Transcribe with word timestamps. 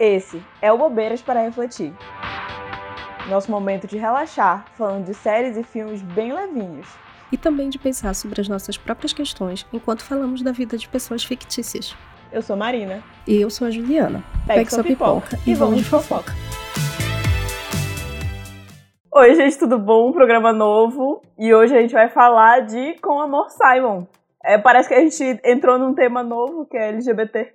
Esse 0.00 0.40
é 0.62 0.72
o 0.72 0.78
Bobeiras 0.78 1.20
para 1.20 1.42
Refletir. 1.42 1.92
Nosso 3.28 3.50
momento 3.50 3.88
de 3.88 3.98
relaxar, 3.98 4.64
falando 4.76 5.06
de 5.06 5.12
séries 5.12 5.56
e 5.56 5.64
filmes 5.64 6.00
bem 6.02 6.32
levinhos. 6.32 6.86
E 7.32 7.36
também 7.36 7.68
de 7.68 7.80
pensar 7.80 8.14
sobre 8.14 8.40
as 8.40 8.48
nossas 8.48 8.78
próprias 8.78 9.12
questões 9.12 9.66
enquanto 9.72 10.04
falamos 10.04 10.40
da 10.40 10.52
vida 10.52 10.78
de 10.78 10.88
pessoas 10.88 11.24
fictícias. 11.24 11.96
Eu 12.30 12.40
sou 12.42 12.56
Marina. 12.56 13.02
E 13.26 13.40
eu 13.40 13.50
sou 13.50 13.66
a 13.66 13.72
Juliana. 13.72 14.22
Pegue, 14.46 14.60
Pegue 14.60 14.70
sua 14.70 14.84
pipoca, 14.84 15.30
pipoca 15.30 15.50
e 15.50 15.54
vamos 15.54 15.78
de 15.78 15.84
fofoca. 15.84 16.32
Oi, 19.12 19.34
gente, 19.34 19.58
tudo 19.58 19.80
bom? 19.80 20.10
Um 20.10 20.12
programa 20.12 20.52
novo. 20.52 21.22
E 21.36 21.52
hoje 21.52 21.76
a 21.76 21.80
gente 21.80 21.92
vai 21.92 22.08
falar 22.08 22.60
de 22.60 22.94
Com 23.02 23.20
Amor 23.20 23.48
Simon. 23.50 24.06
É, 24.44 24.56
parece 24.56 24.88
que 24.88 24.94
a 24.94 25.00
gente 25.00 25.40
entrou 25.44 25.76
num 25.76 25.92
tema 25.92 26.22
novo, 26.22 26.66
que 26.66 26.76
é 26.76 26.90
LGBT. 26.90 27.52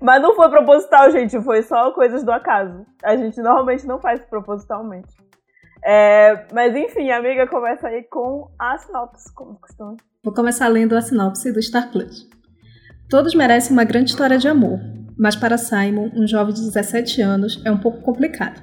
Mas 0.00 0.22
não 0.22 0.34
foi 0.34 0.48
proposital, 0.48 1.10
gente, 1.10 1.40
foi 1.42 1.62
só 1.62 1.90
coisas 1.92 2.22
do 2.22 2.32
acaso. 2.32 2.86
A 3.02 3.16
gente 3.16 3.40
normalmente 3.40 3.86
não 3.86 4.00
faz 4.00 4.20
propositalmente. 4.20 5.08
É, 5.84 6.46
mas 6.52 6.74
enfim, 6.74 7.10
amiga, 7.10 7.46
começa 7.46 7.88
aí 7.88 8.02
com 8.04 8.50
a 8.58 8.76
sinopse, 8.78 9.32
como 9.34 9.58
costume. 9.60 9.96
Vou 10.24 10.34
começar 10.34 10.68
lendo 10.68 10.96
a 10.96 11.00
sinopse 11.00 11.52
do 11.52 11.62
Star 11.62 11.90
Plus. 11.90 12.28
Todos 13.08 13.34
merecem 13.34 13.72
uma 13.72 13.84
grande 13.84 14.10
história 14.10 14.36
de 14.36 14.48
amor, 14.48 14.78
mas 15.18 15.34
para 15.34 15.56
Simon, 15.56 16.10
um 16.14 16.26
jovem 16.26 16.52
de 16.52 16.62
17 16.62 17.22
anos, 17.22 17.62
é 17.64 17.70
um 17.70 17.78
pouco 17.78 18.02
complicado. 18.02 18.60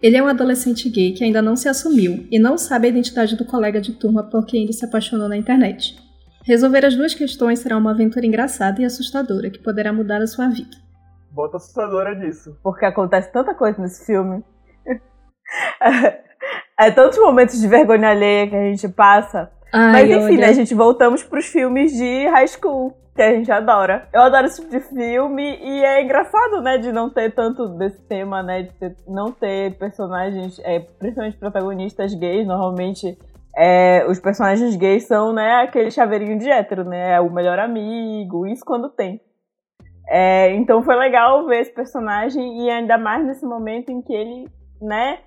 Ele 0.00 0.16
é 0.16 0.22
um 0.22 0.26
adolescente 0.26 0.88
gay 0.88 1.12
que 1.12 1.22
ainda 1.22 1.40
não 1.40 1.54
se 1.54 1.68
assumiu 1.68 2.26
e 2.30 2.38
não 2.38 2.58
sabe 2.58 2.86
a 2.86 2.90
identidade 2.90 3.36
do 3.36 3.44
colega 3.44 3.80
de 3.80 3.92
turma 3.92 4.24
por 4.24 4.44
quem 4.44 4.64
ele 4.64 4.72
se 4.72 4.84
apaixonou 4.84 5.28
na 5.28 5.36
internet. 5.36 5.96
Resolver 6.44 6.84
as 6.84 6.96
duas 6.96 7.14
questões 7.14 7.60
será 7.60 7.76
uma 7.76 7.92
aventura 7.92 8.26
engraçada 8.26 8.80
e 8.82 8.84
assustadora 8.84 9.48
que 9.48 9.60
poderá 9.60 9.92
mudar 9.92 10.20
a 10.20 10.26
sua 10.26 10.48
vida. 10.48 10.76
Bota 11.30 11.56
assustadora 11.56 12.14
nisso. 12.14 12.56
Porque 12.62 12.84
acontece 12.84 13.32
tanta 13.32 13.54
coisa 13.54 13.80
nesse 13.80 14.04
filme. 14.04 14.44
é 16.78 16.90
tantos 16.90 17.18
momentos 17.18 17.60
de 17.60 17.68
vergonha 17.68 18.10
alheia 18.10 18.48
que 18.48 18.56
a 18.56 18.64
gente 18.64 18.88
passa. 18.88 19.50
Ai, 19.72 19.92
Mas 19.92 20.10
enfim, 20.10 20.34
olha... 20.34 20.38
né, 20.38 20.46
a 20.48 20.52
gente 20.52 20.74
voltamos 20.74 21.22
pros 21.22 21.46
filmes 21.46 21.92
de 21.92 22.28
high 22.28 22.48
school, 22.48 22.94
que 23.14 23.22
a 23.22 23.32
gente 23.34 23.50
adora. 23.50 24.08
Eu 24.12 24.22
adoro 24.22 24.46
esse 24.46 24.60
tipo 24.60 24.70
de 24.70 24.80
filme 24.80 25.58
e 25.62 25.84
é 25.84 26.02
engraçado, 26.02 26.60
né, 26.60 26.76
de 26.76 26.90
não 26.90 27.08
ter 27.08 27.32
tanto 27.32 27.68
desse 27.78 28.00
tema, 28.02 28.42
né, 28.42 28.62
de 28.62 28.72
ter, 28.72 28.96
não 29.06 29.30
ter 29.30 29.78
personagens, 29.78 30.60
é, 30.64 30.80
principalmente 30.80 31.38
protagonistas 31.38 32.12
gays, 32.14 32.46
normalmente 32.46 33.16
é, 33.56 34.06
os 34.08 34.18
personagens 34.18 34.76
gays 34.76 35.06
são, 35.06 35.32
né, 35.32 35.62
aquele 35.62 35.90
chaveirinho 35.90 36.38
de 36.38 36.50
hétero, 36.50 36.84
né? 36.84 37.20
O 37.20 37.30
melhor 37.30 37.58
amigo, 37.58 38.46
isso 38.46 38.64
quando 38.64 38.88
tem. 38.88 39.20
É, 40.08 40.52
então 40.54 40.82
foi 40.82 40.96
legal 40.96 41.46
ver 41.46 41.60
esse 41.60 41.72
personagem 41.72 42.62
e 42.62 42.70
ainda 42.70 42.98
mais 42.98 43.24
nesse 43.24 43.44
momento 43.46 43.90
em 43.90 44.02
que 44.02 44.12
ele, 44.12 44.48
né, 44.80 45.20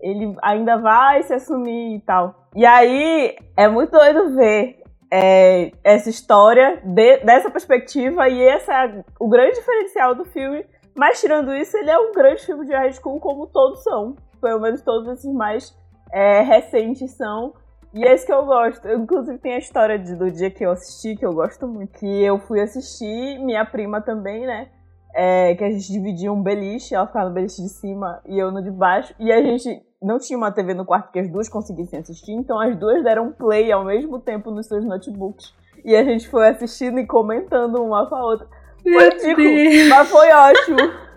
ele 0.00 0.34
ainda 0.42 0.76
vai 0.76 1.22
se 1.22 1.34
assumir 1.34 1.96
e 1.96 2.00
tal. 2.00 2.48
E 2.54 2.64
aí 2.64 3.36
é 3.56 3.68
muito 3.68 3.90
doido 3.90 4.34
ver 4.34 4.82
é, 5.10 5.72
essa 5.82 6.08
história 6.08 6.80
de, 6.84 7.18
dessa 7.18 7.50
perspectiva 7.50 8.28
e 8.28 8.40
esse 8.40 8.70
é 8.70 9.04
o 9.18 9.28
grande 9.28 9.56
diferencial 9.56 10.14
do 10.14 10.24
filme. 10.24 10.64
Mas 10.94 11.20
tirando 11.20 11.54
isso, 11.54 11.76
ele 11.76 11.90
é 11.90 11.98
um 11.98 12.12
grande 12.12 12.44
filme 12.44 12.66
de 12.66 12.72
high 12.72 12.92
school 12.92 13.20
como 13.20 13.46
todos 13.46 13.82
são. 13.82 14.16
Pelo 14.40 14.60
menos 14.60 14.82
todos 14.82 15.08
esses 15.08 15.32
mais 15.32 15.76
é, 16.12 16.40
recentes 16.42 17.10
são. 17.12 17.54
E 17.92 18.04
é 18.04 18.14
isso 18.14 18.24
que 18.24 18.32
eu 18.32 18.44
gosto. 18.44 18.86
Eu, 18.86 19.00
inclusive, 19.00 19.38
tem 19.38 19.54
a 19.54 19.58
história 19.58 19.98
de, 19.98 20.14
do 20.14 20.30
dia 20.30 20.50
que 20.50 20.64
eu 20.64 20.70
assisti, 20.70 21.16
que 21.16 21.26
eu 21.26 21.32
gosto 21.32 21.66
muito. 21.66 21.98
Que 21.98 22.22
eu 22.22 22.38
fui 22.38 22.60
assistir, 22.60 23.38
minha 23.40 23.64
prima 23.64 24.00
também, 24.00 24.46
né? 24.46 24.68
É, 25.12 25.54
que 25.56 25.64
a 25.64 25.70
gente 25.70 25.90
dividia 25.90 26.32
um 26.32 26.40
beliche, 26.40 26.94
ela 26.94 27.06
ficava 27.06 27.28
no 27.28 27.34
beliche 27.34 27.60
de 27.60 27.68
cima 27.68 28.20
e 28.26 28.38
eu 28.38 28.52
no 28.52 28.62
de 28.62 28.70
baixo. 28.70 29.12
E 29.18 29.32
a 29.32 29.42
gente 29.42 29.82
não 30.00 30.20
tinha 30.20 30.38
uma 30.38 30.52
TV 30.52 30.72
no 30.72 30.84
quarto 30.84 31.10
que 31.10 31.18
as 31.18 31.28
duas 31.28 31.48
conseguissem 31.48 31.98
assistir, 31.98 32.32
então 32.32 32.60
as 32.60 32.76
duas 32.76 33.02
deram 33.02 33.32
play 33.32 33.72
ao 33.72 33.84
mesmo 33.84 34.20
tempo 34.20 34.52
nos 34.52 34.66
seus 34.66 34.84
notebooks. 34.84 35.52
E 35.84 35.96
a 35.96 36.04
gente 36.04 36.28
foi 36.28 36.48
assistindo 36.48 37.00
e 37.00 37.06
comentando 37.06 37.82
uma 37.82 38.06
com 38.08 38.14
a 38.14 38.24
outra. 38.24 38.46
Foi 38.82 39.10
ridículo, 39.10 39.88
mas 39.88 40.08
foi 40.08 40.30
ótimo. 40.30 40.78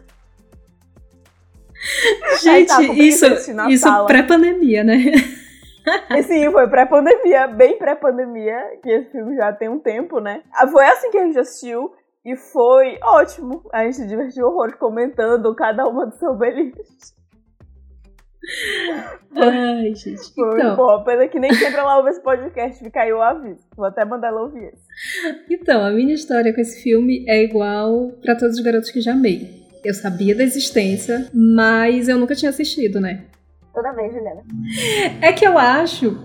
Gente, 2.41 2.67
tá, 2.67 2.81
isso, 2.81 3.25
isso 3.69 4.05
pré-pandemia, 4.05 4.85
né? 4.85 4.95
E 6.09 6.23
sim, 6.23 6.51
foi 6.51 6.67
pré-pandemia, 6.69 7.47
bem 7.47 7.77
pré-pandemia, 7.77 8.79
que 8.81 8.89
esse 8.89 9.11
filme 9.11 9.35
já 9.35 9.51
tem 9.51 9.69
um 9.69 9.79
tempo, 9.79 10.19
né? 10.19 10.41
Ah, 10.53 10.67
foi 10.67 10.85
assim 10.85 11.11
que 11.11 11.17
a 11.17 11.25
gente 11.25 11.39
assistiu 11.39 11.91
e 12.25 12.35
foi 12.35 12.97
ótimo. 13.03 13.63
A 13.73 13.83
gente 13.83 13.97
se 13.97 14.07
divertiu 14.07 14.47
horrores 14.47 14.75
comentando 14.75 15.53
cada 15.55 15.85
uma 15.87 16.05
do 16.05 16.15
seu 16.15 16.35
beliche. 16.35 16.81
Ai, 19.35 19.93
gente. 19.95 20.33
Foi 20.33 20.59
então... 20.59 20.75
bom. 20.75 21.03
Pena 21.03 21.27
que 21.27 21.39
nem 21.39 21.53
sempre 21.53 21.79
ela 21.79 21.97
ouve 21.97 22.09
esse 22.09 22.21
podcast, 22.21 22.83
fica 22.83 23.01
aí 23.01 23.13
o 23.13 23.21
aviso. 23.21 23.65
Vou 23.75 23.85
até 23.85 24.05
mandar 24.05 24.29
ela 24.29 24.41
ouvir 24.41 24.65
esse. 24.65 24.83
Então, 25.49 25.83
a 25.83 25.91
minha 25.91 26.13
história 26.13 26.53
com 26.53 26.61
esse 26.61 26.81
filme 26.81 27.25
é 27.27 27.43
igual 27.43 28.11
para 28.21 28.35
todos 28.37 28.57
os 28.57 28.63
garotos 28.63 28.91
que 28.91 29.01
já 29.01 29.13
amei. 29.13 29.63
Eu 29.83 29.93
sabia 29.93 30.35
da 30.35 30.43
existência, 30.43 31.29
mas 31.33 32.07
eu 32.07 32.17
nunca 32.17 32.35
tinha 32.35 32.49
assistido, 32.49 33.01
né? 33.01 33.25
Toda 33.73 33.91
vez, 33.93 34.13
Juliana. 34.13 34.43
É 35.21 35.31
que 35.33 35.45
eu 35.45 35.57
acho. 35.57 36.17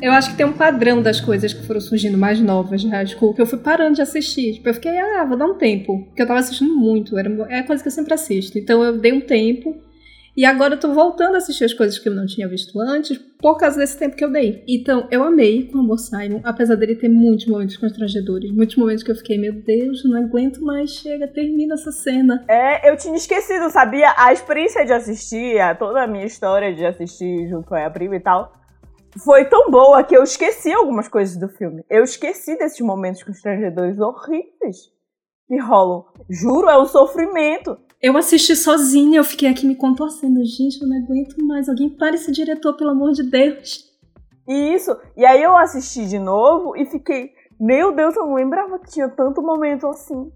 Eu 0.00 0.12
acho 0.12 0.30
que 0.30 0.36
tem 0.36 0.46
um 0.46 0.52
padrão 0.52 1.02
das 1.02 1.20
coisas 1.20 1.52
que 1.52 1.66
foram 1.66 1.80
surgindo 1.80 2.16
mais 2.16 2.40
novas 2.40 2.80
de 2.80 2.88
high 2.88 3.06
school 3.06 3.34
que 3.34 3.42
eu 3.42 3.46
fui 3.46 3.58
parando 3.58 3.96
de 3.96 4.02
assistir. 4.02 4.54
Tipo, 4.54 4.70
eu 4.70 4.74
fiquei, 4.74 4.98
ah, 4.98 5.24
vou 5.24 5.36
dar 5.36 5.44
um 5.44 5.58
tempo. 5.58 6.04
Porque 6.06 6.22
eu 6.22 6.26
tava 6.26 6.40
assistindo 6.40 6.74
muito. 6.74 7.18
Era, 7.18 7.30
é 7.50 7.58
a 7.58 7.66
coisa 7.66 7.82
que 7.82 7.88
eu 7.88 7.92
sempre 7.92 8.14
assisto. 8.14 8.58
Então 8.58 8.82
eu 8.82 8.98
dei 8.98 9.12
um 9.12 9.20
tempo 9.20 9.76
e 10.36 10.44
agora 10.44 10.74
eu 10.74 10.80
tô 10.80 10.92
voltando 10.92 11.34
a 11.34 11.38
assistir 11.38 11.64
as 11.64 11.74
coisas 11.74 11.98
que 11.98 12.08
eu 12.08 12.14
não 12.14 12.26
tinha 12.26 12.48
visto 12.48 12.78
antes, 12.80 13.18
por 13.38 13.56
causa 13.56 13.78
desse 13.78 13.98
tempo 13.98 14.16
que 14.16 14.24
eu 14.24 14.30
dei. 14.30 14.64
Então, 14.68 15.08
eu 15.10 15.22
amei 15.22 15.70
o 15.74 15.78
Amor 15.78 15.98
Simon, 15.98 16.40
apesar 16.44 16.76
dele 16.76 16.94
ter 16.94 17.08
muitos 17.08 17.46
momentos 17.46 17.76
constrangedores, 17.76 18.50
muitos 18.50 18.76
momentos 18.76 19.02
que 19.02 19.10
eu 19.10 19.16
fiquei, 19.16 19.38
meu 19.38 19.52
Deus, 19.52 20.04
não 20.04 20.22
aguento 20.22 20.62
mais, 20.62 20.90
chega, 20.90 21.26
termina 21.26 21.74
essa 21.74 21.90
cena. 21.90 22.44
É, 22.48 22.90
eu 22.90 22.96
tinha 22.96 23.16
esquecido, 23.16 23.70
sabia? 23.70 24.14
A 24.16 24.32
experiência 24.32 24.84
de 24.84 24.92
assistir, 24.92 25.56
toda 25.78 26.02
a 26.02 26.06
minha 26.06 26.26
história 26.26 26.74
de 26.74 26.84
assistir 26.84 27.48
junto 27.48 27.68
com 27.68 27.74
a 27.74 27.90
prima 27.90 28.16
e 28.16 28.20
tal, 28.20 28.52
foi 29.18 29.44
tão 29.46 29.70
boa 29.70 30.04
que 30.04 30.16
eu 30.16 30.22
esqueci 30.22 30.72
algumas 30.72 31.08
coisas 31.08 31.36
do 31.36 31.48
filme. 31.48 31.84
Eu 31.90 32.04
esqueci 32.04 32.56
desses 32.56 32.80
momentos 32.80 33.22
constrangedores 33.22 33.98
horríveis 33.98 34.92
que 35.48 35.58
rolam. 35.58 36.04
Juro, 36.28 36.68
é 36.68 36.80
um 36.80 36.86
sofrimento. 36.86 37.76
Eu 38.02 38.16
assisti 38.16 38.56
sozinha, 38.56 39.18
eu 39.18 39.24
fiquei 39.24 39.46
aqui 39.50 39.66
me 39.66 39.76
contorcendo. 39.76 40.42
Gente, 40.42 40.80
eu 40.80 40.88
não 40.88 40.96
aguento 40.96 41.36
mais. 41.44 41.68
Alguém 41.68 41.90
para 41.90 42.14
esse 42.14 42.32
diretor, 42.32 42.74
pelo 42.74 42.92
amor 42.92 43.12
de 43.12 43.22
Deus. 43.22 43.84
Isso. 44.48 44.96
E 45.14 45.26
aí 45.26 45.42
eu 45.42 45.54
assisti 45.54 46.06
de 46.06 46.18
novo 46.18 46.74
e 46.78 46.86
fiquei, 46.86 47.30
meu 47.60 47.92
Deus, 47.92 48.16
eu 48.16 48.24
não 48.24 48.34
lembrava 48.34 48.78
que 48.78 48.90
tinha 48.90 49.06
tanto 49.06 49.42
momento 49.42 49.86
assim. 49.86 50.32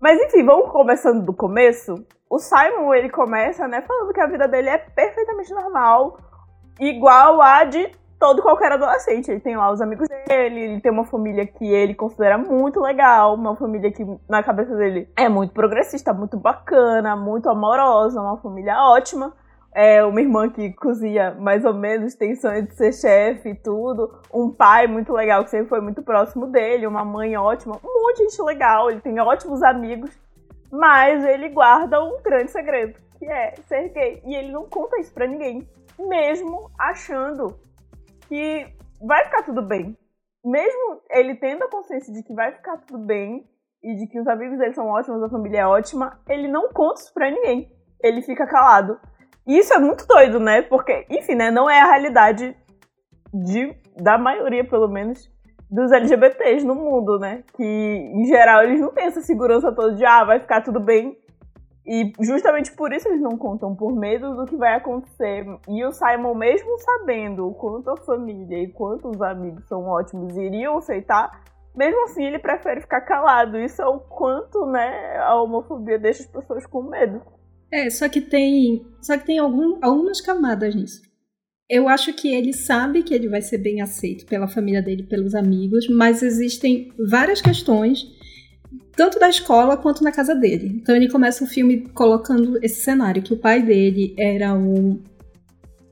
Mas 0.00 0.20
enfim, 0.20 0.44
vamos 0.44 0.72
começando 0.72 1.24
do 1.24 1.32
começo. 1.32 2.04
O 2.28 2.40
Simon, 2.40 2.92
ele 2.92 3.08
começa, 3.08 3.68
né, 3.68 3.82
falando 3.82 4.12
que 4.12 4.20
a 4.20 4.26
vida 4.26 4.48
dele 4.48 4.68
é 4.68 4.76
perfeitamente 4.76 5.54
normal, 5.54 6.18
igual 6.80 7.40
a 7.40 7.62
de 7.62 7.88
todo 8.26 8.42
qualquer 8.42 8.72
adolescente. 8.72 9.30
Ele 9.30 9.40
tem 9.40 9.56
lá 9.56 9.70
os 9.70 9.80
amigos 9.80 10.08
dele, 10.08 10.60
ele 10.60 10.80
tem 10.80 10.90
uma 10.90 11.04
família 11.04 11.46
que 11.46 11.64
ele 11.64 11.94
considera 11.94 12.36
muito 12.36 12.80
legal, 12.80 13.34
uma 13.34 13.54
família 13.54 13.92
que 13.92 14.04
na 14.28 14.42
cabeça 14.42 14.74
dele 14.74 15.08
é 15.16 15.28
muito 15.28 15.52
progressista, 15.52 16.12
muito 16.12 16.36
bacana, 16.36 17.14
muito 17.14 17.48
amorosa, 17.48 18.20
uma 18.20 18.36
família 18.38 18.74
ótima. 18.82 19.32
É 19.72 20.02
uma 20.04 20.20
irmã 20.20 20.48
que 20.48 20.72
cozinha 20.72 21.36
mais 21.38 21.64
ou 21.64 21.74
menos, 21.74 22.14
tem 22.14 22.34
sonho 22.34 22.66
de 22.66 22.74
ser 22.74 22.92
chefe 22.92 23.50
e 23.50 23.54
tudo. 23.54 24.10
Um 24.34 24.50
pai 24.50 24.88
muito 24.88 25.12
legal 25.12 25.44
que 25.44 25.50
sempre 25.50 25.68
foi 25.68 25.80
muito 25.80 26.02
próximo 26.02 26.46
dele, 26.46 26.86
uma 26.86 27.04
mãe 27.04 27.36
ótima, 27.36 27.78
um 27.84 28.02
monte 28.02 28.16
de 28.16 28.30
gente 28.30 28.42
legal, 28.42 28.90
ele 28.90 29.00
tem 29.00 29.20
ótimos 29.20 29.62
amigos, 29.62 30.10
mas 30.72 31.24
ele 31.24 31.50
guarda 31.50 32.02
um 32.02 32.20
grande 32.22 32.50
segredo, 32.50 32.98
que 33.18 33.26
é 33.26 33.54
ser 33.68 33.90
gay. 33.90 34.20
E 34.24 34.34
ele 34.34 34.50
não 34.50 34.64
conta 34.64 34.98
isso 34.98 35.12
pra 35.12 35.26
ninguém, 35.26 35.68
mesmo 35.98 36.70
achando 36.78 37.54
que 38.28 38.66
vai 39.00 39.24
ficar 39.24 39.42
tudo 39.42 39.62
bem. 39.62 39.96
Mesmo 40.44 41.00
ele 41.10 41.34
tendo 41.34 41.64
a 41.64 41.70
consciência 41.70 42.12
de 42.12 42.22
que 42.22 42.32
vai 42.32 42.52
ficar 42.52 42.76
tudo 42.78 42.98
bem 43.04 43.48
e 43.82 43.94
de 43.94 44.06
que 44.06 44.20
os 44.20 44.26
amigos 44.26 44.58
dele 44.58 44.74
são 44.74 44.86
ótimos, 44.86 45.22
a 45.22 45.28
família 45.28 45.60
é 45.60 45.66
ótima, 45.66 46.20
ele 46.28 46.48
não 46.48 46.68
conta 46.72 47.00
isso 47.00 47.12
pra 47.12 47.30
ninguém. 47.30 47.70
Ele 48.02 48.22
fica 48.22 48.46
calado. 48.46 48.98
E 49.46 49.58
isso 49.58 49.72
é 49.72 49.78
muito 49.78 50.06
doido, 50.06 50.40
né? 50.40 50.62
Porque, 50.62 51.06
enfim, 51.08 51.34
né? 51.34 51.50
Não 51.50 51.68
é 51.70 51.80
a 51.80 51.86
realidade 51.86 52.56
de, 53.32 53.76
da 53.96 54.18
maioria, 54.18 54.64
pelo 54.64 54.88
menos, 54.88 55.30
dos 55.70 55.92
LGBTs 55.92 56.66
no 56.66 56.74
mundo, 56.74 57.18
né? 57.18 57.44
Que, 57.54 57.62
em 57.64 58.24
geral, 58.26 58.62
eles 58.62 58.80
não 58.80 58.92
têm 58.92 59.06
essa 59.06 59.20
segurança 59.22 59.72
toda 59.72 59.94
de, 59.94 60.04
ah, 60.04 60.24
vai 60.24 60.40
ficar 60.40 60.62
tudo 60.62 60.80
bem 60.80 61.16
e 61.86 62.12
justamente 62.20 62.72
por 62.72 62.92
isso 62.92 63.08
eles 63.08 63.20
não 63.20 63.38
contam, 63.38 63.74
por 63.74 63.94
medo 63.94 64.34
do 64.34 64.44
que 64.44 64.56
vai 64.56 64.74
acontecer. 64.74 65.46
E 65.68 65.84
o 65.84 65.92
Simon, 65.92 66.34
mesmo 66.34 66.76
sabendo 66.78 67.46
o 67.46 67.54
quanto 67.54 67.90
a 67.90 67.96
família 67.98 68.64
e 68.64 68.72
quanto 68.72 69.08
os 69.08 69.22
amigos 69.22 69.64
são 69.68 69.86
ótimos 69.86 70.36
iriam 70.36 70.78
aceitar, 70.78 71.44
mesmo 71.76 72.04
assim 72.04 72.24
ele 72.24 72.40
prefere 72.40 72.80
ficar 72.80 73.02
calado. 73.02 73.56
Isso 73.58 73.80
é 73.80 73.86
o 73.86 74.00
quanto, 74.00 74.66
né, 74.66 75.16
a 75.18 75.40
homofobia 75.40 75.98
deixa 75.98 76.22
as 76.22 76.28
pessoas 76.28 76.66
com 76.66 76.82
medo. 76.82 77.22
É, 77.70 77.88
só 77.90 78.08
que 78.08 78.20
tem, 78.20 78.84
só 79.00 79.16
que 79.16 79.26
tem 79.26 79.38
algum, 79.38 79.78
algumas 79.80 80.20
camadas 80.20 80.74
nisso. 80.74 81.02
Eu 81.68 81.88
acho 81.88 82.12
que 82.14 82.32
ele 82.32 82.52
sabe 82.52 83.02
que 83.02 83.12
ele 83.12 83.28
vai 83.28 83.42
ser 83.42 83.58
bem 83.58 83.80
aceito 83.80 84.24
pela 84.26 84.46
família 84.46 84.80
dele, 84.80 85.02
pelos 85.02 85.34
amigos, 85.34 85.88
mas 85.88 86.22
existem 86.22 86.92
várias 87.10 87.40
questões, 87.40 88.15
tanto 88.94 89.18
da 89.18 89.28
escola 89.28 89.76
quanto 89.76 90.02
na 90.02 90.12
casa 90.12 90.34
dele. 90.34 90.80
Então 90.80 90.94
ele 90.94 91.10
começa 91.10 91.44
o 91.44 91.46
filme 91.46 91.88
colocando 91.94 92.58
esse 92.62 92.82
cenário, 92.82 93.22
que 93.22 93.32
o 93.32 93.36
pai 93.36 93.62
dele 93.62 94.14
era 94.18 94.54
um. 94.54 95.00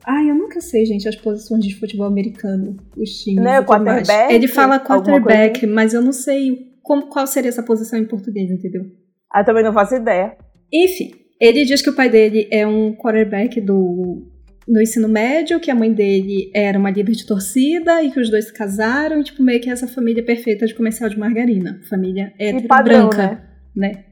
Ai, 0.05 0.29
eu 0.29 0.35
nunca 0.35 0.61
sei, 0.61 0.85
gente, 0.85 1.07
as 1.07 1.15
posições 1.15 1.65
de 1.65 1.75
futebol 1.79 2.05
americano, 2.05 2.77
os 2.95 3.09
times. 3.09 3.43
Né, 3.43 3.61
quarterback? 3.63 4.33
Ele 4.33 4.47
fala 4.47 4.79
quarterback, 4.79 5.65
mas 5.65 5.93
eu 5.93 6.01
não 6.01 6.11
sei 6.11 6.75
como, 6.83 7.07
qual 7.07 7.25
seria 7.25 7.49
essa 7.49 7.63
posição 7.63 7.97
em 7.97 8.05
português, 8.05 8.51
entendeu? 8.51 8.85
Ah, 9.31 9.43
também 9.43 9.63
não 9.63 9.73
faço 9.73 9.95
ideia. 9.95 10.37
Enfim, 10.71 11.11
ele 11.41 11.65
diz 11.65 11.81
que 11.81 11.89
o 11.89 11.95
pai 11.95 12.09
dele 12.09 12.47
é 12.51 12.65
um 12.65 12.93
quarterback 12.95 13.59
do 13.59 14.31
no 14.67 14.81
ensino 14.81 15.07
médio, 15.07 15.59
que 15.59 15.69
a 15.69 15.75
mãe 15.75 15.91
dele 15.93 16.49
era 16.53 16.77
uma 16.77 16.89
líder 16.89 17.11
de 17.13 17.25
torcida 17.25 18.03
e 18.03 18.11
que 18.11 18.19
os 18.19 18.29
dois 18.29 18.45
se 18.45 18.53
casaram, 18.53 19.19
e 19.19 19.23
tipo, 19.23 19.43
meio 19.43 19.61
que 19.61 19.69
essa 19.69 19.87
família 19.87 20.23
perfeita 20.23 20.65
de 20.65 20.73
comercial 20.73 21.09
de 21.09 21.19
margarina. 21.19 21.79
Família 21.89 22.33
hétero 22.39 22.67
padrão, 22.67 23.09
branca, 23.09 23.43
né? 23.75 23.89
né? 23.91 24.05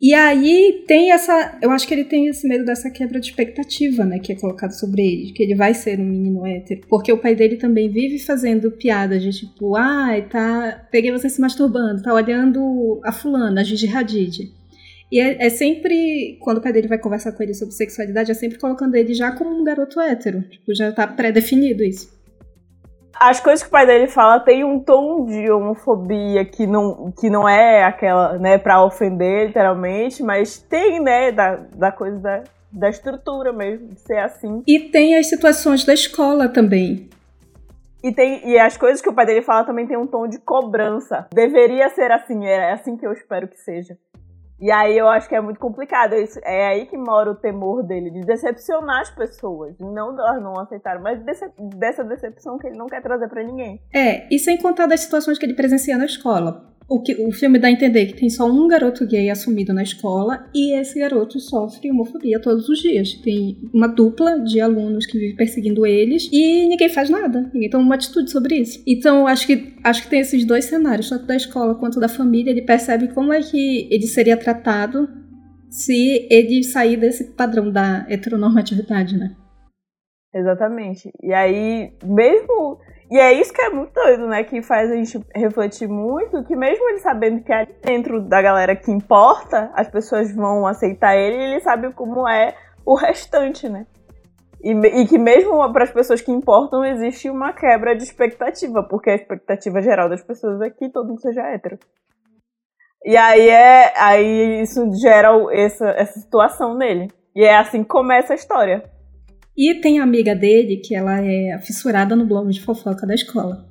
E 0.00 0.14
aí 0.14 0.84
tem 0.86 1.10
essa. 1.10 1.58
Eu 1.60 1.72
acho 1.72 1.86
que 1.86 1.92
ele 1.92 2.04
tem 2.04 2.28
esse 2.28 2.46
medo 2.46 2.64
dessa 2.64 2.88
quebra 2.88 3.18
de 3.18 3.26
expectativa, 3.26 4.04
né? 4.04 4.20
Que 4.20 4.32
é 4.32 4.36
colocado 4.36 4.70
sobre 4.70 5.02
ele, 5.02 5.32
que 5.32 5.42
ele 5.42 5.56
vai 5.56 5.74
ser 5.74 5.98
um 5.98 6.04
menino 6.04 6.46
hétero. 6.46 6.82
Porque 6.88 7.12
o 7.12 7.18
pai 7.18 7.34
dele 7.34 7.56
também 7.56 7.88
vive 7.88 8.16
fazendo 8.20 8.70
piadas 8.70 9.20
de 9.20 9.30
tipo, 9.30 9.74
ai, 9.74 10.20
ah, 10.20 10.28
tá. 10.28 10.88
Peguei 10.92 11.10
você 11.10 11.28
se 11.28 11.40
masturbando, 11.40 12.02
tá 12.02 12.14
olhando 12.14 13.00
a 13.04 13.10
fulana, 13.10 13.60
a 13.60 13.64
Gigi 13.64 13.88
Hadid. 13.88 14.57
E 15.10 15.20
é, 15.20 15.46
é, 15.46 15.50
sempre, 15.50 16.38
quando 16.40 16.58
o 16.58 16.60
pai 16.60 16.72
dele 16.72 16.88
vai 16.88 16.98
conversar 16.98 17.32
com 17.32 17.42
ele 17.42 17.54
sobre 17.54 17.74
sexualidade, 17.74 18.30
é 18.30 18.34
sempre 18.34 18.58
colocando 18.58 18.94
ele 18.94 19.14
já 19.14 19.32
como 19.32 19.50
um 19.50 19.64
garoto 19.64 20.00
hétero. 20.00 20.42
Tipo, 20.42 20.74
já 20.74 20.92
tá 20.92 21.06
pré-definido 21.06 21.82
isso. 21.82 22.16
As 23.18 23.40
coisas 23.40 23.62
que 23.62 23.68
o 23.68 23.72
pai 23.72 23.84
dele 23.84 24.06
fala 24.06 24.38
tem 24.38 24.62
um 24.62 24.78
tom 24.78 25.26
de 25.26 25.50
homofobia 25.50 26.44
que 26.44 26.66
não, 26.66 27.12
que 27.18 27.28
não 27.28 27.48
é 27.48 27.82
aquela, 27.82 28.38
né, 28.38 28.58
pra 28.58 28.84
ofender, 28.84 29.48
literalmente, 29.48 30.22
mas 30.22 30.58
tem, 30.58 31.00
né, 31.00 31.32
da, 31.32 31.56
da 31.56 31.90
coisa 31.90 32.20
da, 32.20 32.44
da 32.70 32.88
estrutura 32.88 33.52
mesmo, 33.52 33.88
de 33.88 34.00
ser 34.00 34.18
assim. 34.18 34.62
E 34.68 34.90
tem 34.90 35.16
as 35.16 35.28
situações 35.28 35.84
da 35.84 35.94
escola 35.94 36.48
também. 36.48 37.08
E, 38.04 38.12
tem, 38.12 38.48
e 38.48 38.56
as 38.56 38.76
coisas 38.76 39.02
que 39.02 39.08
o 39.08 39.12
pai 39.12 39.26
dele 39.26 39.42
fala 39.42 39.64
também 39.64 39.86
tem 39.86 39.96
um 39.96 40.06
tom 40.06 40.28
de 40.28 40.38
cobrança. 40.38 41.26
Deveria 41.32 41.88
ser 41.88 42.12
assim, 42.12 42.46
é 42.46 42.72
assim 42.72 42.96
que 42.96 43.04
eu 43.04 43.12
espero 43.12 43.48
que 43.48 43.58
seja. 43.58 43.98
E 44.60 44.70
aí 44.70 44.96
eu 44.98 45.08
acho 45.08 45.28
que 45.28 45.34
é 45.34 45.40
muito 45.40 45.60
complicado. 45.60 46.14
É 46.42 46.68
aí 46.68 46.86
que 46.86 46.96
mora 46.96 47.30
o 47.30 47.34
temor 47.34 47.82
dele, 47.82 48.10
de 48.10 48.22
decepcionar 48.22 49.00
as 49.00 49.10
pessoas. 49.10 49.76
Não 49.78 50.18
elas 50.18 50.42
não 50.42 50.58
aceitaram, 50.58 51.00
mas 51.00 51.22
dessa 51.22 52.04
decepção 52.04 52.58
que 52.58 52.66
ele 52.66 52.76
não 52.76 52.86
quer 52.86 53.00
trazer 53.00 53.28
para 53.28 53.42
ninguém. 53.42 53.80
É, 53.94 54.26
e 54.34 54.38
sem 54.38 54.58
contar 54.58 54.86
das 54.86 55.00
situações 55.00 55.38
que 55.38 55.46
ele 55.46 55.54
presencia 55.54 55.96
na 55.96 56.06
escola 56.06 56.77
o, 56.88 57.02
que, 57.02 57.14
o 57.14 57.30
filme 57.30 57.58
dá 57.58 57.68
a 57.68 57.70
entender 57.70 58.06
que 58.06 58.14
tem 58.14 58.30
só 58.30 58.50
um 58.50 58.66
garoto 58.66 59.06
gay 59.06 59.28
assumido 59.28 59.74
na 59.74 59.82
escola 59.82 60.48
e 60.54 60.74
esse 60.74 60.98
garoto 60.98 61.38
sofre 61.38 61.90
homofobia 61.90 62.40
todos 62.40 62.66
os 62.68 62.78
dias. 62.78 63.12
Tem 63.12 63.58
uma 63.74 63.86
dupla 63.86 64.40
de 64.40 64.58
alunos 64.58 65.04
que 65.04 65.18
vive 65.18 65.36
perseguindo 65.36 65.84
eles 65.84 66.30
e 66.32 66.66
ninguém 66.66 66.88
faz 66.88 67.10
nada, 67.10 67.50
ninguém 67.52 67.68
toma 67.68 67.84
uma 67.84 67.94
atitude 67.94 68.30
sobre 68.30 68.56
isso. 68.56 68.82
Então 68.86 69.26
acho 69.26 69.46
que 69.46 69.74
acho 69.84 70.02
que 70.02 70.08
tem 70.08 70.20
esses 70.20 70.46
dois 70.46 70.64
cenários, 70.64 71.10
tanto 71.10 71.26
da 71.26 71.36
escola 71.36 71.74
quanto 71.74 72.00
da 72.00 72.08
família. 72.08 72.50
Ele 72.50 72.62
percebe 72.62 73.08
como 73.08 73.34
é 73.34 73.42
que 73.42 73.86
ele 73.90 74.06
seria 74.06 74.36
tratado 74.36 75.06
se 75.68 76.26
ele 76.30 76.62
sair 76.62 76.96
desse 76.96 77.34
padrão 77.34 77.70
da 77.70 78.06
heteronormatividade, 78.08 79.18
né? 79.18 79.36
Exatamente. 80.34 81.10
E 81.22 81.32
aí, 81.34 81.92
mesmo 82.02 82.78
e 83.10 83.18
é 83.18 83.32
isso 83.32 83.52
que 83.52 83.62
é 83.62 83.70
muito 83.70 83.92
doido, 83.94 84.26
né? 84.26 84.44
Que 84.44 84.60
faz 84.60 84.90
a 84.90 84.94
gente 84.94 85.18
refletir 85.34 85.88
muito, 85.88 86.44
que 86.44 86.54
mesmo 86.54 86.88
ele 86.90 86.98
sabendo 86.98 87.42
que 87.42 87.52
ali 87.52 87.74
dentro 87.82 88.20
da 88.20 88.42
galera 88.42 88.76
que 88.76 88.90
importa, 88.90 89.70
as 89.74 89.88
pessoas 89.88 90.30
vão 90.34 90.66
aceitar 90.66 91.16
ele, 91.16 91.42
ele 91.42 91.60
sabe 91.60 91.90
como 91.92 92.28
é 92.28 92.54
o 92.84 92.94
restante, 92.94 93.68
né? 93.68 93.86
E, 94.62 94.72
e 94.72 95.06
que 95.06 95.18
mesmo 95.18 95.72
para 95.72 95.84
as 95.84 95.90
pessoas 95.90 96.20
que 96.20 96.32
importam, 96.32 96.84
existe 96.84 97.30
uma 97.30 97.52
quebra 97.52 97.96
de 97.96 98.02
expectativa, 98.02 98.82
porque 98.82 99.10
a 99.10 99.14
expectativa 99.14 99.80
geral 99.80 100.08
das 100.08 100.22
pessoas 100.22 100.60
é 100.60 100.68
que 100.68 100.90
todo 100.90 101.08
mundo 101.08 101.22
seja 101.22 101.42
hétero. 101.42 101.78
E 103.04 103.16
aí 103.16 103.48
é 103.48 103.92
aí 103.96 104.60
isso 104.60 104.84
gera 105.00 105.30
essa, 105.52 105.88
essa 105.90 106.20
situação 106.20 106.76
nele. 106.76 107.08
E 107.34 107.44
é 107.44 107.56
assim 107.56 107.82
que 107.82 107.88
começa 107.88 108.32
a 108.32 108.36
história. 108.36 108.82
E 109.58 109.74
tem 109.74 109.98
a 109.98 110.04
amiga 110.04 110.36
dele, 110.36 110.76
que 110.76 110.94
ela 110.94 111.20
é 111.20 111.58
fissurada 111.60 112.14
no 112.14 112.24
blog 112.24 112.48
de 112.48 112.60
fofoca 112.60 113.04
da 113.04 113.12
escola. 113.12 113.66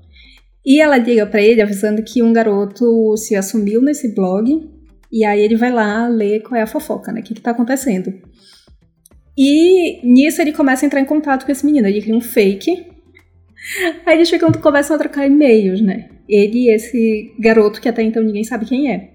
E 0.66 0.81
ela 0.81 0.98
liga 0.98 1.25
para 1.25 1.42
ele 1.42 1.62
avisando 1.62 2.04
que 2.04 2.22
um 2.22 2.34
garoto 2.34 3.16
se 3.16 3.38
assumiu 3.38 3.81
nesse 3.81 4.13
blog. 4.13 4.69
E 5.10 5.24
aí 5.24 5.39
ele 5.39 5.56
vai 5.56 5.72
lá 5.72 6.10
ler 6.10 6.42
qual 6.42 6.60
é 6.60 6.63
a 6.63 6.68
fofoca, 6.68 7.13
né? 7.13 7.22
O 7.22 7.24
que, 7.24 7.34
que 7.34 7.39
tá 7.39 7.51
acontecendo. 7.51 8.13
E 9.38 10.06
nisso 10.06 10.42
ele 10.42 10.51
começa 10.51 10.86
a 10.86 10.88
entrar 10.88 11.00
em 11.00 11.06
contato 11.06 11.45
com 11.45 11.54
esse 11.54 11.66
menino. 11.66 11.88
Ele 11.88 12.01
cria 12.01 12.16
um 12.16 12.19
fake. 12.19 12.86
Aí 14.06 14.18
eles 14.18 14.30
ficam, 14.30 14.51
começam 14.51 14.98
a 14.98 15.00
trocar 15.00 15.25
e-mails, 15.25 15.80
né? 15.80 16.10
Ele 16.28 16.66
e 16.66 16.69
esse 16.69 17.33
garoto 17.40 17.80
que 17.80 17.88
até 17.88 18.04
então 18.04 18.22
ninguém 18.22 18.44
sabe 18.44 18.66
quem 18.66 18.92
é. 18.92 19.12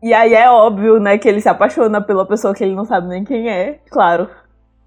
E 0.00 0.14
aí 0.14 0.32
é 0.32 0.48
óbvio, 0.48 1.00
né, 1.00 1.18
que 1.18 1.26
ele 1.26 1.40
se 1.40 1.48
apaixona 1.48 2.00
pela 2.00 2.24
pessoa 2.24 2.54
que 2.54 2.62
ele 2.62 2.74
não 2.74 2.84
sabe 2.84 3.08
nem 3.08 3.24
quem 3.24 3.48
é, 3.48 3.80
claro. 3.90 4.28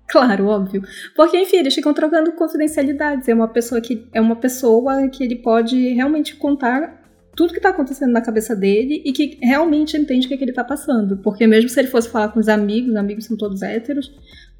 Claro, 0.09 0.47
óbvio. 0.47 0.81
Porque, 1.15 1.37
enfim, 1.37 1.57
eles 1.57 1.75
ficam 1.75 1.93
trocando 1.93 2.31
confidencialidades. 2.31 3.27
É 3.27 3.33
uma 3.33 3.47
pessoa 3.47 3.79
que 3.79 4.07
é 4.11 4.19
uma 4.19 4.35
pessoa 4.35 5.07
que 5.07 5.23
ele 5.23 5.35
pode 5.35 5.93
realmente 5.93 6.35
contar 6.35 6.99
tudo 7.35 7.53
que 7.53 7.61
tá 7.61 7.69
acontecendo 7.69 8.11
na 8.11 8.21
cabeça 8.21 8.55
dele 8.55 9.01
e 9.05 9.13
que 9.13 9.37
realmente 9.41 9.95
entende 9.95 10.25
o 10.25 10.27
que, 10.27 10.33
é 10.33 10.37
que 10.37 10.43
ele 10.43 10.51
tá 10.51 10.63
passando. 10.63 11.17
Porque 11.17 11.45
mesmo 11.45 11.69
se 11.69 11.79
ele 11.79 11.87
fosse 11.87 12.09
falar 12.09 12.29
com 12.29 12.39
os 12.39 12.49
amigos, 12.49 12.89
os 12.89 12.97
amigos 12.97 13.25
são 13.25 13.37
todos 13.37 13.61
héteros, 13.61 14.11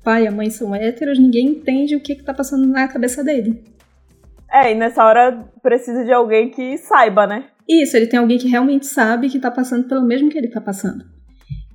pai 0.04 0.24
e 0.24 0.28
a 0.28 0.32
mãe 0.32 0.50
são 0.50 0.74
héteros, 0.74 1.20
ninguém 1.20 1.48
entende 1.48 1.96
o 1.96 2.00
que, 2.00 2.16
que 2.16 2.24
tá 2.24 2.34
passando 2.34 2.68
na 2.68 2.88
cabeça 2.88 3.24
dele. 3.24 3.62
É, 4.52 4.72
e 4.72 4.76
nessa 4.76 5.04
hora 5.04 5.46
precisa 5.62 6.06
de 6.06 6.12
alguém 6.12 6.50
que 6.50 6.78
saiba, 6.78 7.28
né? 7.28 7.46
Isso, 7.68 7.98
ele 7.98 8.08
tem 8.08 8.20
alguém 8.20 8.38
que 8.38 8.48
realmente 8.48 8.86
sabe 8.86 9.30
que 9.30 9.40
tá 9.40 9.52
passando 9.52 9.88
pelo 9.88 10.04
mesmo 10.04 10.30
que 10.30 10.38
ele 10.38 10.48
tá 10.48 10.62
passando. 10.62 11.06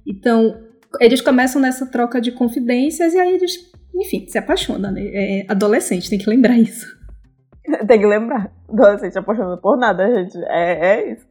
Então, 0.06 0.56
eles 1.00 1.20
começam 1.20 1.60
nessa 1.60 1.86
troca 1.86 2.20
de 2.20 2.32
confidências 2.32 3.14
e 3.14 3.18
aí 3.18 3.34
eles, 3.34 3.72
enfim, 3.94 4.26
se 4.28 4.38
apaixonam, 4.38 4.92
né? 4.92 5.02
É 5.04 5.46
adolescente, 5.48 6.10
tem 6.10 6.18
que 6.18 6.28
lembrar 6.28 6.56
isso. 6.58 6.86
tem 7.86 8.00
que 8.00 8.06
lembrar. 8.06 8.50
Adolescente 8.68 9.18
apaixonado 9.18 9.60
por 9.60 9.76
nada, 9.76 10.12
gente. 10.14 10.38
É, 10.46 10.86
é 10.86 11.12
isso. 11.12 11.26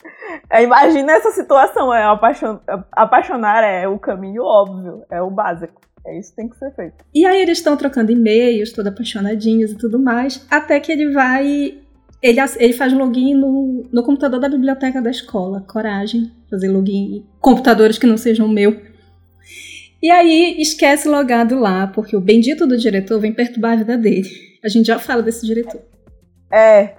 É, 0.49 0.63
imagina 0.63 1.11
essa 1.13 1.31
situação. 1.31 1.93
É 1.93 2.03
apaixon... 2.03 2.59
Apaixonar 2.91 3.63
é 3.63 3.87
o 3.87 3.99
caminho 3.99 4.43
óbvio, 4.43 5.03
é 5.09 5.21
o 5.21 5.29
básico. 5.29 5.81
É 6.05 6.19
isso 6.19 6.31
que 6.31 6.35
tem 6.35 6.49
que 6.49 6.57
ser 6.57 6.71
feito. 6.75 7.05
E 7.13 7.25
aí 7.25 7.41
eles 7.41 7.59
estão 7.59 7.77
trocando 7.77 8.11
e-mails, 8.11 8.73
todos 8.73 8.91
apaixonadinhos 8.91 9.71
e 9.71 9.77
tudo 9.77 9.97
mais, 9.97 10.45
até 10.49 10.79
que 10.79 10.91
ele 10.91 11.11
vai. 11.11 11.79
Ele, 12.21 12.39
ele 12.57 12.73
faz 12.73 12.91
login 12.93 13.35
no, 13.35 13.85
no 13.91 14.03
computador 14.03 14.39
da 14.39 14.49
biblioteca 14.49 15.01
da 15.01 15.09
escola. 15.09 15.61
Coragem, 15.61 16.31
fazer 16.49 16.69
login 16.69 17.17
em 17.17 17.25
computadores 17.39 17.97
que 17.97 18.07
não 18.07 18.17
sejam 18.17 18.45
o 18.47 18.49
meu. 18.49 18.81
E 20.03 20.11
aí 20.11 20.57
esquece 20.59 21.07
logado 21.07 21.57
lá, 21.57 21.87
porque 21.87 22.13
o 22.13 22.19
bendito 22.19 22.67
do 22.67 22.77
diretor 22.77 23.21
vem 23.21 23.31
perturbar 23.31 23.71
a 23.71 23.75
vida 23.77 23.97
dele. 23.97 24.29
A 24.61 24.67
gente 24.67 24.87
já 24.87 24.99
fala 24.99 25.23
desse 25.23 25.45
diretor. 25.45 25.81
É, 26.51 26.95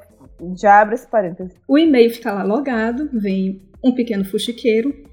já 0.58 0.80
abre 0.80 0.94
esse 0.94 1.06
parênteses. 1.06 1.52
O 1.68 1.78
e-mail 1.78 2.08
fica 2.08 2.32
lá 2.32 2.42
logado, 2.42 3.10
vem 3.12 3.60
um 3.84 3.92
pequeno 3.92 4.24
fuxiqueiro, 4.24 5.04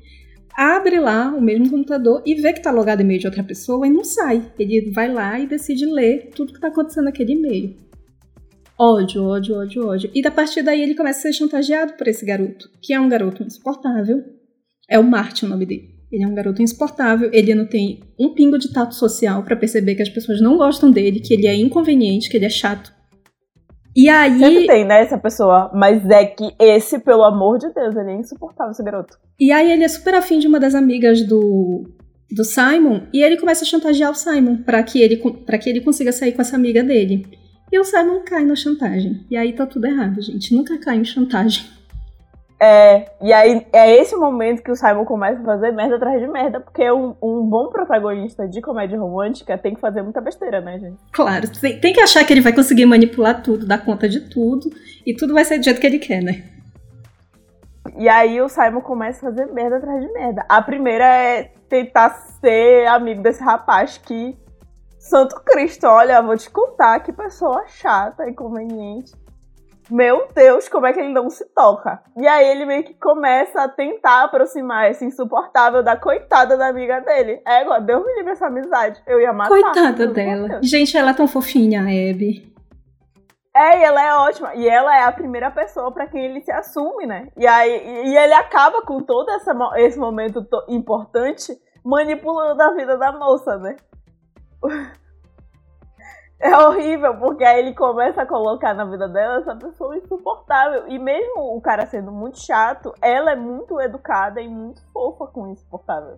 abre 0.56 1.02
lá 1.02 1.36
o 1.36 1.42
mesmo 1.42 1.70
computador 1.70 2.24
e 2.26 2.34
vê 2.36 2.54
que 2.54 2.60
está 2.60 2.72
logado 2.72 3.02
e-mail 3.02 3.20
de 3.20 3.28
outra 3.28 3.44
pessoa 3.44 3.86
e 3.86 3.90
não 3.90 4.06
sai. 4.06 4.42
Ele 4.58 4.90
vai 4.92 5.12
lá 5.12 5.38
e 5.38 5.46
decide 5.46 5.86
ler 5.86 6.30
tudo 6.34 6.54
que 6.54 6.60
está 6.60 6.70
acontecendo 6.70 7.04
naquele 7.04 7.34
e-mail. 7.34 7.76
Ódio, 8.80 9.22
ódio, 9.26 9.58
ódio, 9.58 9.86
ódio. 9.86 10.10
E 10.16 10.22
da 10.22 10.32
partir 10.32 10.64
daí 10.64 10.82
ele 10.82 10.96
começa 10.96 11.20
a 11.20 11.22
ser 11.24 11.34
chantageado 11.34 11.96
por 11.98 12.08
esse 12.08 12.26
garoto, 12.26 12.70
que 12.82 12.94
é 12.94 13.00
um 13.02 13.10
garoto 13.10 13.44
insuportável. 13.44 14.24
É 14.90 14.98
o 14.98 15.04
Martin 15.04 15.46
o 15.46 15.50
nome 15.50 15.66
dele. 15.66 15.91
Ele 16.12 16.24
é 16.24 16.28
um 16.28 16.36
garoto 16.36 16.62
insuportável, 16.62 17.30
ele 17.32 17.56
não 17.56 17.66
tem 17.66 18.02
um 18.20 18.34
pingo 18.34 18.58
de 18.58 18.74
tato 18.74 18.96
social 18.96 19.44
para 19.44 19.56
perceber 19.56 19.96
que 19.96 20.02
as 20.02 20.10
pessoas 20.10 20.42
não 20.42 20.58
gostam 20.58 20.92
dele, 20.92 21.22
que 21.22 21.34
ele 21.34 21.48
é 21.48 21.56
inconveniente, 21.56 22.30
que 22.30 22.36
ele 22.36 22.46
é 22.46 22.50
chato. 22.50 22.94
E 23.96 24.10
aí. 24.10 24.38
Sempre 24.38 24.68
tem, 24.68 24.86
né, 24.86 25.02
essa 25.02 25.18
pessoa. 25.18 25.72
Mas 25.74 26.06
é 26.10 26.26
que 26.26 26.54
esse, 26.60 27.00
pelo 27.00 27.24
amor 27.24 27.58
de 27.58 27.72
Deus, 27.74 27.96
ele 27.96 28.12
é 28.12 28.16
insuportável, 28.16 28.72
esse 28.72 28.84
garoto. 28.84 29.18
E 29.40 29.52
aí 29.52 29.72
ele 29.72 29.84
é 29.84 29.88
super 29.88 30.14
afim 30.14 30.40
de 30.40 30.48
uma 30.48 30.60
das 30.60 30.76
amigas 30.76 31.22
do, 31.24 31.84
do 32.32 32.44
Simon 32.44 33.02
e 33.14 33.24
ele 33.24 33.38
começa 33.38 33.64
a 33.64 33.68
chantagear 33.68 34.12
o 34.12 34.16
Simon 34.16 34.58
para 34.58 34.82
que, 34.84 35.02
ele, 35.02 35.18
pra 35.46 35.58
que 35.58 35.70
ele 35.70 35.82
consiga 35.82 36.12
sair 36.12 36.32
com 36.32 36.42
essa 36.42 36.56
amiga 36.56 36.84
dele. 36.84 37.26
E 37.72 37.80
o 37.80 37.84
Simon 37.84 38.22
cai 38.26 38.44
na 38.44 38.56
chantagem. 38.56 39.26
E 39.30 39.38
aí 39.38 39.54
tá 39.54 39.66
tudo 39.66 39.86
errado, 39.86 40.22
gente. 40.22 40.54
Nunca 40.54 40.78
cai 40.78 40.98
em 40.98 41.06
chantagem. 41.06 41.66
É, 42.64 43.10
e 43.20 43.34
aí 43.34 43.66
é 43.74 43.96
esse 43.96 44.16
momento 44.16 44.62
que 44.62 44.70
o 44.70 44.76
Simon 44.76 45.04
começa 45.04 45.42
a 45.42 45.44
fazer 45.44 45.72
merda 45.72 45.96
atrás 45.96 46.22
de 46.22 46.28
merda, 46.28 46.60
porque 46.60 46.92
um, 46.92 47.16
um 47.20 47.42
bom 47.42 47.70
protagonista 47.70 48.48
de 48.48 48.62
comédia 48.62 49.00
romântica 49.00 49.58
tem 49.58 49.74
que 49.74 49.82
fazer 49.82 50.04
muita 50.04 50.22
besteira, 50.22 50.62
né, 50.62 50.78
gente? 50.78 51.00
Claro, 51.12 51.48
tem, 51.60 51.80
tem 51.80 51.92
que 51.92 52.00
achar 52.00 52.24
que 52.24 52.32
ele 52.32 52.42
vai 52.42 52.54
conseguir 52.54 52.86
manipular 52.86 53.42
tudo, 53.42 53.66
dar 53.66 53.84
conta 53.84 54.08
de 54.08 54.30
tudo, 54.30 54.70
e 55.04 55.16
tudo 55.16 55.34
vai 55.34 55.44
ser 55.44 55.58
do 55.58 55.64
jeito 55.64 55.82
que 55.82 55.88
ele 55.88 55.98
quer, 55.98 56.22
né? 56.22 56.44
E 57.98 58.08
aí 58.08 58.40
o 58.40 58.48
Simon 58.48 58.82
começa 58.82 59.28
a 59.28 59.32
fazer 59.32 59.52
merda 59.52 59.78
atrás 59.78 60.00
de 60.00 60.14
merda. 60.14 60.46
A 60.48 60.62
primeira 60.62 61.04
é 61.04 61.52
tentar 61.68 62.12
ser 62.40 62.86
amigo 62.86 63.24
desse 63.24 63.42
rapaz 63.42 63.98
que. 63.98 64.38
Santo 65.00 65.42
Cristo, 65.44 65.88
olha, 65.88 66.22
vou 66.22 66.38
te 66.38 66.48
contar 66.48 67.00
que 67.00 67.12
pessoa 67.12 67.66
chata, 67.68 68.30
inconveniente. 68.30 69.14
Meu 69.92 70.30
Deus, 70.34 70.70
como 70.70 70.88
é 70.88 70.94
que 70.94 71.02
ele 71.02 71.12
não 71.12 71.30
se 71.30 71.46
toca? 71.54 72.02
E 72.16 72.26
aí 72.26 72.48
ele 72.48 72.66
meio 72.66 72.82
que 72.82 72.94
começa 72.94 73.62
a 73.62 73.68
tentar 73.68 74.24
aproximar 74.24 74.90
esse 74.90 75.04
insuportável 75.04 75.84
da 75.84 75.98
coitada 75.98 76.58
da 76.58 76.68
amiga 76.68 77.02
dele. 77.02 77.42
É, 77.46 77.62
igual, 77.64 77.82
Deus 77.82 78.06
me 78.06 78.16
livre 78.16 78.32
essa 78.32 78.48
amizade. 78.48 79.04
Eu 79.06 79.20
ia 79.20 79.34
matar. 79.34 79.50
Coitada 79.50 80.08
dela. 80.08 80.60
Gente, 80.64 80.96
ela 80.96 81.12
é 81.12 81.14
tão 81.14 81.28
fofinha, 81.28 81.82
a 81.82 81.84
Abby. 81.84 82.50
É, 83.54 83.80
e 83.80 83.84
ela 83.84 84.02
é 84.02 84.14
ótima. 84.16 84.56
E 84.56 84.66
ela 84.66 84.98
é 84.98 85.04
a 85.04 85.12
primeira 85.12 85.52
pessoa 85.52 85.92
para 85.92 86.08
quem 86.08 86.24
ele 86.24 86.40
se 86.40 86.52
assume, 86.54 87.06
né? 87.06 87.28
E 87.36 87.46
aí 87.46 88.08
e 88.08 88.16
ele 88.16 88.34
acaba 88.34 88.82
com 88.84 89.02
todo 89.02 89.30
essa, 89.32 89.54
esse 89.76 90.00
momento 90.00 90.48
importante 90.70 91.52
manipulando 91.84 92.62
a 92.62 92.74
vida 92.74 92.98
da 92.98 93.12
moça, 93.12 93.58
né? 93.58 93.76
É 96.42 96.58
horrível, 96.58 97.16
porque 97.18 97.44
aí 97.44 97.60
ele 97.60 97.74
começa 97.76 98.24
a 98.24 98.26
colocar 98.26 98.74
na 98.74 98.84
vida 98.84 99.08
dela 99.08 99.42
essa 99.42 99.56
pessoa 99.56 99.96
insuportável. 99.96 100.88
E 100.88 100.98
mesmo 100.98 101.56
o 101.56 101.62
cara 101.62 101.86
sendo 101.86 102.12
muito 102.12 102.40
chato, 102.40 102.92
ela 103.00 103.34
é 103.34 103.36
muito 103.36 103.80
educada 103.80 104.42
e 104.42 104.48
muito 104.48 104.82
fofa 104.92 105.28
com 105.28 105.44
o 105.44 105.52
insuportável. 105.52 106.18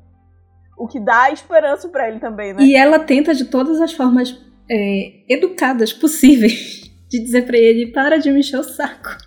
O 0.77 0.87
que 0.87 0.97
dá 0.97 1.29
esperança 1.29 1.89
para 1.89 2.07
ele 2.07 2.19
também, 2.19 2.53
né? 2.53 2.63
E 2.63 2.73
ela 2.73 2.99
tenta 2.99 3.33
de 3.35 3.45
todas 3.45 3.81
as 3.81 3.91
formas 3.91 4.39
é, 4.71 5.23
educadas 5.29 5.91
possíveis 5.91 6.89
de 7.11 7.19
dizer 7.21 7.45
para 7.45 7.57
ele: 7.57 7.91
para 7.91 8.17
de 8.17 8.31
me 8.31 8.39
encher 8.39 8.59
o 8.59 8.63
saco. 8.63 9.17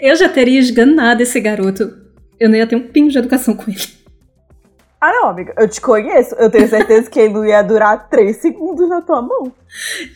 Eu 0.00 0.16
já 0.16 0.28
teria 0.28 0.58
esganado 0.58 1.22
esse 1.22 1.40
garoto. 1.40 2.04
Eu 2.38 2.48
não 2.48 2.56
ia 2.56 2.66
ter 2.66 2.74
um 2.74 2.88
pingo 2.88 3.10
de 3.10 3.18
educação 3.18 3.56
com 3.56 3.70
ele. 3.70 3.95
Ah, 5.00 5.12
não, 5.12 5.28
amiga, 5.28 5.54
eu 5.58 5.68
te 5.68 5.80
conheço. 5.80 6.34
Eu 6.36 6.50
tenho 6.50 6.68
certeza 6.68 7.10
que 7.10 7.20
ele 7.20 7.34
não 7.34 7.44
ia 7.44 7.62
durar 7.62 8.08
três 8.08 8.36
segundos 8.38 8.88
na 8.88 9.02
tua 9.02 9.20
mão. 9.20 9.52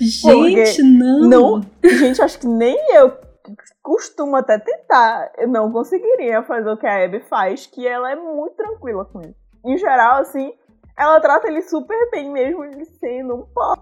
Gente, 0.00 0.82
não. 0.82 1.28
não. 1.28 1.62
Gente, 1.84 2.22
acho 2.22 2.38
que 2.38 2.46
nem 2.46 2.76
eu 2.94 3.12
costumo 3.82 4.36
até 4.36 4.58
tentar. 4.58 5.32
Eu 5.36 5.48
não 5.48 5.70
conseguiria 5.70 6.42
fazer 6.42 6.70
o 6.70 6.76
que 6.76 6.86
a 6.86 7.04
Abby 7.04 7.20
faz, 7.20 7.66
que 7.66 7.86
ela 7.86 8.10
é 8.10 8.16
muito 8.16 8.56
tranquila 8.56 9.04
com 9.04 9.20
ele. 9.20 9.36
Em 9.64 9.76
geral, 9.76 10.22
assim, 10.22 10.52
ela 10.96 11.20
trata 11.20 11.48
ele 11.48 11.62
super 11.62 12.10
bem, 12.10 12.30
mesmo 12.30 12.64
ele 12.64 12.84
sendo 12.84 13.34
um 13.34 13.46
pó. 13.46 13.74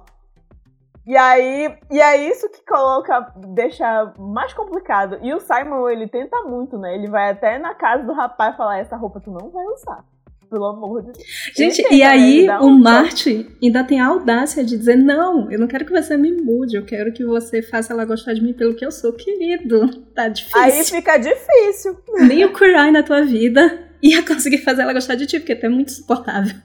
E 1.06 1.16
aí, 1.16 1.74
e 1.90 2.00
é 2.00 2.16
isso 2.28 2.50
que 2.50 2.62
coloca, 2.66 3.32
deixa 3.36 4.12
mais 4.18 4.52
complicado. 4.52 5.18
E 5.22 5.32
o 5.32 5.40
Simon, 5.40 5.88
ele 5.88 6.06
tenta 6.06 6.42
muito, 6.42 6.76
né? 6.76 6.94
Ele 6.94 7.08
vai 7.08 7.30
até 7.30 7.58
na 7.58 7.74
casa 7.74 8.04
do 8.04 8.12
rapaz 8.12 8.56
falar: 8.56 8.78
essa 8.78 8.96
roupa 8.96 9.18
tu 9.18 9.30
não 9.30 9.48
vai 9.48 9.64
usar. 9.68 10.04
Pelo 10.50 10.64
amor 10.64 11.02
de 11.02 11.12
Deus. 11.12 11.26
Gente, 11.54 11.94
e 11.94 12.02
aí 12.02 12.48
o 12.48 12.66
um 12.66 12.78
Martin 12.78 13.46
ainda 13.62 13.84
tem 13.84 14.00
a 14.00 14.06
audácia 14.06 14.64
de 14.64 14.78
dizer: 14.78 14.96
Não, 14.96 15.50
eu 15.50 15.58
não 15.58 15.66
quero 15.66 15.84
que 15.84 15.92
você 15.92 16.16
me 16.16 16.32
mude, 16.32 16.76
eu 16.76 16.84
quero 16.86 17.12
que 17.12 17.24
você 17.24 17.60
faça 17.60 17.92
ela 17.92 18.04
gostar 18.06 18.32
de 18.32 18.42
mim 18.42 18.54
pelo 18.54 18.74
que 18.74 18.84
eu 18.84 18.90
sou, 18.90 19.12
querido. 19.12 20.04
Tá 20.14 20.28
difícil. 20.28 20.58
Aí 20.58 20.84
fica 20.84 21.18
difícil. 21.18 21.98
Nem 22.26 22.44
o 22.46 22.52
Kurai 22.52 22.90
na 22.90 23.02
tua 23.02 23.22
vida 23.24 23.90
ia 24.02 24.24
conseguir 24.24 24.58
fazer 24.58 24.82
ela 24.82 24.94
gostar 24.94 25.16
de 25.16 25.26
ti, 25.26 25.38
porque 25.38 25.54
tu 25.54 25.66
é 25.66 25.68
muito 25.68 25.90
insuportável. 25.90 26.56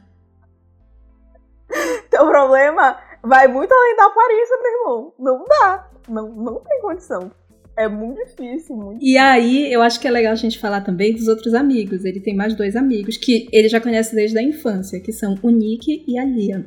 Teu 2.09 2.25
problema 2.25 2.97
vai 3.21 3.47
muito 3.47 3.73
além 3.73 3.95
da 3.97 4.05
aparência, 4.05 4.57
meu 4.61 4.71
irmão. 4.71 5.13
Não 5.19 5.45
dá. 5.45 5.89
Não, 6.07 6.29
não 6.29 6.59
tem 6.59 6.81
condição. 6.81 7.31
É 7.75 7.87
muito 7.87 8.23
difícil, 8.25 8.75
muito 8.75 9.03
E 9.03 9.17
aí, 9.17 9.71
eu 9.71 9.81
acho 9.81 9.99
que 9.99 10.07
é 10.07 10.11
legal 10.11 10.31
a 10.31 10.35
gente 10.35 10.59
falar 10.59 10.81
também 10.81 11.13
dos 11.13 11.27
outros 11.27 11.53
amigos. 11.53 12.05
Ele 12.05 12.19
tem 12.19 12.35
mais 12.35 12.53
dois 12.55 12.75
amigos 12.75 13.17
que 13.17 13.47
ele 13.51 13.67
já 13.67 13.79
conhece 13.79 14.15
desde 14.15 14.37
a 14.37 14.43
infância, 14.43 14.99
que 14.99 15.11
são 15.11 15.35
o 15.41 15.49
Nick 15.49 16.03
e 16.07 16.17
a 16.17 16.23
Lia. 16.23 16.65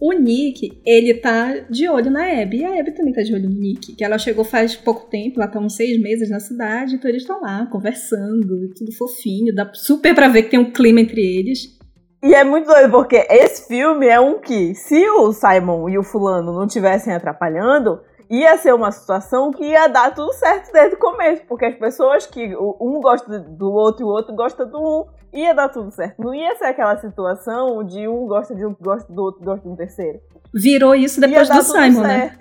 O 0.00 0.12
Nick, 0.12 0.80
ele 0.86 1.12
tá 1.14 1.58
de 1.68 1.86
olho 1.88 2.10
na 2.10 2.40
Abby. 2.40 2.58
E 2.60 2.64
a 2.64 2.80
Abby 2.80 2.92
também 2.92 3.12
tá 3.12 3.22
de 3.22 3.34
olho 3.34 3.50
no 3.50 3.60
Nick. 3.60 3.94
Que 3.94 4.04
ela 4.04 4.18
chegou 4.18 4.44
faz 4.44 4.74
pouco 4.74 5.10
tempo, 5.10 5.40
ela 5.40 5.50
tá 5.50 5.58
uns 5.58 5.74
seis 5.74 6.00
meses 6.00 6.30
na 6.30 6.40
cidade, 6.40 6.94
então 6.94 7.10
eles 7.10 7.22
estão 7.22 7.42
lá 7.42 7.66
conversando, 7.66 8.72
tudo 8.74 8.92
fofinho. 8.96 9.54
Dá 9.54 9.70
super 9.74 10.14
pra 10.14 10.28
ver 10.28 10.44
que 10.44 10.50
tem 10.50 10.60
um 10.60 10.72
clima 10.72 11.00
entre 11.00 11.20
eles. 11.20 11.78
E 12.22 12.34
é 12.34 12.44
muito 12.44 12.66
doido, 12.66 12.90
porque 12.90 13.26
esse 13.30 13.66
filme 13.66 14.06
é 14.06 14.20
um 14.20 14.38
que, 14.38 14.74
se 14.74 15.08
o 15.08 15.32
Simon 15.32 15.88
e 15.88 15.98
o 15.98 16.02
fulano 16.02 16.52
não 16.52 16.66
estivessem 16.66 17.12
atrapalhando, 17.14 18.00
ia 18.30 18.56
ser 18.56 18.72
uma 18.72 18.92
situação 18.92 19.50
que 19.50 19.64
ia 19.64 19.88
dar 19.88 20.14
tudo 20.14 20.32
certo 20.32 20.72
desde 20.72 20.94
o 20.94 20.98
começo, 20.98 21.42
porque 21.48 21.64
as 21.64 21.74
pessoas 21.74 22.26
que 22.26 22.56
um 22.56 23.00
gosta 23.00 23.40
do 23.40 23.72
outro 23.72 24.02
e 24.02 24.04
o 24.04 24.08
outro 24.08 24.34
gosta 24.34 24.64
do 24.64 24.78
um, 24.78 25.04
ia 25.32 25.52
dar 25.52 25.68
tudo 25.68 25.90
certo. 25.90 26.22
Não 26.22 26.32
ia 26.32 26.54
ser 26.54 26.66
aquela 26.66 26.96
situação 26.96 27.82
de 27.82 28.06
um 28.06 28.26
gosta 28.28 28.54
de 28.54 28.64
um, 28.64 28.74
gosta 28.80 29.12
do 29.12 29.20
outro, 29.20 29.44
gosta 29.44 29.66
de 29.66 29.68
um 29.68 29.76
terceiro. 29.76 30.20
Virou 30.54 30.94
isso 30.94 31.20
depois 31.20 31.48
do 31.48 31.62
Simon, 31.62 32.02
né? 32.02 32.38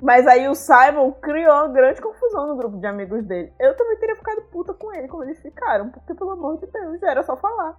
Mas 0.00 0.26
aí 0.26 0.46
o 0.46 0.54
Simon 0.54 1.10
criou 1.12 1.52
uma 1.52 1.68
grande 1.68 2.00
confusão 2.00 2.46
no 2.46 2.56
grupo 2.56 2.78
de 2.78 2.86
amigos 2.86 3.24
dele. 3.24 3.50
Eu 3.58 3.76
também 3.76 3.96
teria 3.96 4.14
ficado 4.14 4.42
puta 4.52 4.74
com 4.74 4.94
ele, 4.94 5.08
como 5.08 5.24
eles 5.24 5.40
ficaram, 5.40 5.88
porque 5.88 6.14
pelo 6.14 6.30
amor 6.30 6.60
de 6.60 6.66
Deus, 6.70 7.00
já 7.00 7.10
era 7.10 7.22
só 7.22 7.36
falar. 7.36 7.76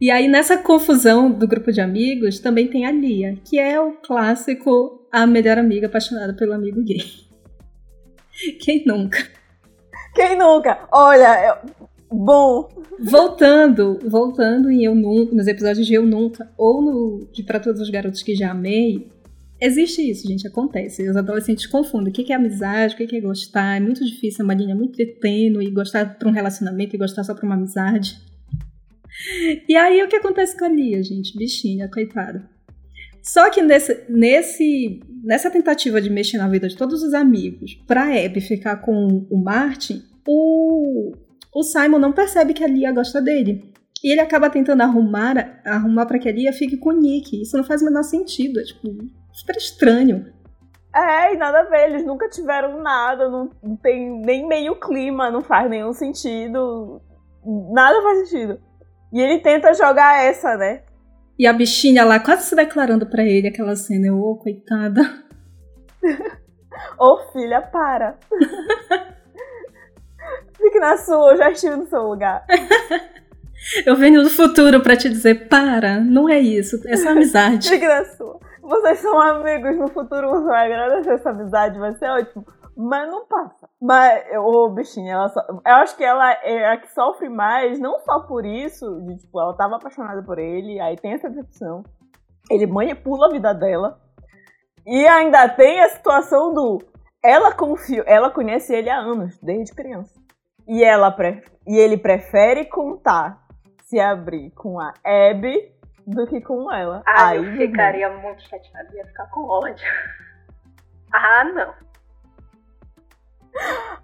E 0.00 0.10
aí, 0.10 0.28
nessa 0.28 0.56
confusão 0.56 1.30
do 1.30 1.46
grupo 1.46 1.70
de 1.70 1.78
amigos, 1.78 2.40
também 2.40 2.68
tem 2.70 2.86
a 2.86 2.90
Lia, 2.90 3.36
que 3.44 3.58
é 3.58 3.78
o 3.78 3.92
clássico 4.00 4.99
a 5.12 5.26
melhor 5.26 5.58
amiga 5.58 5.86
apaixonada 5.86 6.34
pelo 6.34 6.52
amigo 6.52 6.82
gay. 6.82 7.02
Quem 8.60 8.84
nunca? 8.86 9.18
Quem 10.14 10.38
nunca? 10.38 10.88
Olha, 10.92 11.46
eu... 11.46 11.86
bom. 12.10 12.68
Voltando, 13.02 13.98
voltando 14.06 14.70
em 14.70 14.84
Eu 14.84 14.94
Nunca, 14.94 15.34
nos 15.34 15.46
episódios 15.46 15.86
de 15.86 15.94
Eu 15.94 16.04
Nunca, 16.04 16.50
ou 16.58 16.82
no 16.82 17.28
de 17.32 17.42
Pra 17.42 17.58
Todos 17.58 17.80
os 17.80 17.88
Garotos 17.88 18.22
que 18.22 18.34
Já 18.34 18.50
Amei, 18.50 19.10
existe 19.58 20.02
isso, 20.02 20.28
gente, 20.28 20.46
acontece. 20.46 21.08
Os 21.08 21.16
adolescentes 21.16 21.66
confundem 21.66 22.10
o 22.10 22.14
que 22.14 22.30
é 22.30 22.36
amizade, 22.36 22.94
o 22.94 22.96
que 22.98 23.16
é 23.16 23.20
gostar. 23.20 23.78
É 23.78 23.80
muito 23.80 24.04
difícil, 24.04 24.42
é 24.42 24.44
uma 24.44 24.54
linha 24.54 24.74
muito 24.74 24.98
tênue, 25.18 25.70
gostar 25.70 26.18
pra 26.18 26.28
um 26.28 26.32
relacionamento 26.32 26.94
e 26.94 26.98
gostar 26.98 27.24
só 27.24 27.34
pra 27.34 27.46
uma 27.46 27.54
amizade. 27.54 28.20
E 29.68 29.76
aí 29.76 30.02
o 30.02 30.08
que 30.08 30.16
acontece 30.16 30.58
com 30.58 30.64
a 30.64 30.68
Lia, 30.68 31.02
gente? 31.02 31.36
Bichinha, 31.36 31.88
coitada. 31.88 32.48
Só 33.22 33.50
que 33.50 33.62
nesse, 33.62 34.04
nesse, 34.08 35.00
nessa 35.22 35.50
tentativa 35.50 36.00
de 36.00 36.10
mexer 36.10 36.38
na 36.38 36.48
vida 36.48 36.68
de 36.68 36.76
todos 36.76 37.02
os 37.02 37.14
amigos 37.14 37.74
pra 37.86 38.04
Abby 38.04 38.40
ficar 38.40 38.76
com 38.76 39.26
o 39.30 39.42
Martin, 39.42 40.02
o, 40.26 41.12
o 41.54 41.62
Simon 41.62 41.98
não 41.98 42.12
percebe 42.12 42.54
que 42.54 42.64
a 42.64 42.68
Lia 42.68 42.92
gosta 42.92 43.20
dele. 43.20 43.70
E 44.02 44.12
ele 44.12 44.20
acaba 44.20 44.48
tentando 44.48 44.82
arrumar, 44.82 45.60
arrumar 45.64 46.06
para 46.06 46.18
que 46.18 46.28
a 46.28 46.32
Lia 46.32 46.52
fique 46.52 46.78
com 46.78 46.88
o 46.88 46.98
Nick. 46.98 47.40
Isso 47.40 47.56
não 47.56 47.64
faz 47.64 47.82
o 47.82 47.84
menor 47.84 48.02
sentido. 48.02 48.58
É 48.58 48.62
tipo, 48.64 48.88
super 49.32 49.56
estranho. 49.56 50.32
É, 50.94 51.34
e 51.34 51.36
nada 51.36 51.60
a 51.60 51.64
ver, 51.64 51.90
eles 51.90 52.04
nunca 52.04 52.28
tiveram 52.28 52.82
nada, 52.82 53.28
não, 53.28 53.48
não 53.62 53.76
tem 53.76 54.10
nem 54.22 54.48
meio 54.48 54.74
clima, 54.74 55.30
não 55.30 55.40
faz 55.40 55.70
nenhum 55.70 55.92
sentido. 55.92 57.00
Nada 57.72 58.02
faz 58.02 58.28
sentido. 58.28 58.60
E 59.12 59.20
ele 59.20 59.38
tenta 59.40 59.74
jogar 59.74 60.24
essa, 60.24 60.56
né? 60.56 60.82
E 61.40 61.46
a 61.46 61.54
bichinha 61.54 62.04
lá 62.04 62.20
quase 62.20 62.42
se 62.42 62.54
declarando 62.54 63.06
para 63.06 63.22
ele 63.22 63.48
aquela 63.48 63.74
cena. 63.74 64.08
Eu, 64.08 64.18
ô, 64.18 64.32
oh, 64.32 64.36
coitada. 64.36 65.00
Ô, 66.98 67.14
oh, 67.14 67.32
filha, 67.32 67.62
para. 67.62 68.18
Fique 70.54 70.78
na 70.78 70.98
sua, 70.98 71.32
eu 71.32 71.38
já 71.38 71.50
estive 71.50 71.76
no 71.76 71.86
seu 71.86 72.02
lugar. 72.02 72.44
eu 73.86 73.96
venho 73.96 74.22
do 74.22 74.28
futuro 74.28 74.82
para 74.82 74.98
te 74.98 75.08
dizer, 75.08 75.48
para, 75.48 75.98
não 75.98 76.28
é 76.28 76.38
isso, 76.38 76.78
é 76.86 76.94
só 76.98 77.08
amizade. 77.08 77.70
Fique 77.70 77.88
na 77.88 78.04
sua. 78.04 78.38
Vocês 78.60 78.98
são 78.98 79.18
amigos, 79.18 79.78
no 79.78 79.88
futuro 79.88 80.28
você 80.28 80.46
vai 80.46 80.70
agradecer 80.70 81.14
essa 81.14 81.30
amizade, 81.30 81.78
vai 81.78 81.94
ser 81.94 82.10
ótimo. 82.10 82.44
Mas 82.82 83.10
não 83.10 83.26
passa. 83.26 83.68
Mas, 83.78 84.24
ô 84.38 84.70
bichinha, 84.70 85.12
ela 85.12 85.28
só, 85.28 85.40
eu 85.48 85.74
acho 85.76 85.94
que 85.94 86.02
ela 86.02 86.32
é 86.32 86.66
a 86.66 86.78
que 86.78 86.90
sofre 86.90 87.28
mais, 87.28 87.78
não 87.78 87.98
só 88.00 88.20
por 88.20 88.46
isso, 88.46 89.02
de 89.02 89.18
tipo, 89.18 89.38
ela 89.38 89.54
tava 89.54 89.76
apaixonada 89.76 90.22
por 90.22 90.38
ele, 90.38 90.80
aí 90.80 90.96
tem 90.96 91.12
essa 91.12 91.28
decepção. 91.28 91.82
Ele 92.50 92.66
manipula 92.66 93.26
a 93.26 93.30
vida 93.30 93.52
dela. 93.52 94.00
E 94.86 95.06
ainda 95.06 95.46
tem 95.50 95.82
a 95.82 95.90
situação 95.90 96.54
do. 96.54 96.78
Ela 97.22 97.52
confia, 97.52 98.02
ela 98.06 98.30
conhece 98.30 98.74
ele 98.74 98.88
há 98.88 98.96
anos, 98.96 99.38
desde 99.42 99.74
criança. 99.74 100.18
E, 100.66 100.82
ela 100.82 101.10
pre, 101.10 101.42
e 101.66 101.76
ele 101.76 101.98
prefere 101.98 102.64
contar, 102.64 103.46
se 103.82 104.00
abrir 104.00 104.52
com 104.52 104.80
a 104.80 104.94
Abby 105.04 105.70
do 106.06 106.26
que 106.26 106.40
com 106.40 106.72
ela. 106.72 107.02
Ah, 107.06 107.28
aí, 107.28 107.44
eu 107.44 107.68
ficaria 107.68 108.08
muito 108.08 108.42
chateada, 108.42 108.88
ia 108.96 109.04
ficar 109.04 109.26
com 109.26 109.46
ódio. 109.46 109.86
Ah, 111.12 111.44
não. 111.44 111.89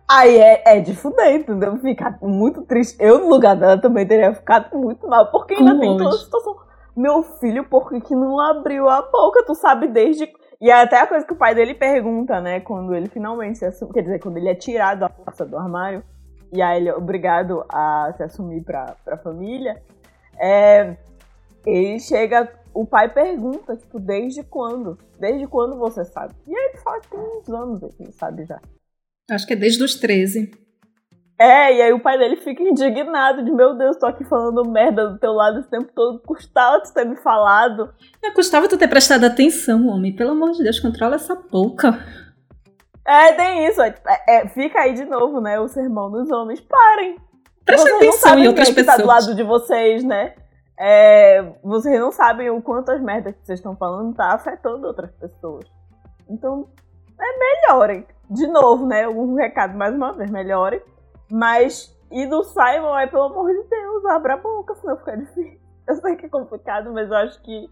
Aí 0.09 0.38
é, 0.38 0.62
é 0.76 0.81
de 0.81 0.95
fuder, 0.95 1.35
entendeu? 1.35 1.76
Ficar 1.79 2.19
muito 2.23 2.62
triste. 2.62 2.97
Eu, 3.00 3.19
no 3.19 3.29
lugar 3.29 3.57
dela, 3.57 3.81
também 3.81 4.07
teria 4.07 4.33
ficado 4.33 4.76
muito 4.79 5.07
mal. 5.09 5.31
Porque 5.31 5.55
ainda 5.55 5.75
Com 5.75 5.81
tem 5.81 5.97
toda 5.97 6.15
a 6.15 6.19
situação. 6.19 6.57
Meu 6.97 7.23
filho, 7.23 7.65
por 7.65 7.88
que, 7.88 8.00
que 8.00 8.15
não 8.15 8.41
abriu 8.41 8.88
a 8.88 9.03
boca? 9.03 9.45
Tu 9.45 9.55
sabe 9.55 9.88
desde. 9.88 10.33
E 10.61 10.71
é 10.71 10.81
até 10.81 11.00
a 11.00 11.07
coisa 11.07 11.26
que 11.26 11.33
o 11.33 11.37
pai 11.37 11.55
dele 11.55 11.75
pergunta, 11.75 12.41
né? 12.41 12.61
Quando 12.61 12.95
ele 12.95 13.09
finalmente 13.09 13.59
se 13.59 13.65
assume. 13.65 13.93
Quer 13.93 14.03
dizer, 14.03 14.21
quando 14.21 14.37
ele 14.37 14.49
é 14.49 14.55
tirado 14.55 15.00
da 15.00 15.09
força 15.09 15.45
do 15.45 15.59
armário. 15.59 16.03
E 16.53 16.62
aí 16.62 16.81
ele 16.81 16.88
é 16.88 16.95
obrigado 16.95 17.65
a 17.69 18.12
se 18.17 18.23
assumir 18.23 18.62
pra, 18.62 18.95
pra 19.05 19.19
família. 19.19 19.83
É, 20.38 20.97
ele 21.67 21.99
chega. 21.99 22.49
O 22.73 22.87
pai 22.87 23.09
pergunta, 23.09 23.75
tipo, 23.75 23.99
desde 23.99 24.45
quando? 24.45 24.99
Desde 25.19 25.47
quando 25.47 25.79
você 25.79 26.05
sabe? 26.05 26.35
E 26.47 26.55
aí 26.55 26.65
ele 26.69 26.79
fala 26.79 27.00
que 27.00 27.09
tem 27.09 27.19
uns 27.19 27.49
anos 27.49 27.83
ele 27.99 28.12
sabe 28.12 28.45
já. 28.45 28.61
Acho 29.30 29.47
que 29.47 29.52
é 29.52 29.56
desde 29.56 29.83
os 29.83 29.95
13. 29.97 30.50
É, 31.38 31.75
e 31.75 31.83
aí 31.83 31.92
o 31.92 32.00
pai 32.00 32.16
dele 32.16 32.37
fica 32.37 32.62
indignado 32.62 33.45
de 33.45 33.52
meu 33.52 33.76
Deus, 33.76 33.99
tô 33.99 34.06
aqui 34.06 34.25
falando 34.25 34.64
merda 34.71 35.11
do 35.11 35.18
teu 35.18 35.33
lado 35.33 35.59
esse 35.59 35.68
tempo 35.68 35.90
todo, 35.95 36.18
custava 36.21 36.80
tu 36.80 36.95
ter 36.95 37.04
me 37.04 37.16
falado. 37.16 37.92
Não 38.23 38.33
custava 38.33 38.68
tu 38.68 38.78
ter 38.78 38.88
prestado 38.88 39.25
atenção, 39.25 39.87
homem. 39.88 40.14
Pelo 40.16 40.30
amor 40.30 40.52
de 40.52 40.62
Deus, 40.62 40.80
controla 40.80 41.16
essa 41.16 41.35
boca. 41.35 42.00
É, 43.06 43.33
tem 43.35 43.66
isso. 43.66 43.83
É, 43.83 43.95
é, 44.28 44.49
fica 44.49 44.80
aí 44.80 44.95
de 44.95 45.04
novo, 45.04 45.40
né? 45.40 45.61
O 45.61 45.68
sermão 45.68 46.11
dos 46.11 46.30
homens. 46.30 46.61
Parem! 46.61 47.16
Presta 47.64 47.83
vocês 47.83 47.92
não 47.92 48.09
atenção 48.09 48.30
sabem 48.30 48.45
em 48.45 48.49
outras 48.49 48.68
quem 48.68 48.73
é 48.73 48.76
que 48.76 48.85
tá 48.85 48.92
do 48.92 49.02
pessoas. 49.02 49.26
lado 49.26 49.37
de 49.37 49.42
vocês, 49.42 50.04
né? 50.04 50.35
É, 50.78 51.52
vocês 51.62 52.00
não 52.00 52.12
sabem 52.12 52.50
o 52.50 52.62
quanto 52.62 52.90
as 52.90 53.00
merdas 53.00 53.35
que 53.35 53.45
vocês 53.45 53.59
estão 53.59 53.76
falando 53.76 54.14
tá 54.14 54.33
afetando 54.33 54.87
outras 54.87 55.11
pessoas. 55.12 55.66
Então, 56.28 56.68
é 57.19 57.39
melhorem. 57.39 58.07
De 58.29 58.47
novo, 58.47 58.87
né? 58.87 59.09
Um 59.09 59.35
recado 59.35 59.77
mais 59.77 59.95
uma 59.95 60.13
vez, 60.13 60.31
melhorem. 60.31 60.83
Mas, 61.31 61.97
e 62.11 62.27
do 62.27 62.43
Simon 62.45 62.99
é, 62.99 63.07
pelo 63.07 63.25
amor 63.25 63.53
de 63.53 63.63
Deus, 63.69 64.05
abra 64.07 64.35
a 64.35 64.39
boca, 64.39 64.75
senão 64.77 64.97
fica 64.97 65.17
difícil. 65.17 65.61
Eu 65.87 65.95
sei 65.97 66.17
que 66.17 66.27
é 66.27 66.29
complicado, 66.29 66.93
mas 66.93 67.09
eu 67.09 67.17
acho 67.17 67.41
que 67.43 67.71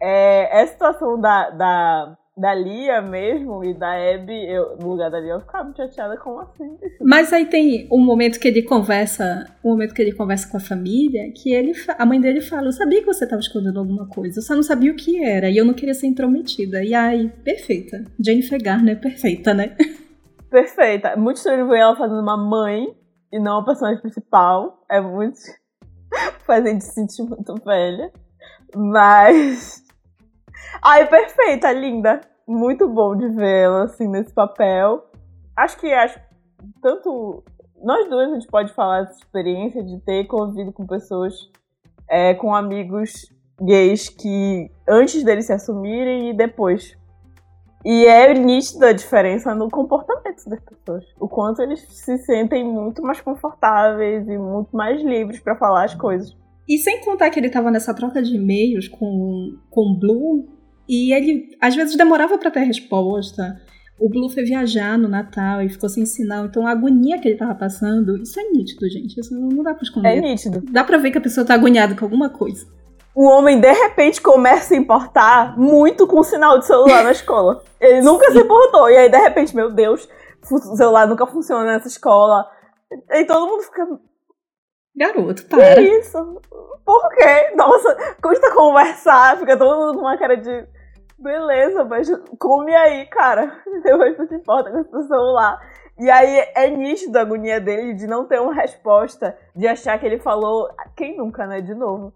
é, 0.00 0.60
essa 0.62 0.74
situação 0.74 1.20
da, 1.20 1.50
da, 1.50 2.16
da 2.38 2.54
Lia 2.54 3.02
mesmo 3.02 3.64
e 3.64 3.74
da 3.74 3.92
Abby, 3.92 4.46
eu, 4.48 4.76
no 4.78 4.90
lugar 4.90 5.10
da 5.10 5.18
Lia, 5.18 5.32
eu 5.32 5.40
ficava 5.40 5.64
muito 5.64 5.76
chateada 5.76 6.16
como 6.16 6.40
assim. 6.40 6.78
Mas 7.00 7.32
aí 7.32 7.46
tem 7.46 7.88
um 7.90 8.04
momento 8.04 8.38
que 8.38 8.46
ele 8.46 8.62
conversa, 8.62 9.44
um 9.64 9.70
momento 9.70 9.94
que 9.94 10.02
ele 10.02 10.12
conversa 10.12 10.48
com 10.48 10.56
a 10.56 10.60
família, 10.60 11.32
que 11.32 11.52
ele, 11.52 11.72
a 11.98 12.06
mãe 12.06 12.20
dele 12.20 12.40
fala, 12.40 12.68
eu 12.68 12.72
sabia 12.72 13.00
que 13.00 13.06
você 13.06 13.24
estava 13.24 13.40
escondendo 13.40 13.80
alguma 13.80 14.06
coisa, 14.08 14.38
eu 14.38 14.42
só 14.42 14.54
não 14.54 14.62
sabia 14.62 14.92
o 14.92 14.96
que 14.96 15.22
era, 15.22 15.50
e 15.50 15.56
eu 15.56 15.64
não 15.64 15.74
queria 15.74 15.94
ser 15.94 16.06
intrometida. 16.06 16.82
E 16.84 16.94
aí, 16.94 17.28
perfeita. 17.44 18.04
Jennifer 18.24 18.62
Garner, 18.62 19.00
perfeita, 19.00 19.52
né? 19.52 19.76
Perfeita. 20.50 21.16
Muito 21.16 21.36
estranho 21.36 21.68
ver 21.68 21.78
ela 21.78 21.96
fazendo 21.96 22.20
uma 22.20 22.36
mãe 22.36 22.86
e 23.32 23.38
não 23.38 23.58
a 23.58 23.64
personagem 23.64 24.00
principal. 24.00 24.84
É 24.90 25.00
muito. 25.00 25.38
faz 26.46 26.64
a 26.64 26.68
gente 26.68 26.84
se 26.84 26.94
sentir 26.94 27.22
muito 27.22 27.54
velha. 27.64 28.10
Mas. 28.74 29.87
Ai, 30.82 31.06
perfeita, 31.06 31.72
linda. 31.72 32.20
Muito 32.46 32.88
bom 32.88 33.16
de 33.16 33.28
vê-la 33.28 33.84
assim 33.84 34.08
nesse 34.08 34.32
papel. 34.32 35.04
Acho 35.56 35.78
que 35.78 35.92
acho 35.92 36.18
tanto 36.80 37.42
nós 37.82 38.08
duas 38.08 38.30
a 38.30 38.34
gente 38.34 38.46
pode 38.46 38.72
falar 38.72 39.02
dessa 39.02 39.18
experiência 39.18 39.82
de 39.82 40.00
ter 40.00 40.26
convivido 40.26 40.72
com 40.72 40.86
pessoas, 40.86 41.34
é, 42.08 42.34
com 42.34 42.54
amigos 42.54 43.32
gays 43.60 44.08
que 44.08 44.70
antes 44.88 45.22
deles 45.22 45.46
se 45.46 45.52
assumirem 45.52 46.30
e 46.30 46.36
depois. 46.36 46.96
E 47.84 48.06
é 48.06 48.34
nítida 48.34 48.88
a 48.88 48.92
diferença 48.92 49.54
no 49.54 49.70
comportamento 49.70 50.48
das 50.48 50.60
pessoas. 50.60 51.04
O 51.18 51.28
quanto 51.28 51.62
eles 51.62 51.80
se 51.80 52.18
sentem 52.18 52.64
muito 52.64 53.02
mais 53.02 53.20
confortáveis 53.20 54.26
e 54.28 54.36
muito 54.36 54.76
mais 54.76 55.00
livres 55.00 55.40
pra 55.40 55.56
falar 55.56 55.84
as 55.84 55.94
coisas. 55.94 56.36
E 56.68 56.76
sem 56.78 57.00
contar 57.02 57.30
que 57.30 57.38
ele 57.38 57.48
tava 57.48 57.70
nessa 57.70 57.94
troca 57.94 58.20
de 58.20 58.36
e-mails 58.36 58.88
com, 58.88 59.56
com 59.70 59.96
Blue, 59.98 60.57
e 60.88 61.12
ele 61.12 61.56
às 61.60 61.74
vezes 61.76 61.96
demorava 61.96 62.38
pra 62.38 62.50
ter 62.50 62.60
resposta. 62.60 63.60
O 64.00 64.08
Blue 64.08 64.28
foi 64.30 64.44
viajar 64.44 64.96
no 64.96 65.08
Natal 65.08 65.60
e 65.60 65.68
ficou 65.68 65.88
sem 65.88 66.06
sinal, 66.06 66.44
então 66.46 66.64
a 66.66 66.70
agonia 66.70 67.18
que 67.18 67.26
ele 67.26 67.36
tava 67.36 67.54
passando, 67.54 68.16
isso 68.22 68.38
é 68.38 68.44
nítido, 68.44 68.88
gente. 68.88 69.18
Isso 69.18 69.34
não 69.34 69.62
dá 69.62 69.72
pra 69.74 69.80
É 69.80 69.82
esconder. 69.82 70.20
nítido. 70.20 70.62
Dá 70.70 70.84
pra 70.84 70.98
ver 70.98 71.10
que 71.10 71.18
a 71.18 71.20
pessoa 71.20 71.44
tá 71.44 71.54
agoniada 71.54 71.96
com 71.96 72.04
alguma 72.04 72.30
coisa. 72.30 72.64
O 73.12 73.24
homem, 73.24 73.60
de 73.60 73.72
repente, 73.72 74.20
começa 74.22 74.74
a 74.74 74.76
importar 74.76 75.58
muito 75.58 76.06
com 76.06 76.20
o 76.20 76.22
sinal 76.24 76.60
de 76.60 76.66
celular 76.66 77.02
na 77.02 77.10
escola. 77.10 77.60
Ele 77.80 78.00
nunca 78.02 78.30
se 78.30 78.38
importou. 78.38 78.88
E 78.88 78.96
aí, 78.96 79.08
de 79.10 79.18
repente, 79.18 79.56
meu 79.56 79.72
Deus, 79.72 80.08
o 80.48 80.76
celular 80.76 81.08
nunca 81.08 81.26
funciona 81.26 81.64
nessa 81.64 81.88
escola. 81.88 82.48
E 83.10 83.24
todo 83.24 83.48
mundo 83.48 83.62
fica, 83.64 83.84
Garoto, 84.96 85.42
que 85.42 85.48
para. 85.48 85.80
isso? 85.80 86.40
Por 86.84 87.08
quê? 87.16 87.52
Nossa, 87.56 87.96
custa 88.22 88.54
conversar, 88.54 89.36
fica 89.38 89.56
todo 89.56 89.76
mundo 89.80 89.94
com 89.94 90.00
uma 90.02 90.16
cara 90.16 90.36
de. 90.36 90.66
Beleza, 91.18 91.84
mas 91.84 92.08
come 92.38 92.74
aí, 92.74 93.06
cara. 93.06 93.60
Depois 93.82 94.16
tu 94.16 94.26
te 94.26 94.36
importa 94.36 94.70
com 94.70 94.78
o 94.78 94.84
seu 94.84 95.02
celular. 95.02 95.60
E 95.98 96.08
aí 96.08 96.46
é 96.54 96.70
nítido 96.70 97.18
a 97.18 97.22
agonia 97.22 97.60
dele 97.60 97.92
de 97.92 98.06
não 98.06 98.24
ter 98.24 98.40
uma 98.40 98.54
resposta, 98.54 99.36
de 99.54 99.66
achar 99.66 99.98
que 99.98 100.06
ele 100.06 100.18
falou. 100.18 100.68
Quem 100.96 101.16
nunca, 101.16 101.44
né? 101.46 101.60
De 101.60 101.74
novo. 101.74 102.12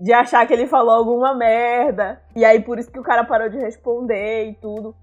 De 0.00 0.12
achar 0.12 0.46
que 0.46 0.52
ele 0.52 0.68
falou 0.68 0.92
alguma 0.92 1.34
merda. 1.34 2.20
E 2.36 2.44
aí 2.44 2.60
por 2.60 2.78
isso 2.78 2.92
que 2.92 2.98
o 2.98 3.02
cara 3.02 3.24
parou 3.24 3.48
de 3.48 3.58
responder 3.58 4.50
e 4.50 4.54
tudo. 4.54 4.94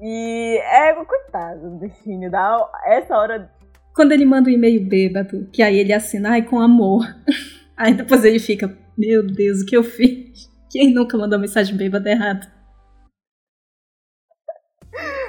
E 0.00 0.60
é, 0.62 0.92
coitado 0.92 1.70
do 1.70 1.76
bichinho. 1.78 2.30
Dá 2.30 2.70
essa 2.84 3.16
hora 3.16 3.50
Quando 3.94 4.12
ele 4.12 4.24
manda 4.24 4.48
um 4.48 4.52
e-mail 4.52 4.86
bêbado, 4.86 5.48
que 5.52 5.60
aí 5.60 5.76
ele 5.76 5.92
assina, 5.92 6.30
ai, 6.32 6.42
com 6.42 6.60
amor. 6.60 7.02
Aí 7.76 7.92
depois 7.92 8.24
ele 8.24 8.38
fica, 8.38 8.74
meu 8.96 9.22
Deus, 9.26 9.60
o 9.60 9.66
que 9.66 9.76
eu 9.76 9.84
fiz? 9.84 10.50
Quem 10.70 10.94
nunca 10.94 11.18
mandou 11.18 11.38
mensagem 11.38 11.76
bêbada 11.76 12.10
errada? 12.10 12.55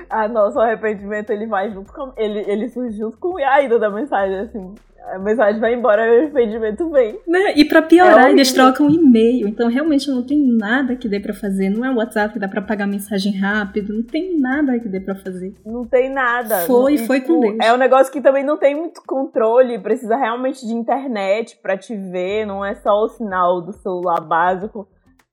Ah, 0.09 0.27
nossa, 0.27 0.59
o 0.59 0.61
arrependimento 0.61 1.29
ele 1.31 1.47
vai 1.47 1.71
junto 1.71 1.91
com. 1.93 2.11
Ele, 2.17 2.43
ele 2.47 2.69
surge 2.69 2.97
junto 2.97 3.17
com 3.17 3.37
a 3.37 3.61
ida 3.61 3.77
da 3.79 3.89
mensagem, 3.89 4.39
assim. 4.39 4.75
A 5.13 5.19
mensagem 5.19 5.61
vai 5.61 5.73
embora 5.73 6.05
e 6.05 6.09
o 6.09 6.19
arrependimento 6.19 6.89
vem. 6.89 7.17
Né? 7.25 7.53
E 7.55 7.63
pra 7.63 7.81
piorar, 7.81 8.27
É 8.27 8.31
eles 8.31 8.51
trocam 8.51 8.89
e-mail. 8.89 9.47
Então 9.47 9.69
realmente 9.69 10.09
não 10.11 10.21
tem 10.21 10.37
nada 10.45 10.97
que 10.97 11.07
dê 11.07 11.17
pra 11.17 11.33
fazer. 11.33 11.69
Não 11.69 11.85
é 11.85 11.89
o 11.89 11.95
WhatsApp 11.95 12.33
que 12.33 12.39
dá 12.39 12.47
pra 12.47 12.61
pagar 12.61 12.85
mensagem 12.87 13.33
rápido. 13.39 13.93
Não 13.93 14.03
tem 14.03 14.37
nada 14.37 14.77
que 14.77 14.89
dê 14.89 14.99
pra 14.99 15.15
fazer. 15.15 15.53
Não 15.65 15.85
tem 15.85 16.09
nada. 16.09 16.57
Foi, 16.65 16.95
E, 16.95 16.97
foi 16.97 17.21
com 17.21 17.39
Deus. 17.39 17.55
É 17.61 17.73
um 17.73 17.77
negócio 17.77 18.11
que 18.11 18.19
também 18.19 18.43
não 18.43 18.57
tem 18.57 18.75
muito 18.75 19.01
controle, 19.07 19.79
precisa 19.79 20.17
realmente 20.17 20.67
de 20.67 20.73
internet 20.73 21.57
pra 21.61 21.77
te 21.77 21.95
ver, 21.95 22.45
não 22.45 22.65
é 22.65 22.75
só 22.75 22.91
o 22.91 23.07
sinal 23.07 23.61
do 23.61 23.71
celular 23.71 24.19
básico. 24.19 24.85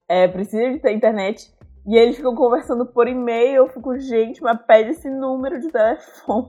É, 0.08 0.28
precisa 0.28 0.70
de 0.70 0.78
ter 0.78 0.92
internet. 0.92 1.52
E 1.86 1.96
eles 1.96 2.16
ficam 2.16 2.34
conversando 2.34 2.86
por 2.86 3.06
e-mail, 3.08 3.56
eu 3.56 3.68
fico, 3.68 3.98
gente, 3.98 4.42
mas 4.42 4.58
pede 4.66 4.90
esse 4.90 5.08
número 5.10 5.60
de 5.60 5.68
telefone. 5.68 6.48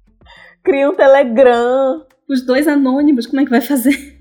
Cria 0.62 0.90
um 0.90 0.94
Telegram. 0.94 2.04
Os 2.28 2.44
dois 2.44 2.66
anônimos, 2.68 3.26
como 3.26 3.40
é 3.40 3.44
que 3.44 3.50
vai 3.50 3.60
fazer? 3.60 4.16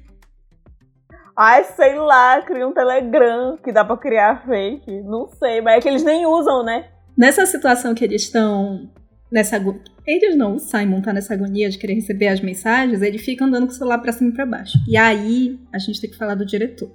Ai, 1.38 1.64
sei 1.66 1.96
lá, 2.00 2.42
cria 2.44 2.66
um 2.66 2.72
Telegram 2.74 3.58
que 3.58 3.72
dá 3.72 3.84
pra 3.84 3.98
criar 3.98 4.46
fake. 4.46 5.02
Não 5.02 5.28
sei, 5.28 5.60
mas 5.60 5.76
é 5.76 5.82
que 5.82 5.90
eles 5.90 6.04
nem 6.04 6.26
usam, 6.26 6.64
né? 6.64 6.88
Nessa 7.18 7.46
situação 7.46 7.94
que 7.94 8.06
eles 8.06 8.22
estão 8.22 8.90
nessa 9.32 9.58
ago- 9.58 9.82
eles 10.08 10.38
não, 10.38 10.56
o 10.56 10.60
Simon 10.60 11.02
tá 11.02 11.12
nessa 11.12 11.34
agonia 11.34 11.70
de 11.70 11.78
querer 11.78 11.96
receber 11.96 12.28
as 12.28 12.40
mensagens, 12.40 13.02
ele 13.02 13.18
fica 13.18 13.44
andando 13.44 13.66
com 13.66 13.74
o 13.74 13.76
celular 13.76 13.98
pra 13.98 14.14
cima 14.14 14.30
e 14.30 14.34
pra 14.34 14.46
baixo. 14.46 14.78
E 14.88 14.96
aí 14.96 15.60
a 15.74 15.80
gente 15.80 16.00
tem 16.00 16.10
que 16.10 16.18
falar 16.18 16.36
do 16.36 16.46
diretor. 16.46 16.90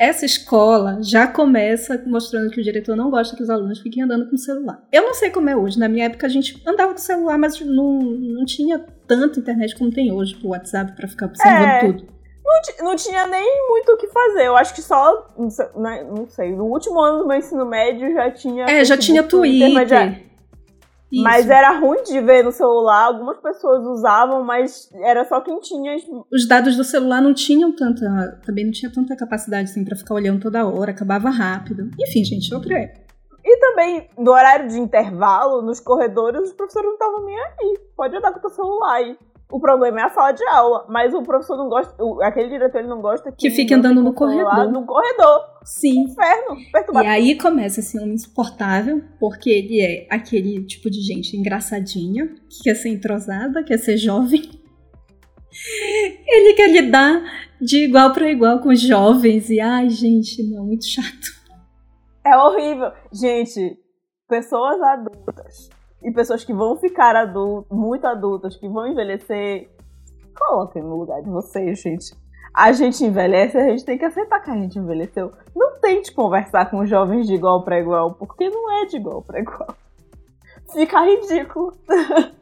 Essa 0.00 0.24
escola 0.24 0.98
já 1.02 1.26
começa 1.26 2.02
mostrando 2.06 2.50
que 2.50 2.58
o 2.58 2.64
diretor 2.64 2.96
não 2.96 3.10
gosta 3.10 3.36
que 3.36 3.42
os 3.42 3.50
alunos 3.50 3.80
fiquem 3.80 4.02
andando 4.02 4.26
com 4.30 4.34
o 4.34 4.38
celular. 4.38 4.82
Eu 4.90 5.02
não 5.02 5.12
sei 5.12 5.28
como 5.28 5.50
é 5.50 5.54
hoje. 5.54 5.78
Na 5.78 5.90
minha 5.90 6.06
época 6.06 6.26
a 6.26 6.30
gente 6.30 6.60
andava 6.66 6.92
com 6.92 6.98
o 6.98 7.02
celular, 7.02 7.36
mas 7.36 7.60
não, 7.60 8.00
não 8.00 8.46
tinha 8.46 8.78
tanta 9.06 9.38
internet 9.38 9.76
como 9.76 9.90
tem 9.92 10.10
hoje, 10.10 10.34
pro 10.36 10.48
WhatsApp, 10.48 10.92
pra 10.96 11.06
ficar 11.06 11.26
observando 11.26 11.68
É. 11.68 11.80
tudo. 11.80 12.06
Não, 12.42 12.84
não 12.90 12.96
tinha 12.96 13.26
nem 13.26 13.68
muito 13.68 13.92
o 13.92 13.96
que 13.98 14.06
fazer. 14.06 14.46
Eu 14.46 14.56
acho 14.56 14.74
que 14.74 14.80
só. 14.82 15.32
Não 15.38 16.26
sei, 16.30 16.56
no 16.56 16.64
último 16.64 16.98
ano 16.98 17.18
do 17.18 17.28
meu 17.28 17.36
ensino 17.36 17.66
médio 17.66 18.10
já 18.14 18.30
tinha. 18.30 18.64
É, 18.64 18.82
já 18.84 18.96
Facebook, 18.96 19.02
tinha 19.04 19.22
Twitter. 19.22 19.86
já- 19.86 20.14
Isso. 21.12 21.22
mas 21.24 21.48
era 21.50 21.78
ruim 21.78 22.02
de 22.04 22.20
ver 22.20 22.44
no 22.44 22.52
celular. 22.52 23.06
Algumas 23.06 23.38
pessoas 23.40 23.84
usavam, 23.84 24.44
mas 24.44 24.88
era 25.02 25.24
só 25.24 25.40
quem 25.40 25.58
tinha. 25.60 25.96
os 26.32 26.46
dados 26.46 26.76
do 26.76 26.84
celular 26.84 27.20
não 27.20 27.34
tinham 27.34 27.74
tanta. 27.74 28.40
Também 28.44 28.64
não 28.64 28.72
tinha 28.72 28.92
tanta 28.92 29.16
capacidade 29.16 29.70
assim 29.70 29.84
pra 29.84 29.96
ficar 29.96 30.14
olhando 30.14 30.40
toda 30.40 30.66
hora, 30.66 30.90
acabava 30.92 31.30
rápido. 31.30 31.90
Enfim, 32.00 32.24
gente, 32.24 32.54
outra 32.54 32.78
época. 32.78 33.00
E 33.44 33.56
também, 33.58 34.08
no 34.18 34.30
horário 34.32 34.68
de 34.68 34.78
intervalo, 34.78 35.62
nos 35.62 35.80
corredores, 35.80 36.42
os 36.42 36.52
professores 36.52 36.86
não 36.86 36.92
estavam 36.94 37.24
nem 37.24 37.36
aí. 37.38 37.78
Pode 37.96 38.14
andar 38.16 38.32
com 38.32 38.38
o 38.38 38.42
teu 38.42 38.50
celular 38.50 38.94
aí. 38.96 39.16
O 39.50 39.58
problema 39.58 39.98
é 40.00 40.04
a 40.04 40.10
sala 40.10 40.30
de 40.30 40.46
aula, 40.46 40.84
mas 40.88 41.12
o 41.12 41.22
professor 41.22 41.56
não 41.56 41.68
gosta, 41.68 41.92
o- 42.00 42.22
aquele 42.22 42.50
diretor 42.50 42.78
ele 42.78 42.86
não 42.88 43.00
gosta 43.00 43.32
que, 43.32 43.48
Que 43.48 43.50
fique 43.50 43.74
andando 43.74 44.00
no 44.00 44.12
corredor. 44.14 44.70
No 44.70 44.86
corredor. 44.86 45.40
Sim. 45.64 46.04
Inferno, 46.04 46.58
E 46.58 46.72
perturbado. 46.72 47.06
aí 47.08 47.36
começa 47.36 47.80
esse 47.80 47.98
homem 47.98 48.14
insuportável, 48.14 49.02
porque 49.18 49.50
ele 49.50 49.80
é 49.80 50.06
aquele 50.10 50.64
tipo 50.64 50.90
de 50.90 51.00
gente 51.00 51.36
engraçadinha, 51.36 52.28
que 52.48 52.62
quer 52.64 52.74
ser 52.74 52.88
entrosada, 52.88 53.62
quer 53.62 53.78
ser 53.78 53.96
jovem. 53.96 54.42
Ele 56.26 56.54
quer 56.54 56.70
lidar 56.70 57.22
de 57.60 57.84
igual 57.84 58.12
para 58.12 58.30
igual 58.30 58.60
com 58.60 58.68
os 58.68 58.80
jovens. 58.80 59.50
E 59.50 59.60
ai, 59.60 59.90
gente, 59.90 60.42
não, 60.48 60.64
muito 60.64 60.86
chato. 60.86 61.40
É 62.24 62.36
horrível. 62.36 62.92
Gente, 63.12 63.76
pessoas 64.28 64.80
adultas 64.80 65.68
e 66.02 66.12
pessoas 66.12 66.44
que 66.44 66.54
vão 66.54 66.76
ficar 66.78 67.16
adultas, 67.16 67.76
muito 67.76 68.06
adultas, 68.06 68.56
que 68.56 68.68
vão 68.68 68.86
envelhecer, 68.86 69.68
coloquem 70.38 70.82
no 70.82 70.96
lugar 70.96 71.20
de 71.22 71.28
vocês, 71.28 71.80
gente. 71.80 72.14
A 72.54 72.72
gente 72.72 73.04
envelhece, 73.04 73.56
a 73.56 73.68
gente 73.68 73.84
tem 73.84 73.96
que 73.96 74.04
aceitar 74.04 74.40
que 74.40 74.50
a 74.50 74.54
gente 74.54 74.78
envelheceu. 74.78 75.32
Não 75.54 75.80
tente 75.80 76.12
conversar 76.12 76.70
com 76.70 76.84
jovens 76.84 77.26
de 77.26 77.34
igual 77.34 77.64
para 77.64 77.78
igual, 77.78 78.14
porque 78.14 78.48
não 78.48 78.82
é 78.82 78.86
de 78.86 78.96
igual 78.96 79.22
para 79.22 79.40
igual. 79.40 79.76
Fica 80.72 81.04
ridículo. 81.04 81.72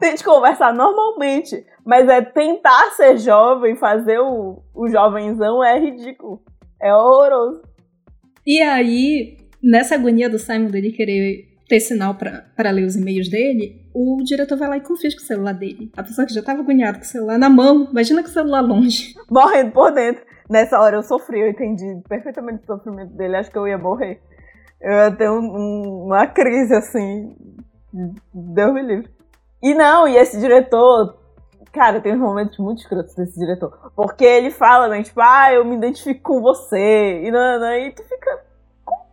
Tente 0.00 0.24
conversar 0.24 0.72
normalmente, 0.72 1.64
mas 1.84 2.08
é 2.08 2.22
tentar 2.22 2.90
ser 2.92 3.18
jovem, 3.18 3.76
fazer 3.76 4.18
o, 4.18 4.62
o 4.74 4.88
jovenzão 4.88 5.62
é 5.62 5.78
ridículo. 5.78 6.42
É 6.80 6.94
horroroso. 6.94 7.62
E 8.46 8.62
aí, 8.62 9.36
nessa 9.62 9.94
agonia 9.96 10.30
do 10.30 10.38
Simon 10.38 10.68
dele 10.68 10.92
querer 10.92 11.49
ter 11.70 11.80
sinal 11.80 12.14
pra 12.16 12.70
ler 12.70 12.84
os 12.84 12.96
e-mails 12.96 13.30
dele, 13.30 13.88
o 13.94 14.18
diretor 14.24 14.58
vai 14.58 14.68
lá 14.68 14.76
e 14.76 14.80
confisca 14.80 15.22
o 15.22 15.24
celular 15.24 15.52
dele. 15.54 15.90
A 15.96 16.02
pessoa 16.02 16.26
que 16.26 16.34
já 16.34 16.42
tava 16.42 16.60
agoniada 16.60 16.98
com 16.98 17.04
o 17.04 17.06
celular 17.06 17.38
na 17.38 17.48
mão, 17.48 17.88
imagina 17.90 18.22
com 18.22 18.28
o 18.28 18.32
celular 18.32 18.60
longe. 18.60 19.14
morrendo 19.30 19.70
por 19.70 19.92
dentro. 19.92 20.22
Nessa 20.50 20.80
hora 20.80 20.96
eu 20.96 21.02
sofri, 21.04 21.40
eu 21.40 21.48
entendi 21.48 22.02
perfeitamente 22.08 22.64
o 22.64 22.66
sofrimento 22.66 23.12
dele, 23.14 23.36
acho 23.36 23.50
que 23.50 23.56
eu 23.56 23.68
ia 23.68 23.78
morrer. 23.78 24.20
Eu 24.82 24.90
ia 24.92 25.10
ter 25.12 25.30
um- 25.30 25.38
um- 25.38 26.04
uma 26.06 26.26
crise 26.26 26.74
assim. 26.74 27.36
Deus 28.34 28.74
me 28.74 28.82
livre. 28.82 29.08
E 29.62 29.72
não, 29.74 30.08
e 30.08 30.16
esse 30.16 30.40
diretor. 30.40 31.18
Cara, 31.72 32.00
tem 32.00 32.14
uns 32.14 32.18
momentos 32.20 32.58
muito 32.58 32.78
escrotos 32.80 33.14
desse 33.14 33.38
diretor. 33.38 33.92
Porque 33.94 34.24
ele 34.24 34.50
fala, 34.50 34.88
né, 34.88 35.02
tipo, 35.04 35.20
ah, 35.20 35.52
eu 35.52 35.64
me 35.64 35.76
identifico 35.76 36.20
com 36.22 36.40
você. 36.40 37.22
E, 37.24 37.30
não, 37.30 37.60
não, 37.60 37.74
e 37.76 37.92
tu 37.92 38.02
fica. 38.02 38.49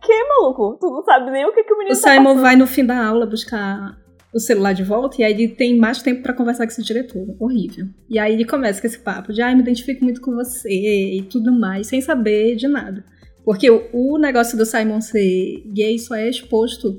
Quê, 0.08 0.24
maluco? 0.28 0.78
Tu 0.80 0.90
não 0.90 1.04
sabe 1.04 1.30
nem 1.30 1.44
o 1.44 1.52
que, 1.52 1.62
que 1.64 1.74
o 1.74 1.76
menino 1.78 1.94
O 1.94 2.00
tá 2.00 2.10
Simon 2.14 2.24
passando. 2.24 2.40
vai 2.42 2.56
no 2.56 2.66
fim 2.66 2.84
da 2.86 3.06
aula 3.06 3.26
buscar 3.26 3.94
o 4.34 4.40
celular 4.40 4.72
de 4.72 4.82
volta 4.82 5.20
e 5.20 5.24
aí 5.24 5.32
ele 5.34 5.48
tem 5.48 5.76
mais 5.78 6.00
tempo 6.00 6.22
pra 6.22 6.32
conversar 6.32 6.64
com 6.64 6.72
esse 6.72 6.82
diretor. 6.82 7.26
Horrível. 7.38 7.86
E 8.08 8.18
aí 8.18 8.32
ele 8.32 8.46
começa 8.46 8.80
com 8.80 8.86
esse 8.86 8.98
papo 8.98 9.32
de, 9.34 9.42
ai, 9.42 9.54
me 9.54 9.60
identifico 9.60 10.02
muito 10.02 10.22
com 10.22 10.34
você 10.34 10.70
e 10.70 11.22
tudo 11.30 11.52
mais, 11.52 11.88
sem 11.88 12.00
saber 12.00 12.56
de 12.56 12.66
nada. 12.68 13.04
Porque 13.44 13.70
o, 13.70 13.86
o 13.92 14.18
negócio 14.18 14.56
do 14.56 14.64
Simon 14.64 15.00
ser 15.02 15.62
gay 15.74 15.98
só 15.98 16.14
é 16.14 16.28
exposto 16.28 16.98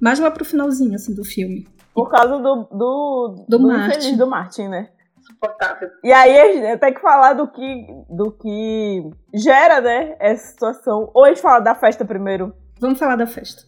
mais 0.00 0.20
lá 0.20 0.30
pro 0.30 0.44
finalzinho, 0.44 0.94
assim, 0.94 1.12
do 1.14 1.24
filme. 1.24 1.66
Por 1.92 2.08
causa 2.10 2.38
do. 2.38 2.68
Do, 2.72 3.44
Do 3.48 3.56
infeliz 3.72 4.04
Martin. 4.04 4.16
do 4.16 4.26
Martin, 4.28 4.68
né? 4.68 4.88
E 6.02 6.12
aí 6.12 6.40
a 6.40 6.52
gente 6.52 6.78
tem 6.80 6.94
que 6.94 7.00
falar 7.00 7.32
do 7.34 7.48
que, 7.48 7.86
do 8.08 8.32
que 8.32 9.10
gera, 9.34 9.80
né, 9.80 10.16
essa 10.18 10.46
situação. 10.48 11.10
Ou 11.14 11.24
a 11.24 11.28
gente 11.28 11.40
fala 11.40 11.60
da 11.60 11.74
festa 11.74 12.04
primeiro? 12.04 12.54
Vamos 12.80 12.98
falar 12.98 13.16
da 13.16 13.26
festa. 13.26 13.62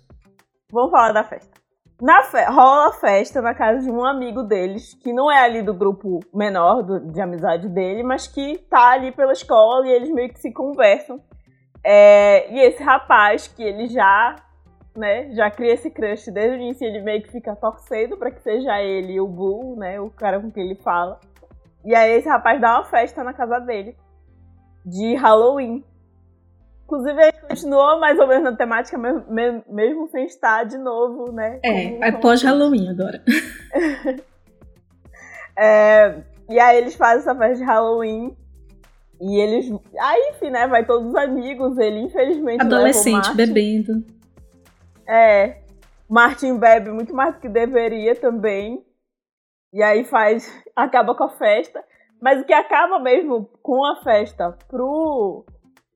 Vamos 0.73 0.91
falar 0.91 1.13
da 1.13 1.25
festa. 1.25 1.57
Na 2.01 2.23
fe 2.25 2.45
rola 2.45 2.89
a 2.89 2.93
festa 2.93 3.41
na 3.41 3.55
casa 3.55 3.81
de 3.81 3.91
um 3.91 4.05
amigo 4.05 4.43
deles, 4.43 4.93
que 5.03 5.15
não 5.15 5.33
é 5.33 5.39
ali 5.43 5.63
do 5.63 5.73
grupo 5.73 6.21
menor 6.35 6.83
do- 6.83 7.01
de 7.11 7.21
amizade 7.23 7.69
dele, 7.71 8.03
mas 8.03 8.27
que 8.27 8.59
tá 8.69 8.91
ali 8.91 9.13
pela 9.13 9.33
escola 9.33 9.87
e 9.87 9.93
eles 9.93 10.11
meio 10.11 10.29
que 10.29 10.39
se 10.39 10.53
conversam. 10.53 11.19
É, 11.83 12.53
e 12.53 12.61
esse 12.61 12.83
rapaz, 12.83 13.47
que 13.49 13.63
ele 13.63 13.87
já, 13.89 14.37
né, 14.95 15.31
já 15.33 15.51
cria 15.51 15.73
esse 15.73 15.89
crush 15.91 16.31
desde 16.31 16.59
o 16.59 16.61
início, 16.61 16.87
ele 16.87 17.01
meio 17.01 17.23
que 17.23 17.33
fica 17.33 17.57
torcendo 17.57 18.17
pra 18.19 18.31
que 18.31 18.43
seja 18.43 18.79
ele 18.83 19.19
o 19.19 19.27
Bull, 19.27 19.77
né, 19.77 19.99
o 19.99 20.11
cara 20.11 20.39
com 20.39 20.51
quem 20.51 20.65
ele 20.65 20.75
fala. 20.83 21.19
E 21.87 21.95
aí 21.95 22.13
esse 22.19 22.29
rapaz 22.29 22.61
dá 22.61 22.75
uma 22.75 22.85
festa 22.85 23.23
na 23.25 23.33
casa 23.33 23.59
dele, 23.61 23.97
de 24.85 25.15
Halloween. 25.15 25.83
Inclusive, 26.85 27.21
a 27.21 27.25
gente 27.27 27.41
continua 27.43 27.99
mais 27.99 28.19
ou 28.19 28.27
menos 28.27 28.45
na 28.45 28.57
temática, 28.57 28.99
me- 28.99 29.23
me- 29.29 29.63
mesmo 29.69 30.07
sem 30.09 30.27
estar 30.27 30.65
de 30.65 30.77
novo, 30.79 31.33
né? 31.33 31.59
É, 31.65 31.91
como- 31.91 32.05
é 32.05 32.13
pós-Halloween 32.13 32.89
agora. 32.91 33.23
É, 35.59 36.23
e 36.51 36.59
aí 36.61 36.77
eles 36.77 36.95
fazem 36.95 37.21
essa 37.21 37.35
festa 37.35 37.57
de 37.57 37.65
Halloween. 37.65 38.37
E 39.21 39.41
eles. 39.41 39.67
Aí, 39.99 40.33
enfim, 40.35 40.51
né? 40.51 40.67
Vai 40.67 40.85
todos 40.85 41.09
os 41.09 41.15
amigos. 41.15 41.79
Ele, 41.79 42.01
infelizmente. 42.01 42.61
Adolescente, 42.61 43.35
bebendo. 43.35 44.05
É. 45.09 45.63
Martin 46.09 46.59
bebe 46.59 46.91
muito 46.91 47.15
mais 47.15 47.35
do 47.35 47.41
que 47.41 47.49
deveria 47.49 48.15
também. 48.15 48.85
E 49.77 49.83
aí 49.83 50.05
faz. 50.05 50.51
Acaba 50.75 51.15
com 51.15 51.25
a 51.25 51.37
festa. 51.37 51.85
Mas 52.21 52.41
o 52.41 52.45
que 52.47 52.53
acaba 52.53 52.99
mesmo 52.99 53.49
com 53.63 53.85
a 53.85 54.03
festa 54.03 54.57
pro. 54.69 55.45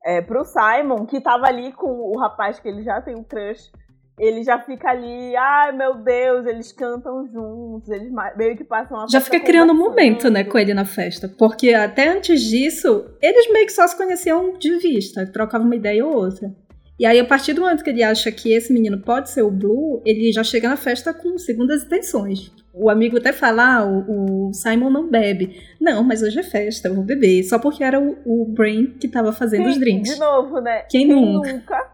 É, 0.04 0.20
pro 0.20 0.44
Simon, 0.44 1.06
que 1.06 1.20
tava 1.20 1.46
ali 1.46 1.72
com 1.72 1.88
o 1.88 2.18
rapaz 2.18 2.58
que 2.60 2.68
ele 2.68 2.82
já 2.82 3.00
tem 3.00 3.16
um 3.16 3.24
crush. 3.24 3.70
Ele 4.18 4.42
já 4.42 4.58
fica 4.58 4.90
ali, 4.90 5.34
ai 5.34 5.72
meu 5.72 5.94
Deus, 5.94 6.46
eles 6.46 6.72
cantam 6.72 7.26
juntos, 7.26 7.88
eles 7.88 8.12
meio 8.36 8.54
que 8.54 8.64
passam 8.64 9.00
a 9.00 9.06
Já 9.06 9.18
fica 9.18 9.40
criando 9.40 9.72
um 9.72 9.78
momento, 9.78 10.30
né, 10.30 10.44
com 10.44 10.58
ele 10.58 10.74
na 10.74 10.84
festa. 10.84 11.26
Porque 11.38 11.72
até 11.72 12.08
antes 12.08 12.42
disso, 12.42 13.06
eles 13.22 13.50
meio 13.50 13.64
que 13.64 13.72
só 13.72 13.86
se 13.86 13.96
conheciam 13.96 14.58
de 14.58 14.76
vista, 14.76 15.26
trocavam 15.32 15.66
uma 15.66 15.76
ideia 15.76 16.04
ou 16.04 16.14
outra. 16.14 16.54
E 16.98 17.06
aí, 17.06 17.18
a 17.18 17.24
partir 17.24 17.54
do 17.54 17.62
momento 17.62 17.82
que 17.82 17.88
ele 17.88 18.02
acha 18.02 18.30
que 18.30 18.52
esse 18.52 18.70
menino 18.74 19.00
pode 19.00 19.30
ser 19.30 19.40
o 19.40 19.50
Blue, 19.50 20.02
ele 20.04 20.30
já 20.32 20.44
chega 20.44 20.68
na 20.68 20.76
festa 20.76 21.14
com 21.14 21.38
segundas 21.38 21.82
intenções. 21.82 22.52
O 22.72 22.88
amigo 22.88 23.18
até 23.18 23.32
fala, 23.32 23.78
ah, 23.78 23.84
o, 23.84 24.48
o 24.48 24.52
Simon 24.54 24.90
não 24.90 25.08
bebe. 25.08 25.60
Não, 25.80 26.04
mas 26.04 26.22
hoje 26.22 26.38
é 26.38 26.42
festa, 26.42 26.88
eu 26.88 26.94
vou 26.94 27.04
beber. 27.04 27.42
Só 27.42 27.58
porque 27.58 27.82
era 27.82 27.98
o, 27.98 28.16
o 28.24 28.46
Brain 28.46 28.96
que 28.98 29.08
tava 29.08 29.32
fazendo 29.32 29.66
os 29.66 29.74
Sim, 29.74 29.80
drinks. 29.80 30.14
De 30.14 30.20
novo, 30.20 30.60
né? 30.60 30.82
Quem 30.88 31.08
nunca? 31.08 31.52
nunca 31.52 31.90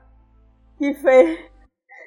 que 0.79 0.95
fez. 0.95 1.39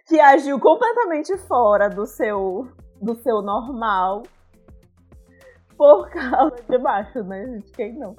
Que 0.08 0.19
agiu 0.19 0.60
completamente 0.60 1.36
fora 1.38 1.89
do 1.89 2.05
seu, 2.05 2.67
do 3.01 3.15
seu 3.15 3.41
normal 3.41 4.23
por 5.77 6.10
causa 6.10 6.58
de 6.67 6.77
baixo, 6.77 7.23
né, 7.23 7.45
gente? 7.45 7.71
Quem 7.71 7.93
não? 7.93 8.15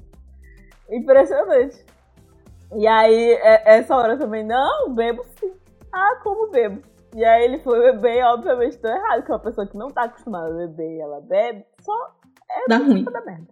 Impressionante. 0.90 1.84
E 2.76 2.86
aí, 2.86 3.32
é- 3.34 3.78
essa 3.78 3.94
hora 3.94 4.16
também, 4.16 4.44
não, 4.44 4.94
bebo 4.94 5.24
sim. 5.38 5.52
Ah, 5.92 6.20
como 6.22 6.50
bebo? 6.50 6.80
E 7.14 7.24
aí 7.24 7.44
ele 7.44 7.58
foi 7.58 7.80
beber 7.92 8.24
obviamente 8.24 8.78
deu 8.78 8.92
errado, 8.92 9.24
que 9.24 9.30
é 9.30 9.34
uma 9.34 9.40
pessoa 9.40 9.66
que 9.66 9.76
não 9.76 9.88
tá 9.88 10.04
acostumada 10.04 10.48
a 10.52 10.56
beber 10.66 10.96
e 10.96 11.00
ela 11.00 11.20
bebe, 11.20 11.64
só 11.80 12.14
Dá 12.68 12.76
ruim. 12.78 13.04
da 13.04 13.20
merda. 13.20 13.46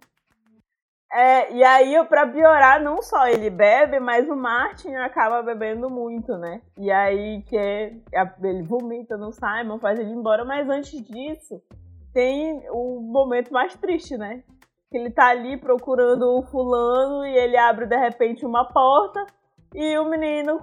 É, 1.11 1.51
e 1.53 1.63
aí, 1.63 2.05
pra 2.05 2.27
piorar, 2.27 2.83
não 2.83 3.01
só 3.01 3.27
ele 3.27 3.49
bebe, 3.49 3.99
mas 3.99 4.29
o 4.29 4.35
Martin 4.35 4.93
acaba 4.93 5.41
bebendo 5.41 5.89
muito, 5.89 6.37
né? 6.37 6.61
E 6.77 6.91
aí 6.91 7.41
que 7.47 7.57
é- 7.57 7.95
ele 8.43 8.61
vomita 8.61 9.17
no 9.17 9.31
Simon, 9.31 9.79
faz 9.79 9.97
ele 9.99 10.11
ir 10.11 10.13
embora, 10.13 10.45
mas 10.45 10.69
antes 10.69 11.01
disso, 11.03 11.59
tem 12.13 12.63
o 12.69 12.99
momento 13.01 13.51
mais 13.51 13.75
triste, 13.75 14.15
né? 14.17 14.43
Que 14.91 14.97
ele 14.97 15.09
tá 15.09 15.29
ali 15.29 15.57
procurando 15.57 16.37
o 16.37 16.43
fulano 16.43 17.25
e 17.25 17.35
ele 17.35 17.57
abre 17.57 17.87
de 17.87 17.97
repente 17.97 18.45
uma 18.45 18.65
porta 18.65 19.25
e 19.73 19.97
o 19.97 20.05
menino, 20.05 20.61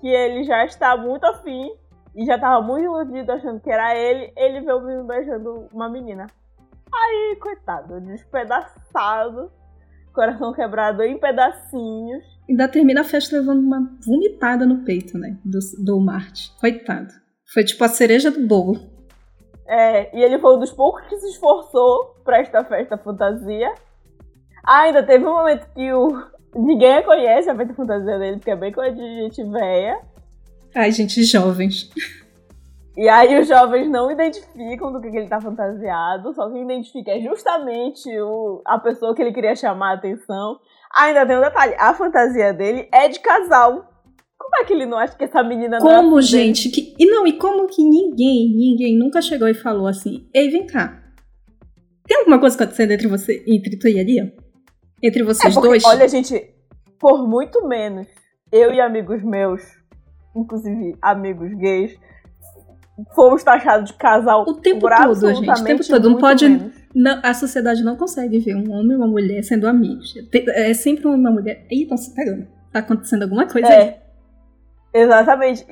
que 0.00 0.08
ele 0.08 0.42
já 0.42 0.64
está 0.64 0.96
muito 0.96 1.24
afim 1.24 1.70
e 2.14 2.24
já 2.24 2.38
tava 2.38 2.64
muito 2.64 2.84
iludido 2.84 3.32
achando 3.32 3.60
que 3.60 3.70
era 3.70 3.96
ele, 3.96 4.32
ele 4.36 4.60
vê 4.60 4.72
o 4.72 4.80
menino 4.80 5.04
beijando 5.04 5.68
uma 5.72 5.88
menina. 5.88 6.26
Aí, 6.92 7.36
coitado, 7.40 8.00
despedaçado, 8.00 9.50
coração 10.12 10.52
quebrado 10.52 11.02
em 11.02 11.18
pedacinhos. 11.18 12.24
Ainda 12.48 12.68
termina 12.68 13.00
a 13.00 13.04
festa 13.04 13.36
levando 13.36 13.60
uma 13.60 13.98
vomitada 14.06 14.64
no 14.64 14.84
peito, 14.84 15.18
né? 15.18 15.36
Do, 15.44 15.58
do 15.82 16.00
Martin. 16.00 16.52
Coitado. 16.60 17.12
Foi 17.52 17.64
tipo 17.64 17.82
a 17.82 17.88
cereja 17.88 18.30
do 18.30 18.46
bolo. 18.46 18.78
É, 19.66 20.16
e 20.16 20.22
ele 20.22 20.38
foi 20.38 20.56
um 20.56 20.60
dos 20.60 20.72
poucos 20.72 21.06
que 21.06 21.16
se 21.16 21.30
esforçou 21.30 22.16
pra 22.24 22.38
esta 22.38 22.64
festa 22.64 22.96
fantasia. 22.96 23.74
Ah, 24.64 24.82
ainda 24.82 25.02
teve 25.02 25.24
um 25.24 25.34
momento 25.34 25.66
que 25.74 25.92
o 25.92 26.34
ninguém 26.54 27.02
conhece 27.02 27.50
a 27.50 27.56
festa 27.56 27.74
fantasia 27.74 28.18
dele, 28.18 28.36
porque 28.36 28.50
é 28.50 28.56
bem 28.56 28.72
coisa 28.72 28.94
de 28.94 29.22
gente 29.22 29.42
velha. 29.44 30.00
Ai, 30.74 30.90
gente, 30.92 31.22
jovens. 31.24 31.90
E 32.96 33.08
aí 33.08 33.40
os 33.40 33.48
jovens 33.48 33.90
não 33.90 34.10
identificam 34.10 34.92
do 34.92 35.00
que, 35.00 35.10
que 35.10 35.16
ele 35.16 35.28
tá 35.28 35.40
fantasiado, 35.40 36.32
só 36.32 36.48
quem 36.50 36.62
identifica 36.62 37.10
é 37.10 37.20
justamente 37.20 38.08
o, 38.20 38.62
a 38.64 38.78
pessoa 38.78 39.14
que 39.14 39.22
ele 39.22 39.32
queria 39.32 39.56
chamar 39.56 39.90
a 39.90 39.94
atenção. 39.94 40.58
Ainda 40.94 41.26
tem 41.26 41.36
um 41.36 41.40
detalhe, 41.40 41.74
a 41.76 41.92
fantasia 41.92 42.52
dele 42.52 42.88
é 42.92 43.08
de 43.08 43.18
casal. 43.18 43.90
Como 44.38 44.56
é 44.60 44.64
que 44.64 44.72
ele 44.72 44.86
não 44.86 44.98
acha 44.98 45.16
que 45.16 45.24
essa 45.24 45.42
menina 45.42 45.78
não 45.80 45.90
é 45.90 45.96
Como, 45.96 46.18
afim 46.18 46.30
dele? 46.30 46.44
gente? 46.44 46.68
Que... 46.68 46.94
E 46.98 47.06
não, 47.06 47.26
e 47.26 47.32
como 47.32 47.66
que 47.66 47.82
ninguém, 47.82 48.54
ninguém 48.54 48.96
nunca 48.96 49.20
chegou 49.20 49.48
e 49.48 49.54
falou 49.54 49.88
assim: 49.88 50.28
Ei, 50.32 50.50
vem 50.50 50.66
cá. 50.66 51.02
Tem 52.06 52.18
alguma 52.18 52.38
coisa 52.38 52.54
acontecendo 52.54 52.92
entre 52.92 53.08
você, 53.08 53.42
entre 53.46 53.76
tu 53.78 53.88
e 53.88 53.98
a 53.98 54.04
Lia? 54.04 54.32
Entre 55.02 55.22
É 55.22 55.24
vocês 55.24 55.54
porque, 55.54 55.68
dois? 55.68 55.84
Olha, 55.84 56.06
gente, 56.06 56.54
por 57.00 57.26
muito 57.26 57.66
menos 57.66 58.06
eu 58.52 58.72
e 58.72 58.80
amigos 58.80 59.22
meus, 59.24 59.62
inclusive 60.34 60.96
amigos 61.00 61.52
gays, 61.54 61.96
fomos 63.14 63.42
taxados 63.42 63.90
de 63.90 63.96
casal 63.96 64.42
o 64.42 64.54
tempo 64.54 64.88
todo, 64.88 65.34
gente. 65.34 65.60
O 65.60 65.64
tempo 65.64 65.86
todo. 65.86 66.10
Não 66.10 66.18
pode. 66.18 66.72
Não, 66.94 67.20
a 67.22 67.34
sociedade 67.34 67.82
não 67.82 67.96
consegue 67.96 68.38
ver 68.38 68.54
um 68.54 68.70
homem 68.72 68.92
e 68.92 68.96
uma 68.96 69.08
mulher 69.08 69.42
sendo 69.42 69.66
amigos. 69.66 70.14
É 70.48 70.72
sempre 70.74 71.06
um 71.08 71.12
e 71.12 71.18
uma 71.18 71.30
mulher. 71.30 71.66
Ih, 71.70 71.82
estão 71.82 71.96
se 71.96 72.14
pegando. 72.14 72.46
Tá 72.72 72.78
acontecendo 72.80 73.22
alguma 73.22 73.46
coisa 73.46 73.68
aí. 73.68 73.74
É. 73.74 74.02
Exatamente. 74.94 75.66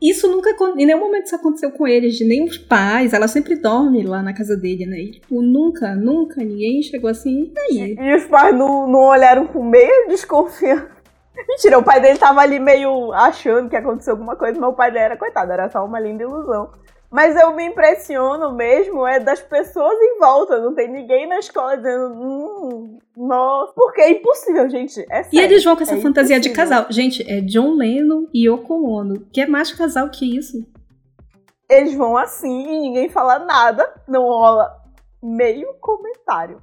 E 0.00 0.10
Isso 0.10 0.28
nunca. 0.28 0.50
Em 0.76 0.86
nenhum 0.86 1.00
momento 1.00 1.26
isso 1.26 1.34
aconteceu 1.34 1.70
com 1.72 1.86
eles, 1.86 2.16
de 2.16 2.24
nem 2.24 2.44
os 2.44 2.56
pais. 2.56 3.12
Ela 3.12 3.28
sempre 3.28 3.56
dorme 3.56 4.02
lá 4.02 4.22
na 4.22 4.32
casa 4.32 4.56
dele, 4.56 4.86
né? 4.86 4.98
E, 4.98 5.10
tipo, 5.10 5.42
nunca, 5.42 5.94
nunca 5.94 6.42
ninguém 6.42 6.82
chegou 6.82 7.10
assim. 7.10 7.52
E 7.68 7.80
aí? 7.80 7.96
E 7.98 8.14
os 8.14 8.24
pais 8.24 8.56
não, 8.56 8.88
não 8.88 9.00
olharam 9.00 9.46
com 9.46 9.62
meio 9.62 10.08
desconfiança. 10.08 10.99
Mentira, 11.48 11.78
o 11.78 11.82
pai 11.82 12.00
dele 12.00 12.18
tava 12.18 12.40
ali 12.40 12.58
meio 12.58 13.12
achando 13.12 13.68
que 13.68 13.76
aconteceu 13.76 14.14
alguma 14.14 14.36
coisa, 14.36 14.60
mas 14.60 14.70
o 14.70 14.74
pai 14.74 14.90
dele 14.90 15.04
era, 15.04 15.16
coitado, 15.16 15.52
era 15.52 15.68
só 15.68 15.84
uma 15.84 16.00
linda 16.00 16.22
ilusão. 16.22 16.70
Mas 17.10 17.34
eu 17.34 17.52
me 17.52 17.64
impressiono 17.64 18.52
mesmo 18.52 19.04
é 19.04 19.18
das 19.18 19.40
pessoas 19.40 19.98
em 20.00 20.18
volta, 20.18 20.60
não 20.60 20.74
tem 20.74 20.88
ninguém 20.88 21.26
na 21.26 21.40
escola 21.40 21.76
dizendo, 21.76 22.14
hum, 22.14 22.98
nossa, 23.16 23.72
porque 23.74 24.00
é 24.00 24.10
impossível, 24.12 24.68
gente, 24.70 25.04
é 25.10 25.20
E 25.20 25.24
sério, 25.24 25.40
eles 25.42 25.64
vão 25.64 25.74
com 25.74 25.82
essa 25.82 25.96
é 25.96 26.00
fantasia 26.00 26.38
de 26.38 26.48
impossível. 26.48 26.76
casal. 26.76 26.92
Gente, 26.92 27.28
é 27.28 27.40
John 27.40 27.74
Lennon 27.74 28.26
e 28.32 28.48
Yoko 28.48 28.88
Ono. 28.88 29.26
Que 29.32 29.40
é 29.40 29.46
mais 29.46 29.72
casal 29.72 30.08
que 30.08 30.36
isso? 30.36 30.64
Eles 31.68 31.94
vão 31.94 32.16
assim 32.16 32.68
e 32.68 32.80
ninguém 32.80 33.08
fala 33.08 33.40
nada, 33.40 33.92
não 34.06 34.22
rola 34.22 34.72
meio 35.20 35.74
comentário. 35.80 36.62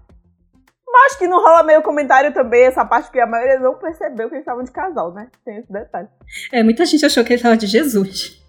Mas 0.99 1.15
que 1.15 1.27
não 1.27 1.39
rola 1.43 1.61
meio 1.61 1.83
comentário 1.83 2.33
também, 2.33 2.63
essa 2.65 2.83
parte 2.83 3.11
que 3.11 3.19
a 3.19 3.27
maioria 3.27 3.59
não 3.59 3.75
percebeu 3.75 4.29
que 4.29 4.33
eles 4.35 4.41
estavam 4.41 4.63
de 4.63 4.71
casal, 4.71 5.13
né? 5.13 5.29
Tem 5.45 5.57
esse 5.57 5.71
detalhe. 5.71 6.07
É, 6.51 6.63
muita 6.63 6.85
gente 6.85 7.05
achou 7.05 7.23
que 7.23 7.33
ele 7.33 7.41
tava 7.41 7.55
de 7.55 7.67
Jesus. 7.67 8.41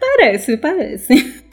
Parece, 0.00 0.56
parece. 0.56 1.44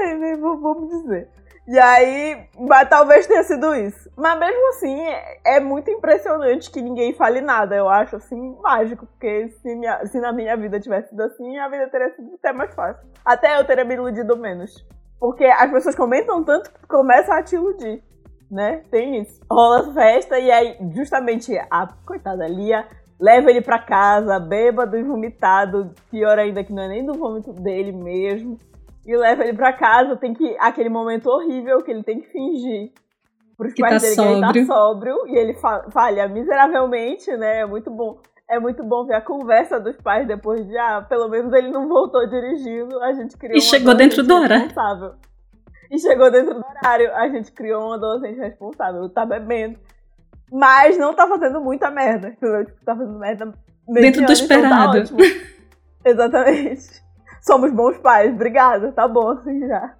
É, 0.00 0.14
né, 0.14 0.36
vamos 0.36 0.88
dizer. 1.02 1.28
E 1.66 1.76
aí, 1.78 2.48
mas 2.58 2.88
talvez 2.88 3.26
tenha 3.26 3.42
sido 3.42 3.74
isso. 3.74 4.10
Mas 4.16 4.38
mesmo 4.38 4.68
assim, 4.70 5.00
é, 5.00 5.40
é 5.56 5.60
muito 5.60 5.90
impressionante 5.90 6.70
que 6.70 6.80
ninguém 6.80 7.12
fale 7.14 7.40
nada. 7.40 7.74
Eu 7.74 7.88
acho, 7.88 8.14
assim, 8.16 8.56
mágico. 8.60 9.06
Porque 9.06 9.48
se, 9.60 9.74
minha- 9.74 10.06
se 10.06 10.20
na 10.20 10.32
minha 10.32 10.56
vida 10.56 10.78
tivesse 10.80 11.08
sido 11.10 11.22
assim, 11.22 11.58
a 11.58 11.68
vida 11.68 11.88
teria 11.88 12.14
sido 12.14 12.34
até 12.34 12.52
mais 12.52 12.72
fácil. 12.74 13.04
Até 13.24 13.58
eu 13.58 13.64
teria 13.64 13.84
me 13.84 13.94
iludido 13.94 14.36
menos. 14.36 14.86
Porque 15.22 15.44
as 15.44 15.70
pessoas 15.70 15.94
comentam 15.94 16.42
tanto 16.42 16.68
que 16.68 16.84
começam 16.88 17.32
a 17.36 17.44
te 17.44 17.54
iludir. 17.54 18.02
Né? 18.50 18.82
Tem 18.90 19.20
isso. 19.22 19.40
Rola 19.48 19.92
festa 19.94 20.36
e 20.36 20.50
aí, 20.50 20.76
justamente, 20.92 21.56
a 21.70 21.86
coitada 22.04 22.44
Lia 22.48 22.88
leva 23.20 23.48
ele 23.48 23.60
pra 23.60 23.78
casa, 23.78 24.40
bêbado 24.40 24.98
e 24.98 25.02
vomitado. 25.04 25.92
Pior 26.10 26.36
ainda 26.40 26.64
que 26.64 26.72
não 26.72 26.82
é 26.82 26.88
nem 26.88 27.06
do 27.06 27.14
vômito 27.14 27.52
dele 27.52 27.92
mesmo 27.92 28.58
e 29.06 29.16
leva 29.16 29.44
ele 29.44 29.56
pra 29.56 29.72
casa, 29.72 30.16
tem 30.16 30.34
que. 30.34 30.56
aquele 30.58 30.88
momento 30.88 31.26
horrível 31.30 31.78
que 31.84 31.92
ele 31.92 32.02
tem 32.02 32.20
que 32.20 32.26
fingir. 32.32 32.90
Pros 33.56 33.74
Que 33.74 33.80
pais 33.80 34.02
tá 34.02 34.08
dele 34.08 34.16
que 34.16 34.22
ele 34.22 34.40
sóbrio. 34.40 34.66
tá 34.66 34.74
sóbrio 34.74 35.16
e 35.28 35.36
ele 35.38 35.54
fa- 35.54 35.86
falha 35.92 36.26
miseravelmente, 36.28 37.30
né? 37.36 37.60
É 37.60 37.66
muito 37.66 37.90
bom. 37.92 38.18
É 38.52 38.60
muito 38.60 38.84
bom 38.84 39.06
ver 39.06 39.14
a 39.14 39.20
conversa 39.22 39.80
dos 39.80 39.96
pais 39.96 40.26
depois 40.26 40.66
de, 40.66 40.76
ah, 40.76 41.00
pelo 41.08 41.26
menos 41.26 41.50
ele 41.54 41.70
não 41.70 41.88
voltou 41.88 42.26
dirigindo, 42.28 43.00
a 43.02 43.12
gente 43.14 43.34
criou 43.36 43.54
E 43.54 43.58
um 43.58 43.62
chegou 43.62 43.94
dentro 43.94 44.22
do 44.22 44.34
horário. 44.34 44.64
responsável. 44.66 45.14
E 45.90 45.98
chegou 45.98 46.30
dentro 46.30 46.54
do 46.54 46.60
horário, 46.64 47.14
a 47.14 47.28
gente 47.28 47.50
criou 47.50 47.88
um 47.88 47.92
adolescente 47.94 48.38
responsável, 48.38 49.08
tá 49.08 49.24
bebendo. 49.24 49.78
Mas 50.50 50.98
não 50.98 51.14
tá 51.14 51.26
fazendo 51.26 51.62
muita 51.62 51.90
merda, 51.90 52.28
entendeu? 52.28 52.66
Tipo, 52.66 52.84
tá 52.84 52.94
fazendo 52.94 53.18
merda 53.18 53.46
Dentro 53.46 53.56
do 53.86 53.92
mediana, 53.94 54.10
então 54.16 54.26
tá 54.26 54.32
esperado. 54.34 55.16
Exatamente. 56.04 57.02
Somos 57.40 57.72
bons 57.72 57.96
pais, 57.98 58.34
obrigada. 58.34 58.92
Tá 58.92 59.08
bom 59.08 59.30
assim 59.30 59.66
já. 59.66 59.94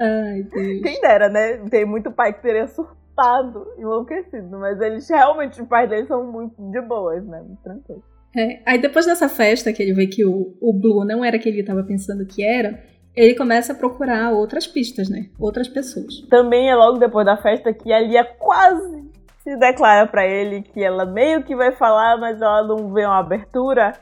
Ai, 0.00 0.42
Deus. 0.42 0.82
Quem 0.82 1.00
dera, 1.00 1.28
né? 1.28 1.58
Tem 1.70 1.84
muito 1.84 2.10
pai 2.10 2.32
que 2.32 2.42
teria 2.42 2.66
surtado, 3.12 3.66
enlouquecido, 3.78 4.58
mas 4.58 4.80
eles 4.80 5.08
realmente, 5.08 5.60
os 5.60 5.68
pais 5.68 5.88
deles 5.88 6.08
são 6.08 6.30
muito 6.30 6.54
de 6.70 6.80
boas, 6.80 7.24
né? 7.26 7.40
Muito 7.40 7.62
tranquilos. 7.62 8.02
É, 8.36 8.62
aí 8.64 8.80
depois 8.80 9.04
dessa 9.04 9.28
festa, 9.28 9.72
que 9.72 9.82
ele 9.82 9.92
vê 9.92 10.06
que 10.06 10.24
o, 10.24 10.54
o 10.60 10.72
Blue 10.72 11.04
não 11.04 11.24
era 11.24 11.38
quem 11.38 11.52
ele 11.52 11.62
tava 11.62 11.82
pensando 11.82 12.24
que 12.26 12.42
era, 12.42 12.82
ele 13.14 13.34
começa 13.34 13.72
a 13.72 13.76
procurar 13.76 14.32
outras 14.32 14.66
pistas, 14.66 15.10
né? 15.10 15.28
Outras 15.38 15.68
pessoas. 15.68 16.22
Também 16.30 16.70
é 16.70 16.74
logo 16.74 16.98
depois 16.98 17.26
da 17.26 17.36
festa 17.36 17.72
que 17.74 17.92
a 17.92 18.00
Lia 18.00 18.24
quase 18.24 19.10
se 19.42 19.54
declara 19.56 20.06
pra 20.06 20.26
ele 20.26 20.62
que 20.62 20.82
ela 20.82 21.04
meio 21.04 21.42
que 21.42 21.54
vai 21.54 21.72
falar, 21.72 22.16
mas 22.16 22.40
ela 22.40 22.66
não 22.66 22.92
vê 22.92 23.04
uma 23.04 23.18
abertura. 23.18 23.92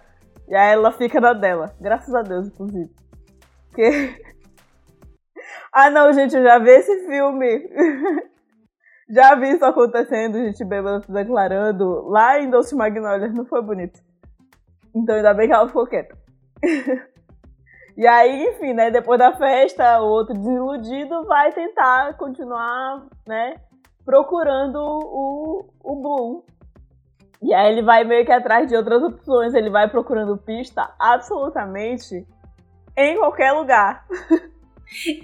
E 0.48 0.54
aí 0.54 0.74
ela 0.74 0.92
fica 0.92 1.20
na 1.20 1.32
dela. 1.32 1.74
Graças 1.80 2.14
a 2.14 2.22
Deus, 2.22 2.46
inclusive. 2.46 2.90
Porque. 3.68 4.14
ah, 5.72 5.90
não, 5.90 6.12
gente, 6.12 6.36
eu 6.36 6.42
já 6.44 6.58
vi 6.58 6.70
esse 6.70 7.06
filme. 7.06 7.68
já 9.10 9.34
vi 9.34 9.50
isso 9.50 9.64
acontecendo, 9.64 10.38
gente 10.38 10.64
bêbada 10.64 11.04
declarando. 11.08 12.08
Lá 12.08 12.40
em 12.40 12.48
Doce 12.48 12.74
Magnólias 12.74 13.34
não 13.34 13.44
foi 13.44 13.62
bonito. 13.62 14.00
Então 14.94 15.16
ainda 15.16 15.34
bem 15.34 15.48
que 15.48 15.54
ela 15.54 15.66
ficou 15.66 15.86
quieta. 15.86 16.16
E 17.96 18.06
aí, 18.06 18.48
enfim, 18.48 18.72
né? 18.72 18.90
Depois 18.90 19.18
da 19.18 19.32
festa, 19.36 20.00
o 20.00 20.06
outro 20.06 20.32
desiludido 20.32 21.22
vai 21.26 21.52
tentar 21.52 22.16
continuar, 22.16 23.04
né? 23.26 23.56
Procurando 24.06 24.78
o, 24.78 25.66
o 25.84 25.96
Bloom. 25.96 26.42
E 27.42 27.52
aí 27.52 27.70
ele 27.70 27.82
vai 27.82 28.04
meio 28.04 28.24
que 28.24 28.32
atrás 28.32 28.66
de 28.68 28.74
outras 28.74 29.02
opções. 29.02 29.52
Ele 29.52 29.68
vai 29.68 29.86
procurando 29.90 30.38
pista 30.38 30.94
absolutamente 30.98 32.26
em 32.96 33.18
qualquer 33.18 33.52
lugar. 33.52 34.06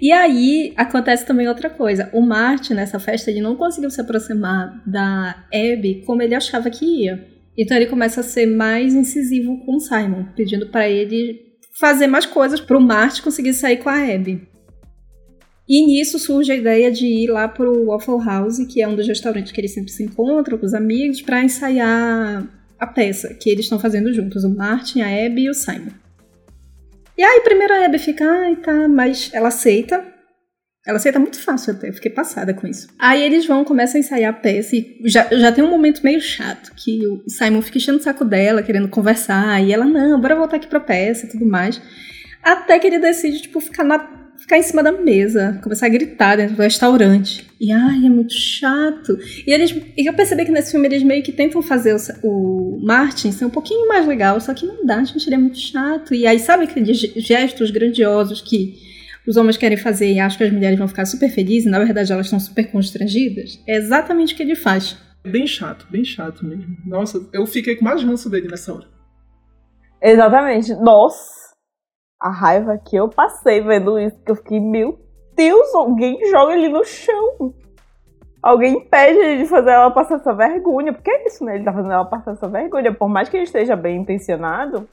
E 0.01 0.11
aí 0.11 0.73
acontece 0.77 1.25
também 1.25 1.47
outra 1.47 1.69
coisa. 1.69 2.09
O 2.13 2.21
Martin, 2.21 2.73
nessa 2.73 2.99
festa, 2.99 3.29
ele 3.29 3.41
não 3.41 3.55
conseguiu 3.55 3.89
se 3.89 3.99
aproximar 3.99 4.81
da 4.85 5.43
Abby 5.53 6.03
como 6.05 6.21
ele 6.21 6.35
achava 6.35 6.69
que 6.69 6.85
ia. 6.85 7.27
Então 7.57 7.75
ele 7.75 7.87
começa 7.87 8.21
a 8.21 8.23
ser 8.23 8.45
mais 8.45 8.93
incisivo 8.93 9.65
com 9.65 9.75
o 9.75 9.79
Simon, 9.79 10.25
pedindo 10.35 10.67
pra 10.67 10.87
ele 10.87 11.47
fazer 11.79 12.07
mais 12.07 12.25
coisas 12.25 12.59
pro 12.59 12.79
Martin 12.79 13.21
conseguir 13.21 13.53
sair 13.53 13.77
com 13.77 13.89
a 13.89 14.03
Abby. 14.03 14.47
E 15.67 15.85
nisso 15.85 16.17
surge 16.17 16.51
a 16.51 16.55
ideia 16.55 16.89
de 16.89 17.05
ir 17.05 17.27
lá 17.27 17.47
pro 17.47 17.87
Waffle 17.87 18.23
House, 18.23 18.59
que 18.71 18.81
é 18.81 18.87
um 18.87 18.95
dos 18.95 19.07
restaurantes 19.07 19.51
que 19.51 19.59
eles 19.59 19.73
sempre 19.73 19.91
se 19.91 20.03
encontram 20.03 20.57
com 20.57 20.65
os 20.65 20.73
amigos, 20.73 21.21
pra 21.21 21.43
ensaiar 21.43 22.47
a 22.79 22.87
peça 22.87 23.33
que 23.33 23.49
eles 23.49 23.65
estão 23.65 23.79
fazendo 23.79 24.13
juntos, 24.13 24.45
o 24.45 24.49
Martin, 24.49 25.01
a 25.01 25.25
Abby 25.25 25.43
e 25.43 25.49
o 25.49 25.53
Simon. 25.53 25.91
E 27.17 27.23
aí, 27.23 27.41
primeiro 27.41 27.73
a 27.73 27.85
Abby 27.85 27.97
fica, 27.97 28.29
ai, 28.29 28.55
tá, 28.57 28.87
mas 28.87 29.31
ela 29.33 29.47
aceita. 29.47 30.05
Ela 30.85 30.97
aceita 30.97 31.19
muito 31.19 31.41
fácil 31.41 31.73
até, 31.73 31.89
eu 31.89 31.93
fiquei 31.93 32.11
passada 32.11 32.53
com 32.53 32.65
isso. 32.65 32.87
Aí 32.97 33.21
eles 33.21 33.45
vão, 33.45 33.65
começam 33.65 33.97
a 33.97 33.99
ensaiar 33.99 34.33
a 34.33 34.37
peça 34.37 34.75
e 34.75 35.01
já, 35.03 35.27
já 35.31 35.51
tem 35.51 35.61
um 35.61 35.69
momento 35.69 36.01
meio 36.01 36.21
chato, 36.21 36.71
que 36.75 37.05
o 37.05 37.29
Simon 37.29 37.61
fica 37.61 37.77
enchendo 37.77 37.97
o 37.97 38.01
saco 38.01 38.23
dela, 38.23 38.63
querendo 38.63 38.87
conversar, 38.87 39.61
e 39.61 39.73
ela, 39.73 39.83
não, 39.83 40.21
bora 40.21 40.35
voltar 40.35 40.55
aqui 40.55 40.67
pra 40.67 40.79
peça 40.79 41.25
e 41.25 41.29
tudo 41.29 41.45
mais. 41.45 41.81
Até 42.41 42.79
que 42.79 42.87
ele 42.87 42.99
decide, 42.99 43.41
tipo, 43.41 43.59
ficar, 43.59 43.83
na, 43.83 43.97
ficar 44.39 44.57
em 44.57 44.63
cima 44.63 44.81
da 44.83 44.91
mesa, 44.91 45.59
começar 45.63 45.85
a 45.87 45.89
gritar 45.89 46.35
dentro 46.37 46.55
do 46.55 46.61
restaurante. 46.61 47.47
E, 47.59 47.71
ai, 47.71 48.05
é 48.05 48.09
muito 48.09 48.33
chato. 48.33 49.17
E 49.45 49.51
eles, 49.51 49.75
e 49.97 50.07
eu 50.07 50.13
percebi 50.13 50.45
que 50.45 50.51
nesse 50.51 50.71
filme 50.71 50.87
eles 50.87 51.03
meio 51.03 51.23
que 51.23 51.31
tentam 51.31 51.61
fazer 51.61 51.95
o, 52.23 52.27
o 52.27 52.79
Martin 52.85 53.31
ser 53.31 53.45
um 53.45 53.49
pouquinho 53.49 53.87
mais 53.87 54.05
legal, 54.07 54.39
só 54.39 54.53
que 54.53 54.65
não 54.65 54.85
dá, 54.85 55.03
gente, 55.03 55.27
ele 55.27 55.35
é 55.35 55.39
muito 55.39 55.59
chato. 55.59 56.13
E 56.13 56.25
aí, 56.27 56.39
sabe 56.39 56.65
aqueles 56.65 56.97
ge- 56.97 57.13
gestos 57.17 57.71
grandiosos 57.71 58.41
que 58.41 58.75
os 59.27 59.35
homens 59.35 59.57
querem 59.57 59.77
fazer 59.77 60.11
e 60.13 60.19
acham 60.19 60.37
que 60.37 60.43
as 60.45 60.51
mulheres 60.53 60.77
vão 60.77 60.87
ficar 60.87 61.05
super 61.05 61.29
felizes, 61.29 61.65
e 61.67 61.69
na 61.69 61.79
verdade 61.79 62.11
elas 62.13 62.27
estão 62.27 62.39
super 62.39 62.71
constrangidas? 62.71 63.59
É 63.67 63.75
exatamente 63.75 64.33
o 64.33 64.37
que 64.37 64.43
ele 64.43 64.55
faz. 64.55 64.95
Bem 65.25 65.45
chato, 65.45 65.85
bem 65.89 66.05
chato 66.05 66.45
mesmo. 66.45 66.77
Nossa, 66.85 67.27
eu 67.33 67.45
fiquei 67.45 67.75
com 67.75 67.83
mais 67.83 68.01
ranço 68.01 68.29
dele 68.29 68.47
nessa 68.47 68.73
hora. 68.73 68.85
Exatamente. 70.01 70.73
Nossa! 70.75 71.46
A 72.19 72.29
raiva 72.29 72.77
que 72.77 72.95
eu 72.95 73.09
passei 73.09 73.61
vendo 73.61 73.99
isso, 73.99 74.19
que 74.23 74.31
eu 74.31 74.35
fiquei, 74.35 74.59
meu 74.59 74.99
Deus, 75.35 75.75
alguém 75.75 76.19
joga 76.29 76.53
ele 76.53 76.69
no 76.69 76.83
chão. 76.83 77.53
Alguém 78.41 78.77
impede 78.77 79.19
ele 79.19 79.43
de 79.43 79.49
fazer 79.49 79.71
ela 79.71 79.91
passar 79.91 80.15
essa 80.15 80.33
vergonha. 80.33 80.93
Porque 80.93 81.11
é 81.11 81.27
isso, 81.27 81.43
né? 81.43 81.55
Ele 81.55 81.63
tá 81.63 81.73
fazendo 81.73 81.93
ela 81.93 82.05
passar 82.05 82.31
essa 82.31 82.47
vergonha. 82.47 82.93
Por 82.93 83.07
mais 83.07 83.29
que 83.29 83.37
ele 83.37 83.43
esteja 83.43 83.75
bem 83.75 84.01
intencionado. 84.01 84.87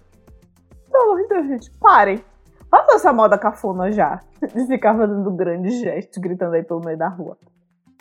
Pelo 0.90 1.04
amor 1.04 1.22
de 1.22 1.28
Deus, 1.28 1.46
gente, 1.46 1.70
parem. 1.78 2.22
Passa 2.70 2.96
essa 2.96 3.12
moda 3.12 3.38
cafona 3.38 3.90
já. 3.90 4.20
De 4.42 4.66
ficar 4.66 4.96
fazendo 4.96 5.30
grandes 5.30 5.80
gestos, 5.80 6.18
gritando 6.18 6.54
aí 6.54 6.62
pelo 6.62 6.84
meio 6.84 6.98
da 6.98 7.08
rua. 7.08 7.38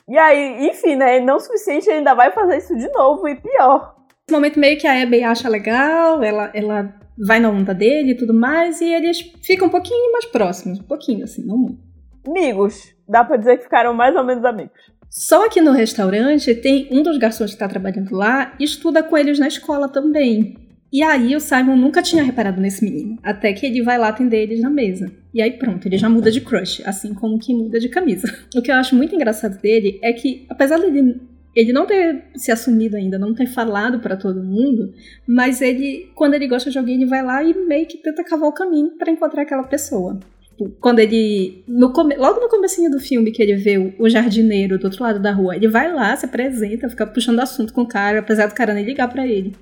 E 0.08 0.18
aí, 0.18 0.68
enfim, 0.68 0.96
né? 0.96 1.20
Não 1.20 1.38
o 1.38 1.40
suficiente, 1.40 1.88
ele 1.88 2.00
ainda 2.00 2.14
vai 2.14 2.32
fazer 2.32 2.58
isso 2.58 2.76
de 2.76 2.90
novo 2.90 3.28
e 3.28 3.36
pior. 3.36 3.96
Esse 4.28 4.36
momento 4.36 4.60
meio 4.60 4.78
que 4.78 4.88
a 4.88 5.02
Abby 5.02 5.24
acha 5.24 5.48
legal, 5.48 6.22
ela, 6.24 6.52
ela 6.54 6.94
vai 7.18 7.40
na 7.40 7.50
onda 7.50 7.74
dele 7.74 8.12
e 8.12 8.18
tudo 8.18 8.34
mais, 8.34 8.82
e 8.82 8.86
eles 8.86 9.20
ficam 9.42 9.68
um 9.68 9.72
pouquinho 9.72 10.12
mais 10.12 10.26
próximos, 10.26 10.80
um 10.80 10.84
pouquinho 10.84 11.24
assim, 11.24 11.46
não 11.46 11.58
muito. 11.58 11.80
Amigos. 12.26 12.94
Dá 13.08 13.24
pra 13.24 13.38
dizer 13.38 13.58
que 13.58 13.64
ficaram 13.64 13.94
mais 13.94 14.16
ou 14.16 14.24
menos 14.24 14.46
amigos. 14.46 14.72
Só 15.10 15.48
que 15.50 15.62
no 15.62 15.72
restaurante 15.72 16.56
tem 16.56 16.88
um 16.90 17.04
dos 17.04 17.18
garçons 17.18 17.52
que 17.52 17.56
está 17.56 17.68
trabalhando 17.68 18.16
lá 18.16 18.56
estuda 18.60 19.04
com 19.04 19.18
eles 19.18 19.38
na 19.38 19.48
escola 19.48 19.88
também. 19.88 20.58
E 20.92 21.02
aí 21.02 21.36
o 21.36 21.40
Simon 21.40 21.76
nunca 21.76 22.02
tinha 22.04 22.24
reparado 22.24 22.62
nesse 22.62 22.84
menino, 22.84 23.18
até 23.24 23.52
que 23.52 23.66
ele 23.66 23.82
vai 23.82 23.98
lá 23.98 24.10
atender 24.10 24.44
eles 24.44 24.62
na 24.62 24.70
mesa. 24.70 25.12
E 25.34 25.42
aí 25.42 25.52
pronto, 25.52 25.88
ele 25.88 25.98
já 25.98 26.08
muda 26.08 26.32
de 26.32 26.40
crush, 26.40 26.84
assim 26.86 27.14
como 27.14 27.40
que 27.40 27.54
muda 27.54 27.80
de 27.80 27.90
camisa. 27.90 28.28
O 28.56 28.62
que 28.62 28.72
eu 28.72 28.76
acho 28.76 28.96
muito 28.96 29.16
engraçado 29.16 29.60
dele 29.60 30.00
é 30.04 30.14
que, 30.14 30.46
apesar 30.50 30.78
dele 30.78 31.20
ele 31.56 31.72
não 31.72 31.86
ter 31.86 32.26
se 32.36 32.52
assumido 32.52 32.96
ainda, 32.96 33.20
não 33.20 33.34
ter 33.34 33.46
falado 33.46 34.00
para 34.00 34.18
todo 34.18 34.44
mundo, 34.44 34.94
mas 35.28 35.62
ele, 35.62 36.12
quando 36.16 36.34
ele 36.34 36.48
gosta 36.48 36.72
de 36.72 36.78
alguém, 36.78 36.96
ele 36.96 37.06
vai 37.06 37.24
lá 37.24 37.44
e 37.44 37.54
meio 37.54 37.86
que 37.88 37.98
tenta 37.98 38.24
cavar 38.24 38.50
o 38.50 38.54
caminho 38.54 38.92
para 38.98 39.12
encontrar 39.12 39.44
aquela 39.44 39.64
pessoa. 39.64 40.20
Tipo, 40.42 40.70
quando 40.80 41.00
ele. 41.00 41.64
No 41.68 41.92
come, 41.92 42.16
logo 42.16 42.40
no 42.40 42.50
comecinho 42.50 42.90
do 42.90 43.00
filme 43.00 43.32
que 43.32 43.42
ele 43.42 43.56
vê 43.56 43.78
o, 43.78 43.94
o, 44.00 44.10
jardineiro 44.10 44.78
do 44.78 44.86
outro 44.86 45.04
lado 45.04 45.20
da 45.20 45.32
rua, 45.32 45.56
ele 45.56 45.68
vai 45.68 45.92
lá, 45.92 46.16
se 46.16 46.26
apresenta, 46.26 46.90
fica 46.90 47.06
puxando 47.06 47.40
assunto 47.40 47.74
com 47.74 47.82
o 47.82 47.88
cara, 47.88 48.20
apesar 48.20 48.48
do 48.48 48.56
cara 48.56 48.74
nem 48.74 48.86
ligar 48.86 49.10
para 49.10 49.28
ele. 49.28 49.56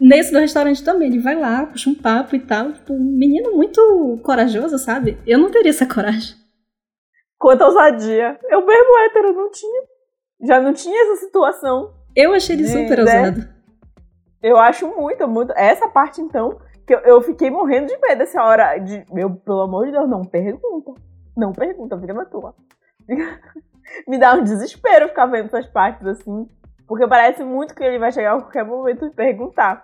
Nesse 0.00 0.32
do 0.32 0.38
restaurante 0.38 0.84
também, 0.84 1.08
ele 1.08 1.18
vai 1.18 1.34
lá, 1.34 1.66
puxa 1.66 1.90
um 1.90 1.94
papo 1.94 2.36
e 2.36 2.40
tal. 2.40 2.72
Tipo, 2.72 2.94
um 2.94 3.18
menino 3.18 3.56
muito 3.56 4.20
corajoso, 4.22 4.78
sabe? 4.78 5.18
Eu 5.26 5.38
não 5.38 5.50
teria 5.50 5.70
essa 5.70 5.86
coragem. 5.86 6.36
Quanta 7.36 7.66
ousadia. 7.66 8.38
Eu 8.48 8.64
mesmo 8.64 8.98
hétero 8.98 9.32
não 9.32 9.50
tinha. 9.50 9.82
Já 10.40 10.60
não 10.60 10.72
tinha 10.72 11.02
essa 11.04 11.24
situação. 11.24 11.92
Eu 12.14 12.32
achei 12.32 12.56
ele 12.56 12.66
super 12.66 13.04
né? 13.04 13.20
ousado. 13.20 13.48
Eu 14.42 14.56
acho 14.56 14.86
muito, 14.86 15.26
muito. 15.26 15.52
Essa 15.56 15.88
parte, 15.88 16.20
então, 16.20 16.58
que 16.86 16.94
eu, 16.94 17.00
eu 17.00 17.20
fiquei 17.20 17.50
morrendo 17.50 17.86
de 17.86 17.98
medo 17.98 18.22
essa 18.22 18.42
hora. 18.42 18.78
De, 18.78 19.04
meu, 19.12 19.30
pelo 19.30 19.62
amor 19.62 19.86
de 19.86 19.92
Deus, 19.92 20.08
não 20.08 20.24
pergunta. 20.24 20.94
Não 21.36 21.52
pergunta, 21.52 21.98
fica 21.98 22.14
na 22.14 22.24
tua. 22.24 22.54
Me 24.06 24.18
dá 24.18 24.34
um 24.34 24.42
desespero 24.42 25.08
ficar 25.08 25.26
vendo 25.26 25.46
essas 25.46 25.66
partes 25.66 26.06
assim. 26.06 26.48
Porque 26.86 27.06
parece 27.06 27.44
muito 27.44 27.74
que 27.74 27.84
ele 27.84 27.98
vai 27.98 28.10
chegar 28.10 28.34
a 28.34 28.40
qualquer 28.40 28.64
momento 28.64 29.04
e 29.04 29.10
perguntar. 29.10 29.82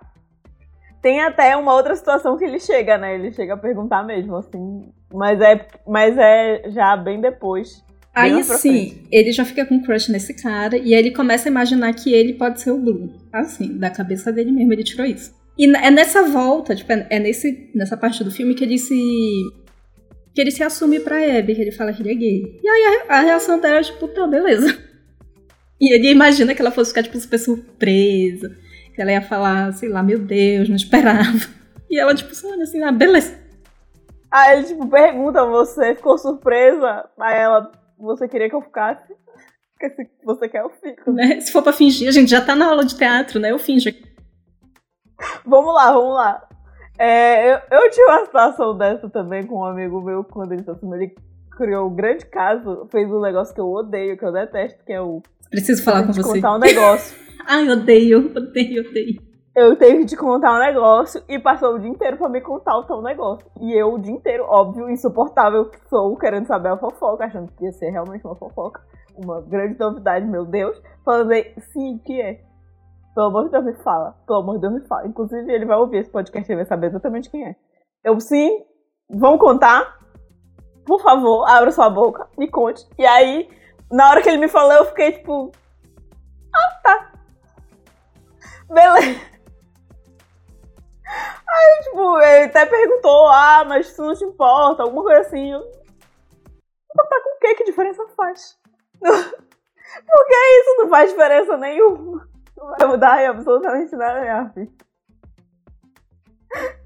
Tem 1.01 1.21
até 1.21 1.55
uma 1.55 1.73
outra 1.73 1.95
situação 1.95 2.35
que 2.35 2.43
ele 2.43 2.59
chega, 2.59 2.97
né? 2.97 3.13
Ele 3.13 3.31
chega 3.31 3.53
a 3.53 3.57
perguntar 3.57 4.03
mesmo, 4.03 4.35
assim. 4.37 4.91
Mas 5.13 5.39
é, 5.39 5.67
mas 5.85 6.17
é 6.17 6.69
já 6.71 6.97
bem 6.97 7.21
depois. 7.21 7.84
Aí 8.15 8.41
sim, 8.43 9.03
ele 9.11 9.33
já 9.33 9.43
fica 9.43 9.65
com 9.65 9.81
crush 9.81 10.09
nesse 10.09 10.33
cara 10.33 10.77
e 10.77 10.93
aí 10.93 10.99
ele 10.99 11.11
começa 11.11 11.49
a 11.49 11.51
imaginar 11.51 11.93
que 11.93 12.13
ele 12.13 12.33
pode 12.33 12.61
ser 12.61 12.71
o 12.71 12.77
Blue. 12.77 13.13
Assim, 13.33 13.77
da 13.77 13.89
cabeça 13.89 14.31
dele 14.31 14.53
mesmo 14.53 14.71
ele 14.71 14.85
tirou 14.85 15.05
isso. 15.05 15.33
E 15.57 15.65
é 15.75 15.91
nessa 15.91 16.23
volta, 16.23 16.75
tipo, 16.75 16.91
é, 16.91 17.07
é 17.09 17.19
nesse, 17.19 17.69
nessa 17.75 17.97
parte 17.97 18.23
do 18.23 18.31
filme 18.31 18.55
que 18.55 18.63
ele 18.63 18.77
se. 18.77 18.95
que 20.33 20.41
ele 20.41 20.51
se 20.51 20.63
assume 20.63 20.99
pra 20.99 21.17
Abby, 21.17 21.55
que 21.55 21.61
ele 21.61 21.71
fala 21.71 21.91
que 21.91 22.01
ele 22.01 22.11
é 22.11 22.15
gay. 22.15 22.59
E 22.63 22.69
aí 22.69 23.05
a, 23.09 23.17
a 23.17 23.19
reação 23.21 23.59
dela 23.59 23.79
é 23.79 23.83
tipo, 23.83 24.07
tá, 24.07 24.25
beleza. 24.27 24.75
E 25.77 25.93
ele 25.93 26.09
imagina 26.09 26.55
que 26.55 26.61
ela 26.61 26.71
fosse 26.71 26.91
ficar, 26.91 27.03
tipo, 27.03 27.19
super 27.19 27.37
surpresa. 27.37 28.57
Que 28.93 29.01
ela 29.01 29.11
ia 29.11 29.21
falar, 29.21 29.73
sei 29.73 29.89
lá, 29.89 30.01
meu 30.01 30.19
Deus, 30.19 30.69
não 30.69 30.75
esperava. 30.75 31.37
E 31.87 31.99
ela, 31.99 32.15
tipo, 32.15 32.31
olha 32.47 32.63
assim, 32.63 32.81
ah, 32.81 32.91
beleza. 32.91 33.37
Aí 34.31 34.57
ele, 34.57 34.67
tipo, 34.67 34.87
pergunta, 34.87 35.45
você 35.45 35.93
ficou 35.95 36.17
surpresa? 36.17 37.07
Aí 37.19 37.37
ela, 37.37 37.71
você 37.97 38.27
queria 38.27 38.49
que 38.49 38.55
eu 38.55 38.61
ficasse? 38.61 39.13
Porque 39.73 39.89
se 39.89 40.25
você 40.25 40.47
quer, 40.47 40.61
eu 40.61 40.69
fico. 40.69 41.11
Né? 41.11 41.39
Se 41.41 41.51
for 41.51 41.61
pra 41.61 41.73
fingir, 41.73 42.07
a 42.07 42.11
gente 42.11 42.29
já 42.29 42.41
tá 42.41 42.55
na 42.55 42.67
aula 42.67 42.85
de 42.85 42.95
teatro, 42.95 43.39
né? 43.39 43.51
Eu 43.51 43.59
finjo. 43.59 43.89
Vamos 45.45 45.73
lá, 45.73 45.91
vamos 45.91 46.13
lá. 46.13 46.47
É, 46.97 47.53
eu, 47.53 47.59
eu 47.71 47.91
tinha 47.91 48.07
uma 48.07 48.25
situação 48.25 48.77
dessa 48.77 49.09
também 49.09 49.45
com 49.45 49.59
um 49.59 49.65
amigo 49.65 50.01
meu, 50.01 50.23
quando 50.23 50.53
ele, 50.53 50.63
assim, 50.65 50.93
ele 50.93 51.13
criou 51.57 51.89
um 51.89 51.95
grande 51.95 52.25
caso, 52.25 52.87
fez 52.91 53.09
um 53.11 53.21
negócio 53.21 53.53
que 53.53 53.59
eu 53.59 53.69
odeio, 53.69 54.17
que 54.17 54.25
eu 54.25 54.31
detesto, 54.31 54.83
que 54.85 54.93
é 54.93 55.01
o. 55.01 55.21
Preciso 55.49 55.83
falar 55.83 56.05
com 56.05 56.13
você. 56.13 56.21
contar 56.21 56.55
um 56.55 56.59
negócio. 56.59 57.17
Ai, 57.45 57.69
odeio, 57.69 58.31
odeio, 58.35 58.89
odeio. 58.89 59.34
Eu 59.55 59.77
teve 59.77 60.03
de 60.03 60.17
contar 60.17 60.53
um 60.53 60.59
negócio 60.59 61.23
e 61.29 61.39
passou 61.39 61.75
o 61.75 61.79
dia 61.79 61.89
inteiro 61.89 62.17
pra 62.17 62.27
me 62.27 62.41
contar 62.41 62.77
o 62.77 62.83
tal 62.83 63.01
negócio. 63.01 63.49
E 63.61 63.71
eu 63.71 63.93
o 63.93 63.97
dia 63.97 64.11
inteiro, 64.11 64.43
óbvio, 64.43 64.89
insuportável 64.89 65.69
que 65.69 65.79
sou, 65.87 66.17
querendo 66.17 66.45
saber 66.45 66.69
a 66.69 66.77
fofoca, 66.77 67.23
achando 67.23 67.49
que 67.53 67.63
ia 67.63 67.71
ser 67.71 67.89
realmente 67.89 68.25
uma 68.25 68.35
fofoca. 68.35 68.81
Uma 69.15 69.41
grande 69.41 69.79
novidade, 69.79 70.25
meu 70.25 70.45
Deus. 70.45 70.77
Falando 71.05 71.31
aí, 71.31 71.53
sim, 71.71 71.97
que 71.99 72.21
é? 72.21 72.41
Pelo 73.15 73.27
amor 73.27 73.45
de 73.45 73.51
Deus, 73.51 73.63
me 73.63 73.73
fala. 73.75 74.17
Pelo 74.27 74.39
amor 74.39 74.55
de 74.55 74.61
Deus, 74.61 74.73
me 74.73 74.87
fala. 74.87 75.07
Inclusive, 75.07 75.49
ele 75.49 75.65
vai 75.65 75.77
ouvir 75.77 75.99
esse 75.99 76.09
podcast 76.09 76.51
e 76.51 76.55
vai 76.55 76.65
saber 76.65 76.87
exatamente 76.87 77.29
quem 77.29 77.47
é. 77.47 77.55
Eu, 78.03 78.19
sim, 78.19 78.61
vamos 79.09 79.39
contar? 79.39 79.99
Por 80.85 81.01
favor, 81.01 81.49
abra 81.49 81.71
sua 81.71 81.89
boca, 81.89 82.27
me 82.37 82.49
conte. 82.49 82.85
E 82.99 83.05
aí, 83.05 83.49
na 83.89 84.09
hora 84.09 84.21
que 84.21 84.27
ele 84.27 84.37
me 84.37 84.49
falou, 84.49 84.73
eu 84.73 84.85
fiquei 84.85 85.13
tipo. 85.13 85.49
Ah, 86.53 86.79
tá. 86.83 87.11
Beleza. 88.67 89.34
Aí, 91.07 91.83
tipo, 91.83 92.19
ele 92.19 92.45
até 92.45 92.65
perguntou, 92.65 93.27
ah, 93.27 93.63
mas 93.67 93.87
isso 93.87 94.01
não 94.01 94.15
te 94.15 94.23
importa, 94.23 94.83
alguma 94.83 95.03
coisa 95.03 95.21
assim. 95.21 95.51
Eu, 95.51 95.59
importar 96.95 97.21
com 97.21 97.35
o 97.35 97.39
que? 97.39 97.55
Que 97.55 97.63
diferença 97.65 98.07
faz? 98.15 98.57
Porque 99.01 100.33
isso 100.33 100.75
não 100.77 100.89
faz 100.89 101.09
diferença 101.11 101.57
nenhuma. 101.57 102.27
Não 102.57 102.67
vai 102.71 102.87
mudar 102.87 103.29
absolutamente 103.29 103.95
nada, 103.95 104.21
minha 104.21 104.49
filha. 104.49 104.71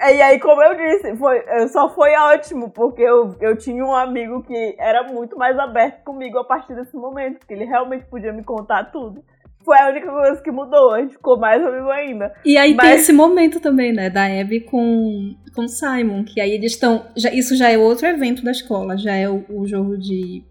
E 0.00 0.22
aí, 0.22 0.40
como 0.40 0.62
eu 0.62 0.74
disse, 0.74 1.14
foi, 1.16 1.44
só 1.68 1.88
foi 1.90 2.12
ótimo, 2.14 2.70
porque 2.70 3.02
eu, 3.02 3.36
eu 3.40 3.56
tinha 3.56 3.84
um 3.84 3.94
amigo 3.94 4.42
que 4.42 4.74
era 4.78 5.04
muito 5.04 5.36
mais 5.36 5.56
aberto 5.58 6.02
comigo 6.04 6.38
a 6.38 6.44
partir 6.44 6.74
desse 6.74 6.96
momento, 6.96 7.46
que 7.46 7.52
ele 7.52 7.64
realmente 7.64 8.06
podia 8.06 8.32
me 8.32 8.42
contar 8.42 8.90
tudo. 8.90 9.22
Foi 9.68 9.78
a 9.78 9.90
única 9.90 10.10
coisa 10.10 10.40
que 10.40 10.50
mudou, 10.50 10.94
a 10.94 11.02
gente 11.02 11.12
ficou 11.12 11.38
mais 11.38 11.62
amigo 11.62 11.90
ainda. 11.90 12.32
E 12.42 12.56
aí 12.56 12.72
Mas... 12.72 12.86
tem 12.86 12.96
esse 12.96 13.12
momento 13.12 13.60
também, 13.60 13.92
né, 13.92 14.08
da 14.08 14.24
Abby 14.24 14.60
com, 14.60 15.34
com 15.54 15.68
Simon, 15.68 16.24
que 16.24 16.40
aí 16.40 16.52
eles 16.52 16.72
estão. 16.72 17.04
isso 17.14 17.54
já 17.54 17.68
é 17.68 17.76
outro 17.76 18.06
evento 18.06 18.42
da 18.42 18.50
escola, 18.50 18.96
já 18.96 19.14
é 19.14 19.28
o, 19.28 19.44
o 19.50 19.66
jogo 19.66 19.98
de 19.98 20.42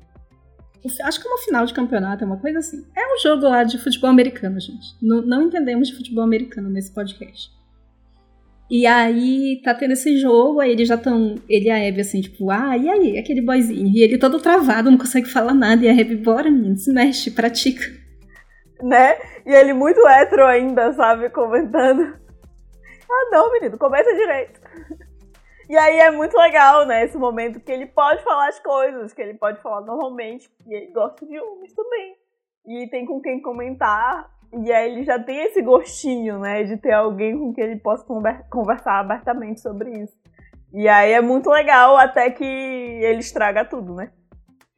Acho 1.04 1.20
que 1.20 1.28
é 1.28 1.32
uma 1.32 1.40
final 1.40 1.66
de 1.66 1.74
campeonato, 1.74 2.24
é 2.24 2.28
uma 2.28 2.38
coisa 2.38 2.60
assim. 2.60 2.86
É 2.96 3.16
um 3.16 3.20
jogo 3.20 3.50
lá 3.50 3.64
de 3.64 3.80
futebol 3.80 4.12
americano, 4.12 4.60
gente. 4.60 4.96
Não, 5.02 5.24
não 5.24 5.42
entendemos 5.48 5.88
de 5.88 5.96
futebol 5.96 6.24
americano 6.24 6.70
nesse 6.70 6.94
podcast. 6.94 7.50
E 8.70 8.86
aí 8.86 9.60
tá 9.64 9.74
tendo 9.74 9.94
esse 9.94 10.20
jogo, 10.20 10.60
aí 10.60 10.74
eles 10.74 10.88
já 10.88 10.94
estão. 10.94 11.34
Ele 11.50 11.66
e 11.66 11.72
a 11.72 11.88
Abby 11.90 12.02
assim, 12.02 12.22
tipo, 12.22 12.52
ah, 12.52 12.78
e 12.78 12.88
aí, 12.88 13.18
aquele 13.18 13.42
boyzinho? 13.42 13.88
E 13.88 14.04
ele 14.04 14.20
todo 14.20 14.40
travado, 14.40 14.92
não 14.92 14.98
consegue 15.00 15.28
falar 15.28 15.56
nada. 15.56 15.84
E 15.84 15.90
a 15.90 15.92
Abby, 15.92 16.16
bora, 16.18 16.52
menino, 16.52 16.78
se 16.78 16.94
mexe, 16.94 17.32
pratica. 17.32 18.06
Né? 18.82 19.18
E 19.46 19.54
ele 19.54 19.74
muito 19.74 20.06
hétero 20.08 20.46
ainda, 20.46 20.94
sabe? 20.94 21.30
Comentando. 21.30 22.18
Ah, 23.10 23.30
não, 23.32 23.52
menino, 23.52 23.78
começa 23.78 24.14
direito. 24.14 24.60
E 25.70 25.76
aí 25.76 26.00
é 26.00 26.10
muito 26.12 26.38
legal, 26.38 26.86
né, 26.86 27.04
esse 27.04 27.18
momento 27.18 27.60
que 27.60 27.72
ele 27.72 27.86
pode 27.88 28.24
falar 28.24 28.48
as 28.48 28.60
coisas, 28.60 29.14
que 29.14 29.22
ele 29.22 29.34
pode 29.34 29.62
falar 29.62 29.82
normalmente, 29.82 30.50
e 30.66 30.74
ele 30.74 30.94
gosta 30.94 31.26
de 31.26 31.38
homens 31.38 31.74
também. 31.74 32.16
E 32.66 32.88
tem 32.90 33.06
com 33.06 33.22
quem 33.22 33.42
comentar, 33.42 34.30
e 34.54 34.72
aí 34.72 34.92
ele 34.92 35.04
já 35.04 35.20
tem 35.20 35.44
esse 35.44 35.62
gostinho, 35.62 36.40
né, 36.40 36.64
de 36.64 36.78
ter 36.78 36.94
alguém 36.94 37.38
com 37.38 37.54
quem 37.54 37.66
ele 37.66 37.80
possa 37.80 38.06
conversar 38.50 39.00
abertamente 39.00 39.60
sobre 39.60 39.92
isso. 39.92 40.14
E 40.74 40.88
aí 40.88 41.12
é 41.12 41.22
muito 41.22 41.50
legal 41.50 41.98
até 41.98 42.30
que 42.30 42.46
ele 42.46 43.20
estraga 43.20 43.66
tudo, 43.66 43.94
né? 43.94 44.10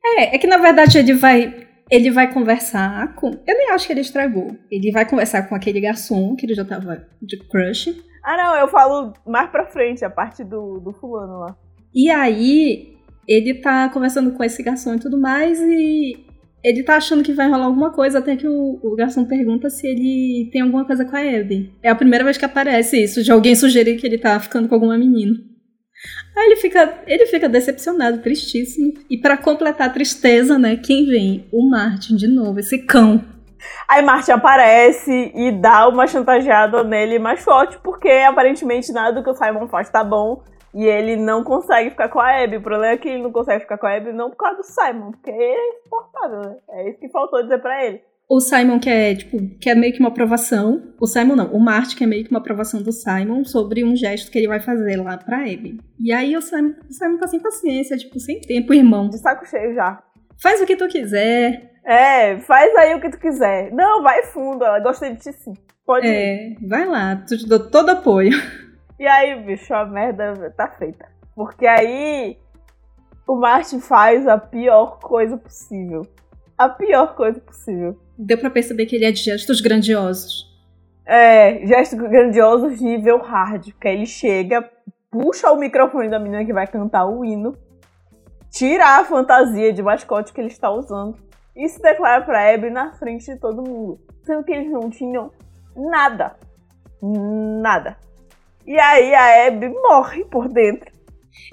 É, 0.03 0.35
é 0.35 0.39
que 0.39 0.47
na 0.47 0.57
verdade 0.57 0.97
ele 0.97 1.13
vai 1.13 1.67
ele 1.89 2.11
vai 2.11 2.31
conversar 2.31 3.15
com. 3.15 3.27
Eu 3.27 3.57
nem 3.57 3.71
acho 3.71 3.87
que 3.87 3.93
ele 3.93 4.01
estragou. 4.01 4.55
Ele 4.71 4.91
vai 4.91 5.07
conversar 5.07 5.43
com 5.43 5.55
aquele 5.55 5.81
garçom 5.81 6.35
que 6.35 6.45
ele 6.45 6.53
já 6.53 6.63
tava 6.63 7.07
de 7.21 7.37
crush. 7.37 7.95
Ah, 8.23 8.37
não, 8.37 8.55
eu 8.55 8.67
falo 8.67 9.13
mais 9.25 9.49
pra 9.49 9.65
frente, 9.65 10.05
a 10.05 10.09
parte 10.09 10.43
do, 10.43 10.79
do 10.79 10.93
fulano 10.93 11.39
lá. 11.39 11.57
E 11.93 12.09
aí, 12.09 12.93
ele 13.27 13.55
tá 13.55 13.89
conversando 13.89 14.31
com 14.31 14.43
esse 14.43 14.61
garçom 14.61 14.95
e 14.95 14.99
tudo 14.99 15.19
mais, 15.19 15.59
e 15.59 16.25
ele 16.63 16.83
tá 16.83 16.97
achando 16.97 17.23
que 17.23 17.33
vai 17.33 17.49
rolar 17.49 17.65
alguma 17.65 17.91
coisa, 17.91 18.19
até 18.19 18.35
que 18.35 18.47
o, 18.47 18.79
o 18.83 18.95
garçom 18.95 19.25
pergunta 19.25 19.69
se 19.69 19.87
ele 19.87 20.49
tem 20.51 20.61
alguma 20.61 20.85
coisa 20.85 21.05
com 21.05 21.15
a 21.15 21.21
Abby. 21.21 21.73
É 21.81 21.89
a 21.89 21.95
primeira 21.95 22.23
vez 22.23 22.37
que 22.37 22.45
aparece 22.45 23.01
isso, 23.01 23.23
de 23.23 23.31
alguém 23.31 23.55
sugerir 23.55 23.97
que 23.97 24.05
ele 24.05 24.17
tá 24.17 24.39
ficando 24.39 24.67
com 24.67 24.75
alguma 24.75 24.97
menina. 24.97 25.35
Aí 26.35 26.45
ele 26.45 26.55
fica, 26.55 26.99
ele 27.05 27.25
fica 27.25 27.49
decepcionado, 27.49 28.21
tristíssimo. 28.21 28.93
E 29.09 29.17
para 29.17 29.37
completar 29.37 29.87
a 29.87 29.93
tristeza, 29.93 30.57
né, 30.57 30.77
quem 30.77 31.05
vem? 31.05 31.47
O 31.51 31.69
Martin 31.69 32.15
de 32.15 32.27
novo, 32.27 32.59
esse 32.59 32.79
cão. 32.79 33.23
Aí 33.87 34.01
Martin 34.01 34.31
aparece 34.31 35.31
e 35.35 35.51
dá 35.51 35.87
uma 35.87 36.07
chantageada 36.07 36.83
nele 36.83 37.19
mais 37.19 37.43
forte, 37.43 37.77
porque 37.79 38.09
aparentemente 38.09 38.91
nada 38.91 39.13
do 39.13 39.23
que 39.23 39.29
o 39.29 39.33
Simon 39.33 39.67
faz 39.67 39.89
tá 39.89 40.03
bom. 40.03 40.41
E 40.73 40.85
ele 40.85 41.15
não 41.15 41.43
consegue 41.43 41.89
ficar 41.89 42.09
com 42.09 42.19
a 42.19 42.43
Abby. 42.43 42.57
O 42.57 42.61
problema 42.61 42.93
é 42.93 42.97
que 42.97 43.09
ele 43.09 43.23
não 43.23 43.31
consegue 43.31 43.61
ficar 43.61 43.77
com 43.77 43.87
a 43.87 43.95
Abby 43.95 44.13
não 44.13 44.29
por 44.29 44.37
causa 44.37 44.57
do 44.57 44.63
Simon, 44.63 45.11
porque 45.11 45.31
é 45.31 45.69
insuportável, 45.69 46.41
né? 46.41 46.57
É 46.69 46.89
isso 46.89 46.99
que 46.99 47.09
faltou 47.09 47.41
dizer 47.41 47.59
pra 47.59 47.83
ele. 47.83 48.01
O 48.29 48.39
Simon 48.39 48.79
quer, 48.79 49.15
tipo, 49.15 49.39
quer 49.59 49.75
meio 49.75 49.91
que 49.91 49.99
uma 49.99 50.09
aprovação. 50.09 50.93
O 51.01 51.07
Simon 51.07 51.35
não, 51.35 51.51
o 51.51 51.59
Martin 51.59 51.95
quer 51.97 52.05
meio 52.05 52.23
que 52.23 52.29
uma 52.29 52.39
aprovação 52.39 52.79
do 52.79 52.91
Simon 52.91 53.43
sobre 53.43 53.83
um 53.83 53.95
gesto 53.95 54.29
que 54.29 54.37
ele 54.37 54.47
vai 54.47 54.59
fazer 54.59 54.97
lá 54.97 55.17
pra 55.17 55.39
Abby. 55.39 55.79
E 55.99 56.13
aí 56.13 56.37
o 56.37 56.41
Simon, 56.41 56.75
o 56.87 56.93
Simon 56.93 57.17
tá 57.17 57.27
sem 57.27 57.39
paciência, 57.39 57.97
tipo, 57.97 58.19
sem 58.19 58.39
tempo, 58.39 58.71
irmão. 58.71 59.09
De 59.09 59.17
saco 59.17 59.47
cheio 59.47 59.73
já. 59.73 60.03
Faz 60.39 60.61
o 60.61 60.67
que 60.67 60.75
tu 60.75 60.87
quiser. 60.87 61.71
É, 61.83 62.37
faz 62.41 62.75
aí 62.75 62.93
o 62.93 63.01
que 63.01 63.09
tu 63.09 63.19
quiser. 63.19 63.71
Não, 63.71 64.03
vai 64.03 64.21
fundo, 64.25 64.63
ela 64.63 64.79
gostei 64.79 65.15
de 65.15 65.21
ti 65.21 65.33
sim. 65.33 65.53
Pode 65.83 66.05
ir. 66.05 66.11
É, 66.11 66.55
vai 66.67 66.85
lá, 66.85 67.15
tu 67.15 67.35
te 67.35 67.49
dou 67.49 67.67
todo 67.71 67.89
apoio. 67.89 68.31
E 68.99 69.07
aí, 69.07 69.41
bicho, 69.43 69.73
a 69.73 69.85
merda 69.85 70.53
tá 70.55 70.67
feita. 70.67 71.07
Porque 71.35 71.65
aí 71.65 72.37
o 73.27 73.35
Martin 73.35 73.79
faz 73.79 74.27
a 74.27 74.37
pior 74.37 74.99
coisa 74.99 75.35
possível. 75.35 76.05
A 76.55 76.69
pior 76.69 77.15
coisa 77.15 77.39
possível. 77.39 77.97
Deu 78.21 78.37
pra 78.37 78.49
perceber 78.49 78.85
que 78.85 78.97
ele 78.97 79.05
é 79.05 79.11
de 79.11 79.21
gestos 79.21 79.61
grandiosos. 79.61 80.45
É, 81.05 81.65
gestos 81.65 81.97
grandiosos 81.97 82.81
nível 82.81 83.19
hard. 83.19 83.71
Que 83.79 83.87
aí 83.87 83.95
ele 83.95 84.05
chega, 84.05 84.69
puxa 85.09 85.49
o 85.51 85.57
microfone 85.57 86.09
da 86.09 86.19
menina 86.19 86.43
que 86.43 86.51
vai 86.51 86.67
cantar 86.67 87.05
o 87.05 87.23
hino, 87.23 87.55
tira 88.51 88.99
a 88.99 89.05
fantasia 89.05 89.71
de 89.71 89.81
mascote 89.81 90.33
que 90.33 90.41
ele 90.41 90.49
está 90.49 90.69
usando 90.69 91.17
e 91.55 91.67
se 91.69 91.81
declara 91.81 92.23
pra 92.25 92.53
Abby 92.53 92.69
na 92.69 92.91
frente 92.91 93.25
de 93.25 93.39
todo 93.39 93.63
mundo. 93.63 93.99
Sendo 94.25 94.43
que 94.43 94.51
eles 94.51 94.69
não 94.69 94.89
tinham 94.89 95.31
nada. 95.75 96.35
Nada. 97.01 97.97
E 98.67 98.77
aí 98.77 99.15
a 99.15 99.47
Abby 99.47 99.69
morre 99.69 100.25
por 100.25 100.49
dentro. 100.49 100.91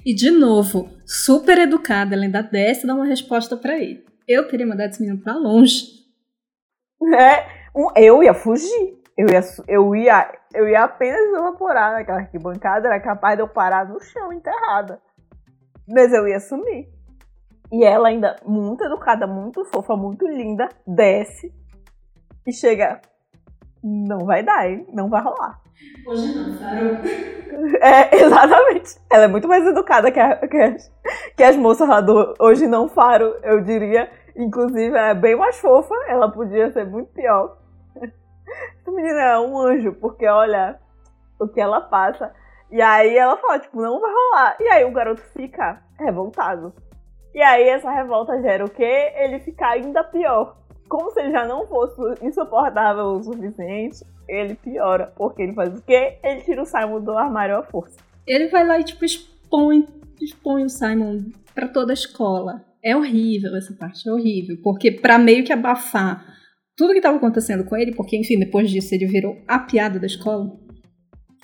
E 0.04 0.14
de 0.14 0.30
novo, 0.30 0.88
super 1.04 1.58
educada, 1.58 2.14
ela 2.14 2.24
ainda 2.24 2.42
desce 2.42 2.84
e 2.84 2.86
dá 2.86 2.94
uma 2.94 3.06
resposta 3.06 3.56
pra 3.56 3.78
ele. 3.78 4.04
Eu 4.26 4.48
teria 4.48 4.66
mandado 4.66 4.90
esse 4.90 5.00
menino 5.00 5.22
pra 5.22 5.36
longe. 5.36 6.05
É, 7.02 7.46
um- 7.74 7.90
eu 7.96 8.22
ia 8.22 8.34
fugir. 8.34 8.96
Eu 9.16 9.28
ia, 9.30 9.40
eu 9.66 9.96
ia, 9.96 10.38
eu 10.54 10.68
ia 10.68 10.84
apenas 10.84 11.20
evaporar 11.38 11.92
naquela 11.92 12.18
arquibancada, 12.18 12.88
era 12.88 13.00
capaz 13.00 13.34
de 13.36 13.42
eu 13.42 13.48
parar 13.48 13.86
no 13.88 13.98
chão 14.00 14.30
enterrada. 14.32 15.00
Mas 15.88 16.12
eu 16.12 16.28
ia 16.28 16.38
sumir. 16.38 16.86
E 17.72 17.82
ela 17.82 18.08
ainda, 18.08 18.36
muito 18.44 18.84
educada, 18.84 19.26
muito 19.26 19.64
fofa, 19.64 19.96
muito 19.96 20.26
linda, 20.28 20.68
desce 20.86 21.50
e 22.46 22.52
chega. 22.52 23.00
Não 23.82 24.18
vai 24.26 24.42
dar, 24.42 24.68
hein? 24.70 24.86
Não 24.92 25.08
vai 25.08 25.22
rolar. 25.22 25.60
Hoje 26.06 26.34
não, 26.34 26.52
Farol. 26.58 26.96
É, 27.80 28.16
exatamente. 28.22 28.98
Ela 29.10 29.24
é 29.24 29.28
muito 29.28 29.48
mais 29.48 29.64
educada 29.66 30.10
que, 30.12 30.20
a- 30.20 30.46
que 30.46 30.56
as, 30.58 30.92
que 31.36 31.42
as 31.42 31.56
moças 31.56 31.88
lá 31.88 32.00
do 32.00 32.34
Hoje 32.38 32.66
Não 32.66 32.86
Faro, 32.88 33.34
eu 33.42 33.60
diria. 33.62 34.10
Inclusive, 34.36 34.96
é 34.96 35.14
bem 35.14 35.34
mais 35.34 35.58
fofa. 35.58 35.94
Ela 36.08 36.30
podia 36.30 36.70
ser 36.72 36.86
muito 36.86 37.10
pior. 37.12 37.56
Essa 37.96 38.90
menina 38.92 39.20
é 39.20 39.38
um 39.38 39.58
anjo, 39.58 39.92
porque 39.94 40.26
olha 40.26 40.78
o 41.40 41.48
que 41.48 41.60
ela 41.60 41.80
passa. 41.80 42.32
E 42.70 42.80
aí 42.82 43.16
ela 43.16 43.36
fala, 43.36 43.58
tipo, 43.58 43.80
não 43.80 44.00
vai 44.00 44.12
rolar. 44.12 44.56
E 44.60 44.68
aí 44.68 44.84
o 44.84 44.92
garoto 44.92 45.22
fica 45.32 45.82
revoltado. 45.98 46.72
E 47.34 47.42
aí 47.42 47.68
essa 47.68 47.90
revolta 47.90 48.40
gera 48.40 48.64
o 48.64 48.70
quê? 48.70 49.12
Ele 49.16 49.38
fica 49.40 49.68
ainda 49.68 50.04
pior. 50.04 50.56
Como 50.88 51.10
se 51.10 51.20
ele 51.20 51.32
já 51.32 51.44
não 51.44 51.66
fosse 51.66 52.00
insuportável 52.24 53.06
o 53.06 53.22
suficiente, 53.22 54.04
ele 54.28 54.54
piora. 54.54 55.12
Porque 55.16 55.42
ele 55.42 55.54
faz 55.54 55.76
o 55.76 55.82
quê? 55.82 56.18
Ele 56.22 56.42
tira 56.42 56.62
o 56.62 56.66
Simon 56.66 57.00
do 57.00 57.16
armário 57.16 57.58
à 57.58 57.62
força. 57.62 57.98
Ele 58.26 58.48
vai 58.48 58.66
lá 58.66 58.78
e, 58.78 58.84
tipo, 58.84 59.04
expõe, 59.04 59.86
expõe 60.20 60.64
o 60.64 60.68
Simon 60.68 61.30
pra 61.54 61.68
toda 61.68 61.92
a 61.92 61.94
escola. 61.94 62.65
É 62.86 62.94
horrível 62.94 63.56
essa 63.56 63.74
parte, 63.74 64.08
é 64.08 64.12
horrível. 64.12 64.56
Porque 64.62 64.92
pra 64.92 65.18
meio 65.18 65.42
que 65.42 65.52
abafar 65.52 66.24
tudo 66.76 66.92
que 66.92 67.00
tava 67.00 67.16
acontecendo 67.16 67.64
com 67.64 67.76
ele, 67.76 67.92
porque, 67.92 68.16
enfim, 68.16 68.38
depois 68.38 68.70
disso 68.70 68.94
ele 68.94 69.06
virou 69.06 69.36
a 69.48 69.58
piada 69.58 69.98
da 69.98 70.06
escola. 70.06 70.52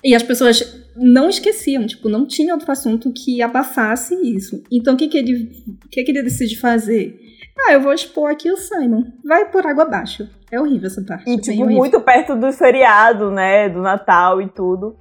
E 0.01 0.15
as 0.15 0.23
pessoas 0.23 0.87
não 0.95 1.27
esqueciam, 1.27 1.85
tipo, 1.85 2.07
não 2.07 2.25
tinha 2.25 2.53
outro 2.53 2.71
assunto 2.71 3.11
que 3.11 3.41
abafasse 3.41 4.15
isso. 4.15 4.63
Então 4.71 4.93
o 4.93 4.97
que 4.97 5.09
que 5.09 5.17
ele, 5.17 5.49
que 5.91 6.03
que 6.03 6.11
ele 6.11 6.23
decide 6.23 6.57
fazer? 6.57 7.19
Ah, 7.67 7.73
eu 7.73 7.81
vou 7.81 7.93
expor 7.93 8.31
aqui 8.31 8.49
o 8.49 8.55
Simon. 8.55 9.03
Vai 9.25 9.51
por 9.51 9.67
água 9.67 9.83
abaixo. 9.83 10.29
É 10.49 10.59
horrível 10.61 10.87
essa 10.87 11.03
parte. 11.03 11.29
E, 11.29 11.33
é 11.33 11.37
tipo, 11.37 11.61
horrível. 11.61 11.77
muito 11.77 11.99
perto 11.99 12.37
do 12.37 12.53
feriado, 12.53 13.31
né? 13.31 13.67
Do 13.67 13.81
Natal 13.81 14.41
e 14.41 14.47
tudo. 14.49 14.95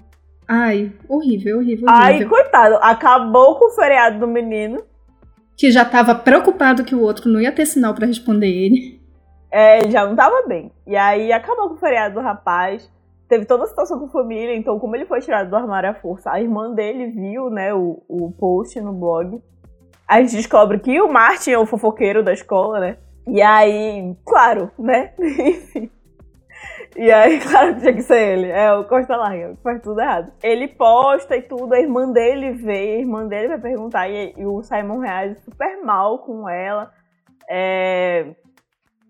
Ai, 0.49 0.93
horrível, 1.09 1.59
horrível, 1.59 1.86
Ai, 1.88 2.14
horrível. 2.14 2.28
coitado, 2.28 2.74
acabou 2.82 3.59
com 3.59 3.66
o 3.66 3.74
feriado 3.74 4.18
do 4.18 4.26
menino. 4.26 4.82
Que 5.57 5.70
já 5.70 5.84
tava 5.84 6.14
preocupado 6.14 6.84
que 6.84 6.94
o 6.94 7.03
outro 7.03 7.30
não 7.30 7.40
ia 7.40 7.53
ter 7.53 7.66
sinal 7.66 7.94
pra 7.94 8.07
responder 8.07 8.48
ele. 8.48 9.00
É, 9.50 9.78
ele 9.78 9.90
já 9.90 10.07
não 10.07 10.16
tava 10.16 10.46
bem. 10.46 10.72
E 10.86 10.96
aí 10.96 11.32
acabou 11.32 11.68
com 11.68 11.74
o 11.74 11.78
feriado 11.78 12.14
do 12.14 12.20
rapaz. 12.20 12.90
Teve 13.28 13.44
toda 13.44 13.64
a 13.64 13.66
situação 13.66 13.98
com 13.98 14.07
a 14.07 14.11
família, 14.11 14.55
então 14.55 14.78
como 14.78 14.94
ele 14.94 15.07
foi 15.07 15.20
tirado 15.20 15.48
do 15.48 15.57
armário 15.57 15.88
à 15.88 15.94
força, 15.94 16.30
a 16.30 16.40
irmã 16.40 16.74
dele 16.74 17.07
viu, 17.07 17.48
né, 17.48 17.72
o, 17.72 18.03
o 18.07 18.30
post 18.30 18.78
no 18.80 18.92
blog. 18.92 19.42
A 20.07 20.20
gente 20.20 20.36
descobre 20.36 20.78
que 20.78 21.00
o 21.00 21.11
Martin 21.11 21.53
é 21.53 21.59
o 21.59 21.64
fofoqueiro 21.64 22.22
da 22.22 22.32
escola, 22.32 22.78
né? 22.78 22.96
E 23.26 23.40
aí, 23.40 24.14
claro, 24.26 24.70
né? 24.78 25.12
Enfim. 25.18 25.90
E 26.97 27.11
aí, 27.11 27.40
claro 27.49 27.74
que 27.74 27.80
tinha 27.80 27.95
que 27.95 28.03
ser 28.03 28.38
ele. 28.38 28.49
É 28.49 28.72
o 28.72 28.84
Costa 28.84 29.16
Larga, 29.16 29.57
faz 29.62 29.82
tudo 29.82 30.01
errado. 30.01 30.32
Ele 30.43 30.68
posta 30.68 31.36
e 31.36 31.43
tudo, 31.43 31.72
a 31.72 31.80
irmã 31.80 32.11
dele 32.11 32.53
vê, 32.53 32.97
a 32.97 32.99
irmã 33.01 33.26
dele 33.26 33.49
vai 33.49 33.61
perguntar, 33.61 34.09
e, 34.09 34.34
e 34.36 34.47
o 34.47 34.62
Simon 34.62 34.99
reage 34.99 35.40
super 35.40 35.82
mal 35.82 36.18
com 36.20 36.49
ela. 36.49 36.93
É... 37.49 38.34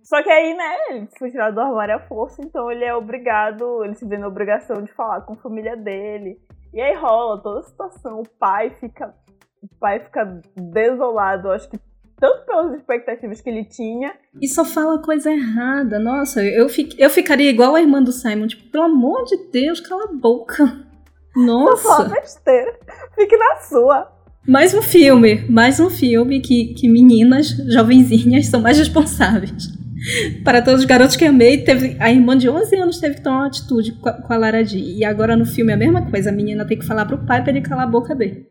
Só 0.03 0.23
que 0.23 0.31
aí, 0.31 0.55
né, 0.55 0.77
ele 0.91 1.09
foi 1.19 1.31
tirado 1.31 1.55
do 1.55 1.61
armário 1.61 1.97
à 1.97 2.01
força, 2.01 2.43
então 2.43 2.71
ele 2.71 2.85
é 2.85 2.95
obrigado, 2.95 3.85
ele 3.85 3.95
se 3.95 4.07
vê 4.07 4.19
na 4.19 4.29
obrigação 4.29 4.83
de 4.83 4.93
falar 4.93 5.23
com 5.23 5.35
a 5.35 5.37
família 5.37 5.77
dele. 5.77 6.39
E 6.75 6.81
aí 6.81 6.95
rola 6.95 7.41
toda 7.43 7.61
a 7.61 7.65
situação, 7.65 8.21
o 8.21 8.29
pai 8.39 8.71
fica. 8.71 9.15
O 9.63 9.79
pai 9.79 10.01
fica 10.01 10.41
desolado, 10.57 11.53
acho 11.53 11.71
que 11.71 11.79
tanto 12.23 12.47
pelas 12.47 12.73
expectativas 12.79 13.41
que 13.41 13.51
ele 13.51 13.65
tinha, 13.65 14.13
E 14.41 14.47
só 14.47 14.65
fala 14.65 15.03
coisa 15.03 15.29
errada. 15.33 15.99
Nossa, 15.99 16.41
eu, 16.45 16.69
fi- 16.69 16.95
eu 16.97 17.11
ficaria 17.11 17.51
igual 17.51 17.75
a 17.75 17.81
irmã 17.81 18.01
do 18.01 18.13
Simon. 18.13 18.47
Tipo, 18.47 18.71
pelo 18.71 18.85
amor 18.85 19.25
de 19.25 19.37
Deus, 19.51 19.81
cala 19.81 20.05
a 20.05 20.13
boca. 20.13 20.65
só 21.35 21.77
fala 21.77 22.05
Nossa. 22.05 22.09
besteira. 22.21 22.79
Fique 23.17 23.37
na 23.37 23.57
sua. 23.69 24.09
Mais 24.47 24.73
um 24.73 24.83
filme. 24.83 25.45
Mais 25.51 25.81
um 25.81 25.91
filme 25.91 26.41
que, 26.41 26.75
que 26.75 26.89
meninas 26.89 27.49
jovenzinhas 27.75 28.47
são 28.47 28.61
mais 28.61 28.79
responsáveis. 28.79 29.67
Para 30.45 30.63
todos 30.63 30.81
os 30.81 30.87
garotos 30.87 31.17
que 31.17 31.25
amei, 31.25 31.59
teve, 31.65 31.97
a 31.99 32.11
irmã 32.11 32.37
de 32.39 32.49
11 32.49 32.77
anos 32.77 32.99
teve 33.01 33.17
que 33.17 33.23
tomar 33.23 33.39
uma 33.39 33.47
atitude 33.49 33.93
com 33.93 34.09
a, 34.09 34.13
com 34.13 34.33
a 34.33 34.37
Lara 34.37 34.65
Jean. 34.65 34.79
E 34.79 35.05
agora 35.05 35.37
no 35.37 35.45
filme 35.45 35.73
é 35.73 35.75
a 35.75 35.79
mesma 35.79 36.09
coisa. 36.11 36.31
A 36.31 36.33
menina 36.33 36.65
tem 36.65 36.79
que 36.79 36.87
falar 36.87 37.05
pro 37.05 37.19
pai 37.27 37.43
pra 37.43 37.51
ele 37.51 37.63
calar 37.63 37.85
a 37.85 37.91
boca 37.91 38.15
dele. 38.15 38.47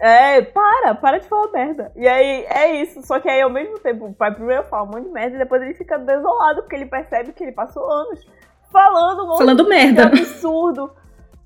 É, 0.00 0.42
para, 0.42 0.94
para 0.94 1.18
de 1.18 1.26
falar 1.26 1.50
merda. 1.50 1.92
E 1.96 2.06
aí, 2.06 2.46
é 2.48 2.82
isso. 2.82 3.02
Só 3.02 3.18
que 3.18 3.28
aí, 3.28 3.40
ao 3.40 3.50
mesmo 3.50 3.78
tempo, 3.80 4.06
o 4.06 4.14
pai 4.14 4.32
primeiro 4.32 4.64
fala 4.64 4.84
um 4.84 4.92
monte 4.92 5.04
de 5.04 5.10
merda 5.10 5.36
e 5.36 5.38
depois 5.38 5.60
ele 5.62 5.74
fica 5.74 5.98
desolado, 5.98 6.62
porque 6.62 6.76
ele 6.76 6.86
percebe 6.86 7.32
que 7.32 7.42
ele 7.42 7.52
passou 7.52 7.90
anos 7.90 8.24
falando 8.70 9.24
um 9.24 9.28
monte 9.28 9.38
Falando 9.38 9.62
de 9.64 9.68
merda. 9.68 10.06
absurdo 10.06 10.92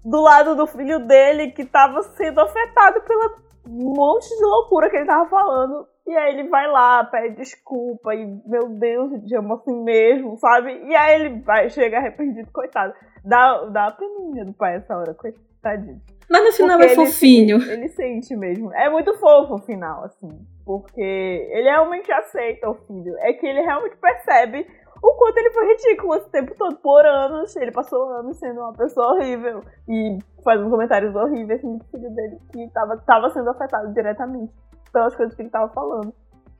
do 0.05 0.21
lado 0.21 0.55
do 0.55 0.67
filho 0.67 0.99
dele, 1.01 1.53
que 1.53 1.65
tava 1.65 2.03
sendo 2.03 2.41
afetado 2.41 3.01
pela 3.03 3.43
um 3.65 3.95
monte 3.95 4.29
de 4.29 4.45
loucura 4.45 4.91
que 4.91 4.97
ele 4.97 5.07
tava 5.07 5.29
falando. 5.29 5.87
E 6.07 6.17
aí 6.17 6.35
ele 6.35 6.49
vai 6.49 6.69
lá, 6.69 7.05
pede 7.05 7.37
desculpa, 7.37 8.13
e 8.15 8.27
meu 8.45 8.69
Deus, 8.69 9.23
te 9.25 9.37
amo 9.37 9.55
assim 9.55 9.85
mesmo, 9.85 10.37
sabe? 10.37 10.83
E 10.85 10.97
aí 10.97 11.15
ele 11.15 11.41
vai, 11.41 11.71
chega 11.71 11.99
arrependido, 11.99 12.51
coitado. 12.53 12.93
Dá, 13.25 13.65
dá 13.67 13.87
a 13.87 13.93
peninha 13.93 14.45
do 14.45 14.53
pai 14.53 14.77
essa 14.77 14.97
hora, 14.97 15.15
coitadinho. 15.15 16.01
Mas 16.29 16.45
no 16.45 16.53
final 16.53 16.79
Porque 16.79 16.91
é 16.91 16.93
ele 16.95 17.07
fofinho. 17.07 17.61
se- 17.61 17.73
Ele 17.73 17.89
sente 17.89 18.37
mesmo. 18.37 18.73
É 18.75 18.89
muito 18.91 19.15
fofo 19.19 19.55
o 19.55 19.59
final, 19.59 20.05
assim. 20.05 20.29
Porque 20.65 21.01
ele 21.01 21.69
realmente 21.69 22.11
aceita 22.11 22.69
o 22.71 22.75
filho. 22.75 23.15
É 23.19 23.33
que 23.33 23.47
ele 23.47 23.61
realmente 23.61 23.97
percebe 23.97 24.67
o 25.03 25.15
quanto 25.15 25.37
ele 25.39 25.51
foi 25.51 25.67
ridículo 25.69 26.15
esse 26.17 26.31
tempo 26.31 26.55
todo. 26.57 26.77
Por 26.77 27.05
anos, 27.05 27.55
ele 27.57 27.71
passou 27.73 28.09
anos 28.11 28.39
sendo 28.39 28.61
uma 28.61 28.73
pessoa 28.73 29.15
horrível. 29.15 29.61
E 29.89 30.19
fazendo 30.43 30.71
comentários 30.71 31.15
horríveis 31.15 31.59
assim, 31.61 31.77
do 31.77 31.85
filho 31.87 32.11
dele, 32.15 32.39
que 32.53 32.69
tava, 32.73 32.97
tava 32.99 33.29
sendo 33.31 33.51
afetado 33.51 33.93
diretamente 33.93 34.53
pelas 34.93 35.15
coisas 35.15 35.35
que 35.35 35.43
ele 35.43 35.51
tava 35.51 35.73
falando. 35.73 36.15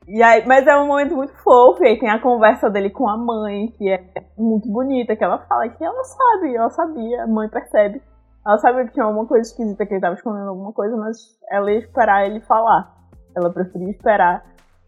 E 0.07 0.21
aí, 0.21 0.45
mas 0.45 0.67
é 0.67 0.75
um 0.75 0.87
momento 0.87 1.15
muito 1.15 1.33
fofo, 1.43 1.83
e 1.83 1.87
aí 1.87 1.99
tem 1.99 2.09
a 2.09 2.19
conversa 2.19 2.69
dele 2.69 2.89
com 2.89 3.07
a 3.07 3.17
mãe, 3.17 3.67
que 3.77 3.89
é 3.89 4.03
muito 4.37 4.69
bonita, 4.69 5.15
que 5.15 5.23
ela 5.23 5.39
fala 5.47 5.69
que 5.69 5.83
ela 5.83 6.03
sabe, 6.03 6.55
ela 6.55 6.69
sabia, 6.69 7.23
a 7.23 7.27
mãe 7.27 7.47
percebe. 7.49 8.01
Ela 8.45 8.57
sabia 8.57 8.85
que 8.85 8.93
tinha 8.93 9.05
alguma 9.05 9.25
coisa 9.25 9.49
esquisita, 9.49 9.85
que 9.85 9.93
ele 9.93 10.01
tava 10.01 10.15
escondendo 10.15 10.49
alguma 10.49 10.73
coisa, 10.73 10.95
mas 10.97 11.17
ela 11.49 11.71
ia 11.71 11.79
esperar 11.79 12.25
ele 12.25 12.41
falar. 12.41 12.93
Ela 13.35 13.49
preferia 13.49 13.89
esperar 13.89 14.43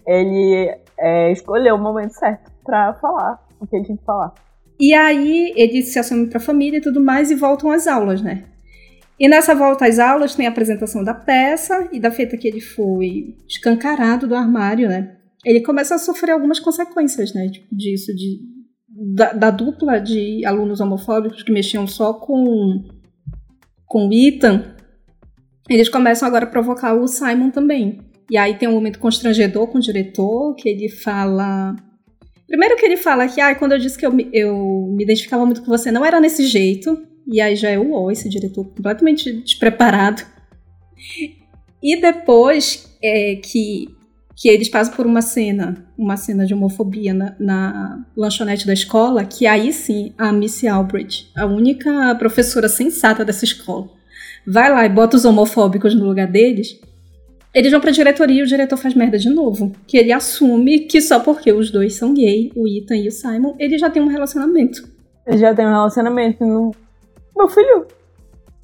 ele 0.05 0.77
é, 0.99 1.31
escolher 1.31 1.73
o 1.73 1.77
momento 1.77 2.11
certo 2.11 2.51
pra 2.63 2.93
falar 2.95 3.39
o 3.59 3.65
que 3.65 3.75
ele 3.75 3.85
tinha 3.85 3.97
que 3.97 4.05
falar. 4.05 4.33
E 4.79 4.93
aí 4.93 5.53
ele 5.55 5.81
se 5.81 5.97
assume 5.97 6.29
pra 6.29 6.39
família 6.39 6.77
e 6.77 6.81
tudo 6.81 7.03
mais 7.03 7.31
e 7.31 7.35
voltam 7.35 7.71
às 7.71 7.87
aulas, 7.87 8.21
né? 8.21 8.43
E 9.19 9.29
nessa 9.29 9.55
volta 9.55 9.87
às 9.87 9.97
aulas 9.97 10.35
tem 10.35 10.45
a 10.45 10.49
apresentação 10.49 11.03
da 11.03 11.13
peça 11.13 11.87
e 11.91 11.99
da 11.99 12.11
feita 12.11 12.37
que 12.37 12.47
ele 12.47 12.59
foi 12.59 13.35
escancarado 13.47 14.27
do 14.27 14.35
armário, 14.35 14.89
né? 14.89 15.15
Ele 15.45 15.61
começa 15.61 15.95
a 15.95 15.99
sofrer 15.99 16.31
algumas 16.31 16.59
consequências, 16.59 17.33
né? 17.33 17.47
Tipo, 17.49 17.73
disso, 17.73 18.13
de, 18.13 18.41
da, 18.89 19.31
da 19.31 19.51
dupla 19.51 19.99
de 19.99 20.45
alunos 20.45 20.81
homofóbicos 20.81 21.43
que 21.43 21.51
mexiam 21.51 21.87
só 21.87 22.13
com, 22.13 22.83
com 23.85 24.07
o 24.07 24.13
Ethan. 24.13 24.75
Eles 25.69 25.87
começam 25.87 26.27
agora 26.27 26.45
a 26.45 26.49
provocar 26.49 26.93
o 26.93 27.07
Simon 27.07 27.51
também. 27.51 27.99
E 28.29 28.37
aí 28.37 28.57
tem 28.57 28.67
um 28.67 28.73
momento 28.73 28.99
constrangedor 28.99 29.67
com 29.67 29.77
o 29.77 29.81
diretor, 29.81 30.55
que 30.55 30.67
ele 30.67 30.89
fala. 30.89 31.75
Primeiro 32.47 32.75
que 32.75 32.85
ele 32.85 32.97
fala 32.97 33.27
que, 33.27 33.39
ah, 33.39 33.55
quando 33.55 33.73
eu 33.73 33.79
disse 33.79 33.97
que 33.97 34.05
eu 34.05 34.11
eu 34.33 34.93
me 34.95 35.03
identificava 35.03 35.45
muito 35.45 35.61
com 35.61 35.67
você, 35.67 35.91
não 35.91 36.03
era 36.03 36.19
nesse 36.19 36.45
jeito. 36.45 37.01
E 37.27 37.41
aí 37.41 37.55
já 37.55 37.69
é 37.69 37.79
o 37.79 38.11
esse 38.11 38.29
diretor 38.29 38.65
completamente 38.65 39.31
despreparado. 39.31 40.23
E 41.81 41.99
depois 41.99 42.97
é, 43.01 43.35
que, 43.35 43.87
que 44.35 44.49
eles 44.49 44.69
passam 44.69 44.93
por 44.93 45.05
uma 45.05 45.21
cena, 45.21 45.85
uma 45.97 46.17
cena 46.17 46.45
de 46.45 46.53
homofobia 46.53 47.13
na, 47.13 47.35
na 47.39 48.05
lanchonete 48.15 48.65
da 48.65 48.73
escola, 48.73 49.25
que 49.25 49.45
aí 49.45 49.71
sim 49.71 50.13
a 50.17 50.31
Missy 50.31 50.67
Albrecht, 50.67 51.31
a 51.35 51.45
única 51.45 52.15
professora 52.15 52.69
sensata 52.69 53.25
dessa 53.25 53.45
escola, 53.45 53.89
vai 54.45 54.71
lá 54.71 54.85
e 54.85 54.89
bota 54.89 55.17
os 55.17 55.25
homofóbicos 55.25 55.95
no 55.95 56.05
lugar 56.05 56.27
deles. 56.27 56.79
Eles 57.53 57.71
vão 57.71 57.79
pra 57.79 57.91
diretoria 57.91 58.41
e 58.41 58.43
o 58.43 58.47
diretor 58.47 58.77
faz 58.77 58.93
merda 58.93 59.17
de 59.17 59.29
novo. 59.29 59.71
Que 59.87 59.97
ele 59.97 60.11
assume 60.11 60.81
que 60.81 60.99
só 60.99 61.21
porque 61.21 61.53
os 61.53 61.71
dois 61.71 61.95
são 61.95 62.13
gay, 62.13 62.51
o 62.53 62.67
Ethan 62.67 62.97
e 62.97 63.07
o 63.07 63.11
Simon, 63.11 63.55
ele 63.57 63.77
já 63.77 63.89
tem 63.89 64.01
um 64.01 64.07
relacionamento. 64.07 64.85
Ele 65.25 65.37
já 65.37 65.55
tem 65.55 65.65
um 65.65 65.69
relacionamento. 65.69 66.45
Não... 66.45 66.71
Meu 67.35 67.47
filho, 67.47 67.87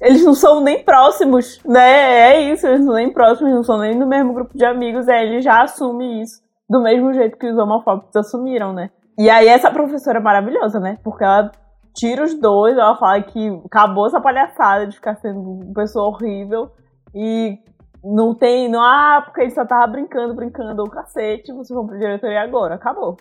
eles 0.00 0.24
não 0.24 0.34
são 0.34 0.60
nem 0.60 0.82
próximos, 0.82 1.60
né? 1.64 2.32
É 2.32 2.52
isso, 2.52 2.66
eles 2.66 2.80
não 2.80 2.86
são 2.86 2.96
nem 2.96 3.12
próximos, 3.12 3.52
não 3.52 3.62
são 3.62 3.78
nem 3.78 3.98
do 3.98 4.06
mesmo 4.06 4.32
grupo 4.32 4.56
de 4.56 4.64
amigos. 4.64 5.06
É, 5.08 5.22
ele 5.22 5.40
já 5.40 5.62
assume 5.62 6.22
isso. 6.22 6.42
Do 6.68 6.82
mesmo 6.82 7.12
jeito 7.12 7.38
que 7.38 7.46
os 7.46 7.58
homofóbicos 7.58 8.16
assumiram, 8.16 8.72
né? 8.72 8.90
E 9.18 9.28
aí 9.28 9.46
essa 9.46 9.70
professora 9.70 10.18
é 10.18 10.22
maravilhosa, 10.22 10.80
né? 10.80 10.98
Porque 11.04 11.22
ela 11.22 11.52
tira 11.94 12.24
os 12.24 12.34
dois, 12.34 12.76
ela 12.76 12.96
fala 12.96 13.22
que 13.22 13.60
acabou 13.66 14.06
essa 14.06 14.20
palhaçada 14.20 14.86
de 14.86 14.96
ficar 14.96 15.16
sendo 15.16 15.38
uma 15.38 15.74
pessoa 15.74 16.08
horrível. 16.08 16.70
E 17.14 17.58
não 18.02 18.34
tem, 18.34 18.68
não, 18.68 18.82
ah, 18.82 19.22
porque 19.24 19.42
ele 19.42 19.50
só 19.50 19.64
tava 19.64 19.86
brincando, 19.86 20.34
brincando, 20.34 20.82
o 20.82 20.90
cacete, 20.90 21.52
vocês 21.52 21.76
vão 21.76 21.86
pra 21.86 21.98
diretoria 21.98 22.42
agora, 22.42 22.74
acabou. 22.74 23.16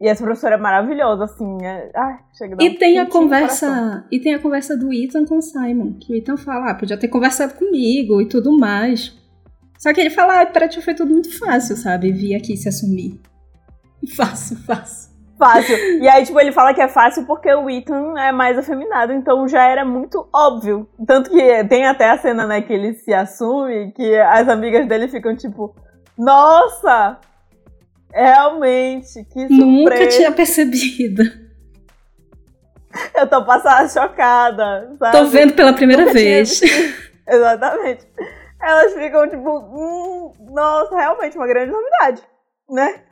E 0.00 0.08
essa 0.08 0.24
professora 0.24 0.54
é 0.54 0.58
maravilhosa, 0.58 1.24
assim, 1.24 1.58
é, 1.62 1.90
ai, 1.94 2.18
chega 2.32 2.56
E 2.58 2.70
tem 2.70 2.98
a 2.98 3.06
conversa, 3.06 4.06
e 4.10 4.18
tem 4.18 4.34
a 4.34 4.38
conversa 4.38 4.76
do 4.76 4.92
Ethan 4.92 5.26
com 5.26 5.36
o 5.38 5.42
Simon, 5.42 5.92
que 6.00 6.12
o 6.12 6.16
Ethan 6.16 6.38
fala, 6.38 6.70
ah, 6.70 6.74
podia 6.74 6.96
ter 6.96 7.08
conversado 7.08 7.54
comigo 7.54 8.20
e 8.20 8.26
tudo 8.26 8.56
mais. 8.56 9.14
Só 9.78 9.92
que 9.92 10.00
ele 10.00 10.10
fala, 10.10 10.40
ah, 10.40 10.46
pra 10.46 10.68
ti 10.68 10.80
foi 10.80 10.94
tudo 10.94 11.12
muito 11.12 11.38
fácil, 11.38 11.76
sabe, 11.76 12.12
vir 12.12 12.34
aqui 12.34 12.56
se 12.56 12.68
assumir. 12.68 13.20
Fácil, 14.16 14.56
fácil 14.58 15.10
fácil. 15.40 15.74
E 16.00 16.06
aí, 16.06 16.22
tipo, 16.24 16.38
ele 16.38 16.52
fala 16.52 16.74
que 16.74 16.82
é 16.82 16.86
fácil 16.86 17.24
porque 17.24 17.52
o 17.52 17.68
Ethan 17.70 18.14
é 18.18 18.30
mais 18.30 18.58
afeminado, 18.58 19.10
então 19.14 19.48
já 19.48 19.64
era 19.64 19.84
muito 19.86 20.28
óbvio. 20.32 20.86
Tanto 21.06 21.30
que 21.30 21.64
tem 21.64 21.86
até 21.86 22.10
a 22.10 22.18
cena, 22.18 22.46
né, 22.46 22.60
que 22.60 22.72
ele 22.72 22.92
se 22.92 23.12
assume, 23.14 23.90
que 23.92 24.16
as 24.18 24.46
amigas 24.48 24.86
dele 24.86 25.08
ficam 25.08 25.34
tipo, 25.34 25.74
nossa! 26.16 27.18
Realmente, 28.12 29.24
que 29.24 29.40
surpresa. 29.48 29.64
Nunca 29.64 30.08
tinha 30.08 30.32
percebido. 30.32 31.22
Eu 33.14 33.28
tô 33.28 33.44
passada 33.44 33.88
chocada, 33.88 34.96
sabe? 34.98 35.16
Tô 35.16 35.24
vendo 35.26 35.54
pela 35.54 35.72
primeira 35.72 36.02
Nunca 36.02 36.14
vez. 36.14 36.60
Exatamente. 37.26 38.06
Elas 38.60 38.92
ficam 38.94 39.28
tipo, 39.28 39.58
hum, 39.58 40.32
nossa, 40.50 40.96
realmente 40.96 41.36
uma 41.36 41.46
grande 41.46 41.72
novidade, 41.72 42.22
né? 42.68 43.04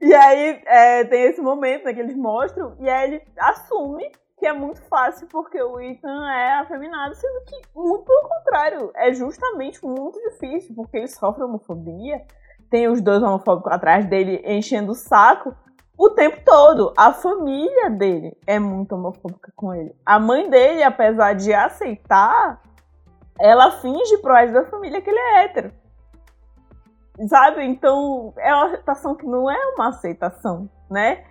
E 0.00 0.14
aí 0.14 0.62
é, 0.66 1.04
tem 1.04 1.24
esse 1.24 1.40
momento 1.40 1.84
né, 1.84 1.92
que 1.94 2.00
eles 2.00 2.16
mostram, 2.16 2.76
e 2.80 2.88
aí 2.88 3.14
ele 3.14 3.22
assume 3.38 4.10
que 4.36 4.46
é 4.46 4.52
muito 4.52 4.82
fácil 4.82 5.28
porque 5.28 5.62
o 5.62 5.78
Ethan 5.78 6.28
é 6.28 6.54
afeminado, 6.54 7.14
sendo 7.14 7.44
que, 7.44 7.54
muito 7.76 8.04
pelo 8.04 8.28
contrário, 8.28 8.90
é 8.96 9.12
justamente 9.12 9.84
muito 9.84 10.18
difícil, 10.30 10.74
porque 10.74 10.96
ele 10.96 11.06
sofre 11.06 11.44
homofobia, 11.44 12.24
tem 12.72 12.88
os 12.88 13.02
dois 13.02 13.22
homofóbicos 13.22 13.70
atrás 13.70 14.06
dele 14.06 14.42
enchendo 14.46 14.92
o 14.92 14.94
saco 14.94 15.54
o 15.96 16.08
tempo 16.08 16.38
todo. 16.42 16.94
A 16.96 17.12
família 17.12 17.90
dele 17.90 18.34
é 18.46 18.58
muito 18.58 18.94
homofóbica 18.94 19.52
com 19.54 19.74
ele. 19.74 19.94
A 20.06 20.18
mãe 20.18 20.48
dele, 20.48 20.82
apesar 20.82 21.34
de 21.34 21.52
aceitar, 21.52 22.62
ela 23.38 23.72
finge 23.72 24.16
pro 24.18 24.32
resto 24.32 24.54
da 24.54 24.64
família 24.64 25.02
que 25.02 25.10
ele 25.10 25.18
é 25.18 25.44
hétero. 25.44 25.70
Sabe? 27.28 27.62
Então, 27.62 28.32
é 28.38 28.54
uma 28.54 28.66
aceitação 28.68 29.14
que 29.14 29.26
não 29.26 29.50
é 29.50 29.58
uma 29.74 29.88
aceitação, 29.88 30.68
né? 30.90 31.24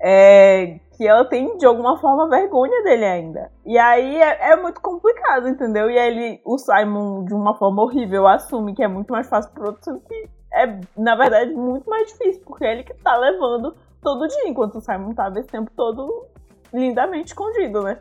É, 0.00 0.80
que 0.96 1.06
ela 1.06 1.26
tem, 1.26 1.58
de 1.58 1.66
alguma 1.66 1.98
forma, 1.98 2.28
vergonha 2.28 2.82
dele 2.84 3.04
ainda. 3.04 3.52
E 3.66 3.76
aí 3.76 4.16
é, 4.16 4.52
é, 4.52 4.56
muito 4.56 4.80
complicado, 4.80 5.46
entendeu? 5.46 5.90
E 5.90 5.98
aí 5.98 6.08
ele, 6.08 6.40
o 6.42 6.56
Simon, 6.56 7.24
de 7.26 7.34
uma 7.34 7.54
forma 7.54 7.82
horrível, 7.82 8.26
assume 8.26 8.74
que 8.74 8.82
é 8.82 8.88
muito 8.88 9.12
mais 9.12 9.28
fácil 9.28 9.52
pro 9.52 9.66
outro, 9.66 10.00
que 10.00 10.35
é, 10.62 10.80
na 10.96 11.14
verdade, 11.14 11.52
muito 11.52 11.88
mais 11.88 12.08
difícil, 12.08 12.42
porque 12.44 12.64
é 12.64 12.72
ele 12.72 12.84
que 12.84 12.94
tá 12.94 13.16
levando 13.16 13.74
todo 14.02 14.28
dia, 14.28 14.48
enquanto 14.48 14.76
o 14.76 14.80
Simon 14.80 15.14
tava 15.14 15.38
esse 15.38 15.48
tempo 15.48 15.70
todo 15.76 16.26
lindamente 16.72 17.28
escondido, 17.28 17.82
né? 17.82 17.98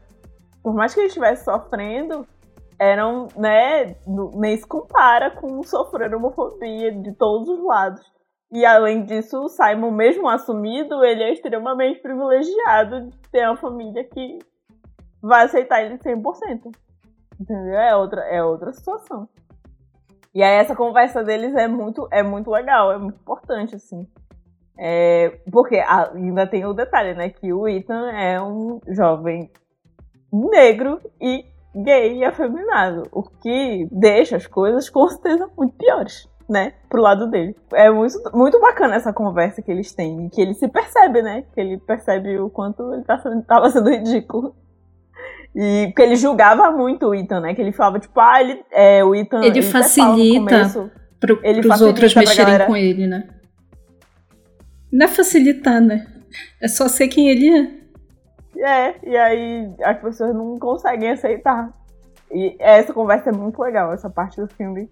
Por 0.64 0.74
mais 0.74 0.93
que 0.93 0.99
ele 0.99 1.08
estivesse 1.08 1.45
sofrendo, 1.45 2.28
eram, 2.80 3.28
né, 3.36 3.95
nem 4.34 4.58
se 4.58 4.68
compara 4.68 5.32
com 5.32 5.64
sofrer 5.64 6.14
homofobia 6.14 6.91
de 6.91 7.14
todos 7.14 7.47
os 7.47 7.64
lados. 7.64 8.01
E 8.51 8.66
além 8.66 9.03
disso, 9.03 9.38
o 9.43 9.49
Simon, 9.49 9.91
mesmo 9.91 10.30
assumido, 10.30 11.03
ele 11.03 11.24
é 11.24 11.34
extremamente 11.34 12.01
privilegiado 12.01 13.10
de 13.10 13.18
ter 13.32 13.47
uma 13.47 13.58
família 13.58 14.03
que 14.03 14.39
vai 15.22 15.45
aceitar 15.45 15.84
ele 15.84 15.97
100%. 15.97 16.72
Entendeu? 17.39 17.76
É 17.76 17.95
outra, 17.95 18.22
é 18.22 18.43
outra 18.43 18.72
situação. 18.72 19.28
E 20.36 20.44
aí 20.44 20.56
essa 20.58 20.76
conversa 20.76 21.24
deles 21.24 21.56
é 21.56 21.68
muito, 21.68 22.08
é 22.12 22.22
muito 22.22 22.52
legal, 22.52 22.92
é 22.92 22.98
muito 22.98 23.18
importante, 23.18 23.74
assim. 23.76 24.06
É, 24.78 25.40
porque 25.50 25.78
ainda 25.78 26.46
tem 26.46 26.66
o 26.66 26.74
detalhe, 26.74 27.14
né? 27.14 27.30
Que 27.30 27.54
o 27.54 27.66
Ethan 27.66 28.12
é 28.12 28.42
um 28.42 28.82
jovem 28.90 29.50
negro 30.34 31.00
e 31.22 31.46
gay 31.74 32.18
e 32.18 32.26
afeminado, 32.26 33.04
o 33.12 33.24
que 33.24 33.88
deixa 33.92 34.38
as 34.38 34.48
coisas 34.48 34.90
com 34.90 35.08
certeza 35.10 35.50
muito 35.58 35.76
piores, 35.76 36.30
né, 36.48 36.74
pro 36.90 37.02
lado 37.02 37.30
dele. 37.30 37.56
É 37.74 37.90
muito, 37.90 38.18
muito 38.34 38.60
bacana 38.62 38.96
essa 38.96 39.12
conversa 39.12 39.62
que 39.62 39.72
eles 39.72 39.94
têm, 39.94 40.30
que 40.30 40.42
ele 40.42 40.54
se 40.54 40.68
percebe, 40.68 41.22
né, 41.22 41.44
que 41.54 41.60
ele 41.60 41.78
percebe 41.78 42.40
o 42.40 42.50
quanto 42.50 42.94
ele 42.94 43.04
tá 43.04 43.18
sendo, 43.18 43.44
tava 43.44 43.70
sendo 43.70 43.90
ridículo. 43.90 44.56
E 45.56 45.88
porque 45.88 46.01
ele 46.01 46.16
julgava 46.18 46.70
muito 46.72 47.08
o 47.08 47.16
Ethan, 47.16 47.39
né, 47.39 47.56
que 47.56 47.62
ele 47.62 47.72
falava, 47.72 47.99
tipo, 47.99 48.20
ah, 48.20 48.41
ele, 48.41 48.62
é, 48.72 49.03
o 49.03 49.16
Ethan... 49.16 49.39
Ele, 49.39 49.60
ele 49.60 49.62
facilita 49.62 50.39
começo, 50.39 50.91
pro, 51.20 51.39
ele 51.43 51.62
pros 51.62 51.68
facilita 51.68 51.86
outros 51.86 52.16
mexerem 52.16 52.68
com 52.68 52.76
ele, 52.76 53.08
né. 53.08 53.30
Não 54.91 55.06
é 55.06 55.10
facilitar, 55.10 55.80
né, 55.80 56.06
é 56.62 56.68
só 56.68 56.89
ser 56.89 57.08
quem 57.08 57.30
ele 57.30 57.49
é. 57.49 57.86
É, 58.58 58.95
e 59.10 59.16
aí 59.16 59.74
as 59.82 60.01
pessoas 60.01 60.34
não 60.34 60.60
conseguem 60.60 61.10
aceitar. 61.10 61.74
E 62.32 62.56
essa 62.60 62.93
conversa 62.93 63.30
é 63.30 63.34
muito 63.34 63.62
legal, 63.62 63.93
essa 63.93 64.10
parte 64.10 64.41
do 64.41 64.47
filme. 64.47 64.89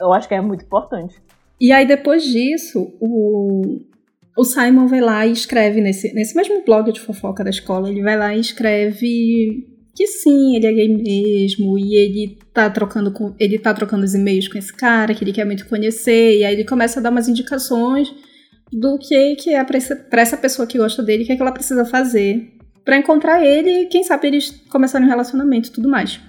Eu 0.00 0.12
acho 0.12 0.26
que 0.26 0.34
é 0.34 0.40
muito 0.40 0.64
importante. 0.64 1.20
E 1.60 1.70
aí, 1.70 1.86
depois 1.86 2.24
disso, 2.24 2.92
o, 3.00 3.80
o 4.36 4.44
Simon 4.44 4.88
vai 4.88 5.00
lá 5.00 5.24
e 5.26 5.32
escreve 5.32 5.80
nesse, 5.80 6.12
nesse 6.12 6.34
mesmo 6.34 6.64
blog 6.64 6.90
de 6.90 7.00
fofoca 7.00 7.44
da 7.44 7.50
escola, 7.50 7.88
ele 7.88 8.02
vai 8.02 8.16
lá 8.16 8.34
e 8.34 8.40
escreve 8.40 9.71
que 9.94 10.06
sim, 10.06 10.56
ele 10.56 10.66
é 10.66 10.72
gay 10.72 10.88
mesmo, 10.88 11.78
e 11.78 11.94
ele 11.96 12.38
tá 12.52 12.70
trocando 12.70 13.12
com. 13.12 13.34
Ele 13.38 13.58
tá 13.58 13.74
trocando 13.74 14.04
os 14.04 14.14
e-mails 14.14 14.48
com 14.48 14.58
esse 14.58 14.72
cara, 14.72 15.14
que 15.14 15.22
ele 15.22 15.32
quer 15.32 15.44
muito 15.44 15.68
conhecer, 15.68 16.38
e 16.38 16.44
aí 16.44 16.54
ele 16.54 16.64
começa 16.64 16.98
a 16.98 17.02
dar 17.02 17.10
umas 17.10 17.28
indicações 17.28 18.12
do 18.72 18.98
que, 18.98 19.36
que 19.36 19.50
é 19.50 19.62
pra 19.62 19.76
essa, 19.76 19.94
pra 19.94 20.22
essa 20.22 20.36
pessoa 20.36 20.66
que 20.66 20.78
gosta 20.78 21.02
dele, 21.02 21.22
o 21.24 21.26
que, 21.26 21.32
é 21.32 21.36
que 21.36 21.42
ela 21.42 21.52
precisa 21.52 21.84
fazer 21.84 22.52
para 22.84 22.96
encontrar 22.96 23.44
ele 23.44 23.82
e 23.82 23.86
quem 23.86 24.02
sabe 24.02 24.26
eles 24.26 24.50
começarem 24.70 25.06
um 25.06 25.10
relacionamento 25.10 25.68
e 25.68 25.72
tudo 25.72 25.88
mais. 25.88 26.20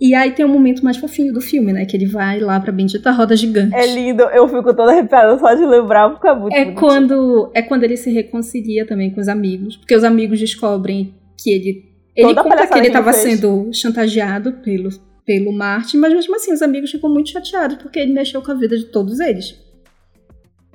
E 0.00 0.16
aí 0.16 0.32
tem 0.32 0.44
um 0.44 0.48
momento 0.48 0.84
mais 0.84 0.96
fofinho 0.96 1.32
do 1.32 1.40
filme, 1.40 1.72
né? 1.72 1.86
Que 1.86 1.96
ele 1.96 2.06
vai 2.06 2.40
lá 2.40 2.58
pra 2.58 2.72
bendita 2.72 3.12
roda 3.12 3.36
gigante. 3.36 3.72
É 3.72 3.86
lindo, 3.86 4.24
eu 4.24 4.48
fico 4.48 4.74
toda 4.74 4.90
arrepiada 4.90 5.38
só 5.38 5.54
de 5.54 5.64
lembrar, 5.64 6.10
porque 6.10 6.26
é 6.26 6.34
muito 6.34 6.56
é 6.56 6.72
quando 6.72 7.52
É 7.54 7.62
quando 7.62 7.84
ele 7.84 7.96
se 7.96 8.10
reconcilia 8.10 8.84
também 8.84 9.12
com 9.12 9.20
os 9.20 9.28
amigos, 9.28 9.76
porque 9.76 9.94
os 9.94 10.02
amigos 10.02 10.40
descobrem 10.40 11.14
que 11.40 11.50
ele... 11.50 11.91
Ele 12.14 12.34
conta 12.34 12.66
que 12.66 12.78
ele 12.78 12.88
estava 12.88 13.12
sendo 13.12 13.72
chantageado 13.72 14.52
pelo, 14.54 14.90
pelo 15.24 15.52
Martin, 15.52 15.98
mas 15.98 16.12
mesmo 16.12 16.36
assim 16.36 16.52
os 16.52 16.60
amigos 16.60 16.90
ficam 16.90 17.08
muito 17.08 17.30
chateados, 17.30 17.78
porque 17.78 17.98
ele 17.98 18.12
mexeu 18.12 18.42
com 18.42 18.50
a 18.50 18.54
vida 18.54 18.76
de 18.76 18.84
todos 18.86 19.18
eles. 19.18 19.58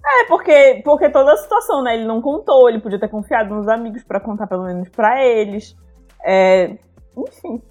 É, 0.03 0.23
porque, 0.27 0.81
porque 0.83 1.09
toda 1.09 1.33
a 1.33 1.37
situação, 1.37 1.83
né? 1.83 1.95
Ele 1.95 2.05
não 2.05 2.21
contou, 2.21 2.69
ele 2.69 2.79
podia 2.79 2.99
ter 2.99 3.09
confiado 3.09 3.53
nos 3.53 3.67
amigos 3.67 4.03
para 4.03 4.19
contar 4.19 4.47
pelo 4.47 4.63
menos 4.63 4.89
para 4.89 5.23
eles. 5.23 5.75
É, 6.25 6.77
enfim, 7.17 7.61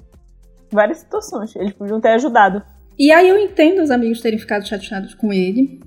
várias 0.71 0.99
situações. 0.99 1.57
Eles 1.57 1.73
podiam 1.73 2.01
ter 2.01 2.11
ajudado. 2.11 2.63
E 2.99 3.11
aí 3.11 3.29
eu 3.29 3.39
entendo 3.39 3.83
os 3.83 3.91
amigos 3.91 4.21
terem 4.21 4.39
ficado 4.39 4.67
chateados 4.67 5.15
com 5.15 5.33
ele. 5.33 5.81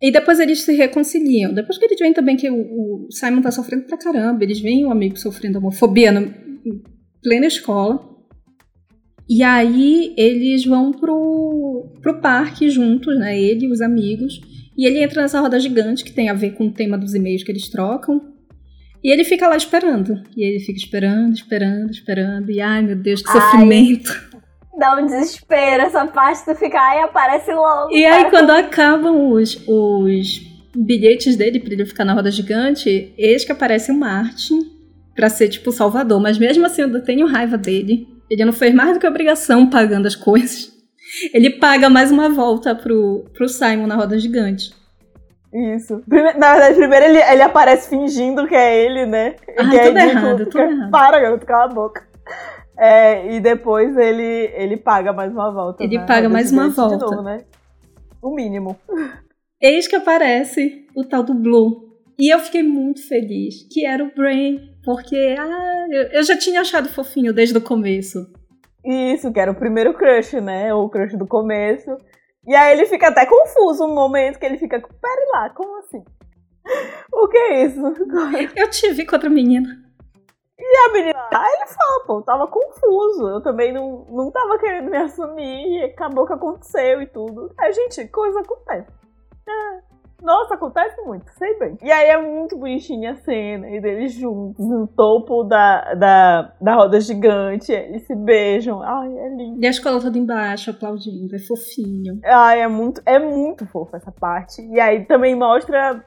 E 0.00 0.12
depois 0.12 0.38
eles 0.38 0.64
se 0.64 0.74
reconciliam. 0.74 1.54
Depois 1.54 1.78
que 1.78 1.84
eles 1.86 1.98
veem 1.98 2.12
também 2.12 2.36
que 2.36 2.50
o, 2.50 3.06
o 3.06 3.10
Simon 3.10 3.40
tá 3.40 3.50
sofrendo 3.50 3.86
pra 3.86 3.96
caramba, 3.96 4.44
eles 4.44 4.60
veem 4.60 4.84
o 4.84 4.90
amigo 4.90 5.16
sofrendo 5.16 5.58
homofobia 5.58 6.12
na 6.64 6.74
plena 7.22 7.46
escola. 7.46 8.14
E 9.28 9.42
aí 9.42 10.14
eles 10.16 10.64
vão 10.66 10.92
pro, 10.92 11.92
pro 12.02 12.20
parque 12.20 12.68
juntos, 12.68 13.18
né? 13.18 13.38
Ele 13.38 13.66
e 13.66 13.70
os 13.70 13.80
amigos. 13.80 14.40
E 14.76 14.86
ele 14.86 15.02
entra 15.02 15.22
nessa 15.22 15.40
roda 15.40 15.58
gigante 15.58 16.04
que 16.04 16.12
tem 16.12 16.28
a 16.28 16.34
ver 16.34 16.50
com 16.52 16.66
o 16.66 16.72
tema 16.72 16.98
dos 16.98 17.14
e-mails 17.14 17.42
que 17.42 17.50
eles 17.50 17.68
trocam. 17.68 18.20
E 19.02 19.10
ele 19.10 19.24
fica 19.24 19.48
lá 19.48 19.56
esperando. 19.56 20.22
E 20.36 20.44
ele 20.44 20.60
fica 20.60 20.78
esperando, 20.78 21.34
esperando, 21.34 21.90
esperando. 21.90 22.50
E 22.50 22.60
ai 22.60 22.82
meu 22.82 22.96
Deus, 22.96 23.22
que 23.22 23.30
Ai. 23.30 23.40
sofrimento. 23.40 24.34
Dá 24.78 24.96
um 24.96 25.06
desespero 25.06 25.84
essa 25.84 26.04
parte 26.06 26.44
tu 26.44 26.54
fica, 26.56 26.78
ai, 26.78 27.00
aparece 27.00 27.52
logo. 27.52 27.94
E 27.94 28.04
aí, 28.04 28.28
quando 28.28 28.50
acabam 28.50 29.30
os, 29.30 29.56
os 29.68 30.40
bilhetes 30.74 31.36
dele 31.36 31.60
pra 31.60 31.72
ele 31.72 31.86
ficar 31.86 32.04
na 32.04 32.12
roda 32.12 32.28
gigante, 32.28 33.14
eis 33.16 33.44
que 33.44 33.52
aparece 33.52 33.92
o 33.92 33.94
Martin 33.94 34.73
pra 35.14 35.28
ser 35.28 35.48
tipo 35.48 35.70
salvador. 35.72 36.20
Mas 36.20 36.38
mesmo 36.38 36.64
assim, 36.66 36.82
eu 36.82 37.02
tenho 37.04 37.26
raiva 37.26 37.56
dele. 37.56 38.06
Ele 38.30 38.44
não 38.44 38.52
fez 38.52 38.74
mais 38.74 38.94
do 38.94 39.00
que 39.00 39.06
obrigação 39.06 39.68
pagando 39.68 40.06
as 40.06 40.16
coisas. 40.16 40.72
Ele 41.34 41.50
paga 41.50 41.88
mais 41.90 42.10
uma 42.10 42.28
volta 42.30 42.74
pro, 42.74 43.24
pro 43.34 43.48
Simon 43.48 43.86
na 43.86 43.94
roda 43.94 44.18
gigante. 44.18 44.72
Isso. 45.76 46.02
Prime- 46.08 46.32
Na 46.34 46.52
verdade, 46.54 46.74
primeiro 46.76 47.04
ele, 47.06 47.18
ele 47.18 47.42
aparece 47.42 47.88
fingindo 47.88 48.46
que 48.48 48.54
é 48.56 48.84
ele, 48.84 49.06
né? 49.06 49.36
Ai, 49.56 49.70
que 49.70 49.76
é 49.76 49.86
tudo 49.86 49.98
ridículo, 49.98 50.26
errado, 50.26 50.44
tudo 50.46 50.58
errado. 50.60 50.90
Para, 50.90 51.20
garoto, 51.20 51.46
cala 51.46 51.64
a 51.66 51.74
boca. 51.74 52.08
É, 52.76 53.32
e 53.36 53.38
depois 53.40 53.96
ele, 53.96 54.50
ele 54.56 54.76
paga 54.76 55.12
mais 55.12 55.30
uma 55.30 55.52
volta. 55.52 55.84
Ele 55.84 55.96
na 55.98 56.06
paga 56.06 56.28
mais 56.28 56.50
uma 56.50 56.70
gigante 56.70 56.74
de 56.74 56.98
volta. 56.98 57.06
novo, 57.16 57.22
né? 57.22 57.44
O 58.20 58.34
mínimo. 58.34 58.76
Eis 59.60 59.86
que 59.86 59.94
aparece 59.94 60.86
o 60.96 61.04
tal 61.04 61.22
do 61.22 61.34
Blue. 61.34 61.84
E 62.18 62.34
eu 62.34 62.38
fiquei 62.40 62.62
muito 62.64 63.06
feliz 63.06 63.54
que 63.70 63.86
era 63.86 64.02
o 64.02 64.12
Brain. 64.12 64.58
Porque 64.84 65.34
ah, 65.38 65.86
eu, 66.12 66.22
já 66.22 66.36
tinha 66.36 66.60
achado 66.60 66.88
fofinho 66.88 67.32
desde 67.32 67.56
o 67.56 67.60
começo. 67.60 68.30
Isso, 68.84 69.32
que 69.32 69.40
era 69.40 69.50
o 69.50 69.54
primeiro 69.54 69.94
crush, 69.94 70.34
né? 70.40 70.74
O 70.74 70.88
crush 70.88 71.16
do 71.16 71.26
começo. 71.26 71.96
E 72.46 72.54
aí 72.54 72.72
ele 72.72 72.86
fica 72.86 73.08
até 73.08 73.24
confuso 73.24 73.84
um 73.84 73.94
momento 73.94 74.38
que 74.38 74.44
ele 74.44 74.58
fica, 74.58 74.78
pera 74.78 75.30
lá, 75.32 75.50
como 75.50 75.78
assim? 75.78 76.04
O 77.12 77.28
que 77.28 77.36
é 77.36 77.64
isso? 77.64 77.80
Eu 78.56 78.68
tive 78.70 79.06
com 79.06 79.16
outra 79.16 79.30
menina. 79.30 79.84
E 80.58 80.76
a 80.88 80.92
menina, 80.92 81.28
aí 81.32 81.52
ele 81.56 81.66
fala, 81.66 82.04
pô, 82.06 82.22
tava 82.22 82.46
confuso, 82.46 83.28
eu 83.28 83.42
também 83.42 83.72
não, 83.72 84.06
não 84.08 84.30
tava 84.30 84.56
querendo 84.58 84.88
me 84.88 84.96
assumir, 84.96 85.80
e 85.80 85.84
acabou 85.84 86.26
que 86.26 86.32
aconteceu 86.32 87.02
e 87.02 87.06
tudo. 87.06 87.52
Aí, 87.58 87.72
gente, 87.72 88.06
coisa 88.08 88.40
acontece. 88.40 88.88
É. 89.48 89.93
Nossa, 90.22 90.54
acontece 90.54 91.00
muito, 91.02 91.30
sei 91.38 91.58
bem. 91.58 91.76
E 91.82 91.90
aí 91.90 92.08
é 92.08 92.20
muito 92.20 92.56
bonitinha 92.56 93.12
a 93.12 93.16
cena, 93.16 93.68
e 93.68 93.80
deles 93.80 94.12
juntos, 94.12 94.66
no 94.66 94.86
topo 94.86 95.44
da, 95.44 95.94
da, 95.94 96.52
da 96.60 96.74
roda 96.74 97.00
gigante, 97.00 97.72
eles 97.72 98.06
se 98.06 98.14
beijam. 98.14 98.82
Ai, 98.82 99.18
é 99.18 99.28
lindo. 99.28 99.62
E 99.62 99.66
a 99.66 99.70
escola 99.70 100.00
toda 100.00 100.18
embaixo 100.18 100.70
aplaudindo, 100.70 101.34
é 101.34 101.38
fofinho. 101.38 102.20
Ai, 102.24 102.60
é 102.60 102.68
muito, 102.68 103.02
é 103.04 103.18
muito 103.18 103.66
fofa 103.66 103.96
essa 103.98 104.12
parte. 104.12 104.62
E 104.62 104.80
aí 104.80 105.04
também 105.04 105.34
mostra 105.34 106.02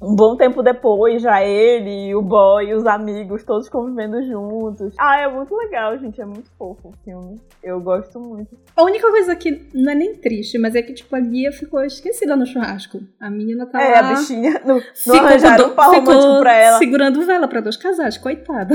um 0.00 0.14
bom 0.14 0.36
tempo 0.36 0.62
depois, 0.62 1.20
já 1.20 1.42
ele, 1.44 2.14
o 2.14 2.22
boy, 2.22 2.72
os 2.72 2.86
amigos, 2.86 3.42
todos 3.44 3.68
convivendo 3.68 4.22
juntos. 4.24 4.94
Ah, 4.98 5.18
é 5.20 5.28
muito 5.28 5.54
legal, 5.56 5.98
gente. 5.98 6.20
É 6.20 6.24
muito 6.24 6.50
fofo 6.56 6.88
o 6.90 6.92
filme. 7.04 7.40
Eu 7.62 7.80
gosto 7.80 8.20
muito. 8.20 8.56
A 8.76 8.82
única 8.84 9.10
coisa 9.10 9.34
que 9.34 9.68
não 9.74 9.90
é 9.90 9.94
nem 9.96 10.14
triste, 10.14 10.56
mas 10.58 10.74
é 10.76 10.82
que, 10.82 10.92
tipo, 10.94 11.14
a 11.16 11.18
Lia 11.18 11.50
ficou 11.50 11.82
esquecida 11.84 12.36
no 12.36 12.46
churrasco. 12.46 13.00
A 13.20 13.28
menina 13.28 13.66
tá 13.66 13.82
é, 13.82 14.00
lá. 14.00 14.10
a 14.10 14.14
bichinha. 14.14 14.62
Não, 14.64 14.76
não 14.76 14.80
ficou 14.80 15.18
com 15.18 15.26
arranjaram 15.26 15.68
do- 15.68 15.94
ficou 15.94 16.40
pra 16.40 16.52
ela. 16.54 16.78
segurando 16.78 17.26
vela 17.26 17.48
pra 17.48 17.60
dois 17.60 17.76
casais, 17.76 18.16
coitada. 18.16 18.74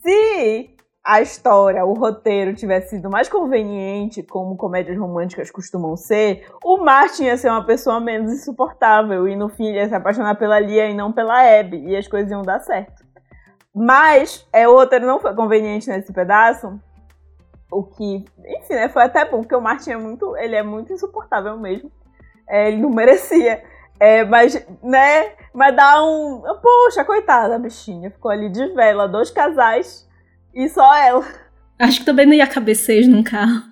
Se 0.00 0.70
a 1.04 1.20
história, 1.20 1.84
o 1.84 1.94
roteiro 1.94 2.54
tivesse 2.54 2.90
sido 2.90 3.10
mais 3.10 3.28
conveniente, 3.28 4.22
como 4.22 4.56
comédias 4.56 4.96
românticas 4.96 5.50
costumam 5.50 5.96
ser, 5.96 6.46
o 6.64 6.78
Martin 6.78 7.24
ia 7.24 7.36
ser 7.36 7.50
uma 7.50 7.66
pessoa 7.66 7.98
menos 7.98 8.32
insuportável 8.32 9.26
e 9.26 9.34
no 9.34 9.48
fim 9.48 9.72
ia 9.72 9.88
se 9.88 9.94
apaixonar 9.94 10.36
pela 10.36 10.60
Lia 10.60 10.88
e 10.88 10.94
não 10.94 11.12
pela 11.12 11.40
Abby 11.58 11.88
e 11.88 11.96
as 11.96 12.06
coisas 12.06 12.30
iam 12.30 12.42
dar 12.42 12.60
certo. 12.60 13.04
Mas 13.74 14.46
é, 14.52 14.68
o 14.68 14.74
roteiro 14.74 15.06
não 15.06 15.18
foi 15.18 15.34
conveniente 15.34 15.88
nesse 15.88 16.12
pedaço, 16.12 16.78
o 17.70 17.82
que, 17.82 18.24
enfim, 18.46 18.74
né, 18.74 18.88
foi 18.88 19.02
até 19.02 19.24
bom, 19.24 19.40
porque 19.40 19.56
o 19.56 19.60
Martin 19.60 19.92
é 19.92 19.96
muito, 19.96 20.36
ele 20.36 20.54
é 20.54 20.62
muito 20.62 20.92
insuportável 20.92 21.58
mesmo. 21.58 21.90
É, 22.46 22.68
ele 22.68 22.76
não 22.82 22.90
merecia. 22.90 23.64
É, 23.98 24.24
mas, 24.24 24.54
né, 24.82 25.32
mas 25.54 25.74
dá 25.74 26.04
um. 26.04 26.42
Poxa, 26.60 27.02
coitada, 27.02 27.54
a 27.56 27.58
bichinha. 27.58 28.10
Ficou 28.10 28.30
ali 28.30 28.50
de 28.50 28.66
vela, 28.74 29.08
dois 29.08 29.30
casais 29.30 30.06
e 30.54 30.68
só 30.68 30.94
ela. 30.96 31.24
Acho 31.78 32.00
que 32.00 32.06
também 32.06 32.26
não 32.26 32.34
ia 32.34 32.46
caber 32.46 32.74
seis 32.76 33.08
num 33.08 33.22
carro. 33.22 33.62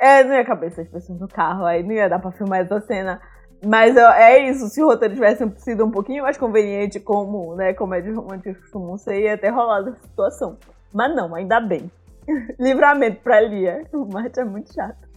É, 0.00 0.22
não 0.24 0.34
ia 0.34 0.44
caber 0.44 0.72
seis 0.72 0.88
pessoas 0.88 1.18
no 1.20 1.28
carro, 1.28 1.64
aí 1.64 1.82
não 1.82 1.92
ia 1.92 2.08
dar 2.08 2.18
pra 2.18 2.32
filmar 2.32 2.60
essa 2.60 2.80
cena. 2.82 3.20
Mas 3.66 3.96
é 3.96 4.48
isso, 4.48 4.68
se 4.68 4.80
o 4.82 4.86
roteiro 4.86 5.14
tivesse 5.14 5.44
sido 5.58 5.84
um 5.84 5.90
pouquinho 5.90 6.22
mais 6.22 6.36
conveniente, 6.36 7.00
como 7.00 7.56
né, 7.56 7.74
comédias 7.74 8.14
românticas 8.14 8.56
costumam 8.58 8.96
ser, 8.96 9.20
ia 9.20 9.36
ter 9.36 9.50
rolado 9.50 9.90
essa 9.90 10.02
situação. 10.06 10.56
Mas 10.94 11.14
não, 11.16 11.34
ainda 11.34 11.60
bem. 11.60 11.90
Livramento 12.60 13.20
pra 13.22 13.40
Lia. 13.40 13.82
O 13.92 14.04
Martin 14.12 14.40
é 14.40 14.44
muito 14.44 14.72
chato. 14.72 15.08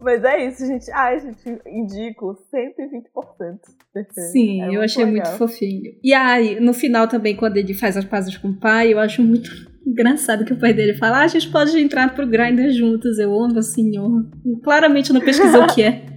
Mas 0.00 0.24
é 0.24 0.46
isso, 0.46 0.66
gente. 0.66 0.90
Ai, 0.90 1.20
gente, 1.20 1.60
indico 1.66 2.34
120%. 2.52 3.58
desse 3.94 4.14
filme. 4.14 4.30
Sim, 4.32 4.62
É 4.62 4.76
eu 4.76 4.80
achei 4.82 5.04
legal. 5.04 5.26
muito 5.26 5.38
fofinho. 5.38 5.94
E 6.02 6.12
aí, 6.14 6.58
no 6.60 6.72
final 6.72 7.06
também, 7.06 7.36
quando 7.36 7.56
ele 7.58 7.74
faz 7.74 7.96
as 7.96 8.04
pazes 8.04 8.36
com 8.38 8.48
o 8.48 8.56
pai, 8.58 8.92
eu 8.92 8.98
acho 8.98 9.22
muito 9.22 9.50
engraçado 9.86 10.44
que 10.44 10.52
o 10.52 10.58
pai 10.58 10.72
dele 10.72 10.94
fala: 10.94 11.18
ah, 11.18 11.24
a 11.24 11.28
gente 11.28 11.50
pode 11.50 11.78
entrar 11.78 12.14
pro 12.14 12.26
Grindr 12.26 12.70
juntos. 12.72 13.18
Eu 13.18 13.38
amo, 13.38 13.62
senhor. 13.62 14.26
Claramente 14.62 15.12
não 15.12 15.20
pesquisou 15.20 15.64
o 15.64 15.66
que 15.66 15.82
é. 15.82 16.02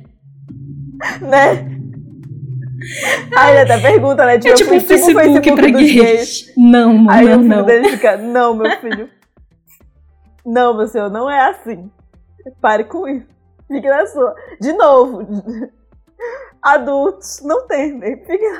Né? 1.22 1.78
Aí 3.38 3.51
ele 3.51 3.59
até 3.72 3.80
pergunta, 3.80 4.26
né? 4.26 4.38
Tipo, 4.39 4.53
É 4.53 4.55
tipo 4.55 4.72
um 4.72 4.76
eu 4.76 4.80
fui- 4.82 4.88
Facebook, 4.97 5.51
pra 5.55 5.68
dos 5.72 5.91
gays. 5.91 6.53
Não, 6.57 6.93
mano, 6.97 7.11
Aí 7.11 7.26
o 7.26 7.30
não, 7.30 7.38
filho 7.43 7.55
não. 7.57 7.65
dele 7.65 7.89
fica, 7.89 8.18
não, 8.18 8.55
meu 8.55 8.72
filho. 8.80 9.09
Não, 10.45 10.78
meu 10.78 10.88
senhor, 10.88 11.09
não 11.11 11.30
é 11.30 11.49
assim. 11.49 11.89
Pare 12.61 12.86
com 12.86 13.07
isso. 13.07 13.26
Fique 13.68 13.88
na 13.88 14.05
sua. 14.07 14.34
De 14.61 14.72
novo. 14.74 15.20
Adultos, 16.63 17.41
não 17.43 17.68
tentem. 17.68 18.18
Fiquem. 18.26 18.51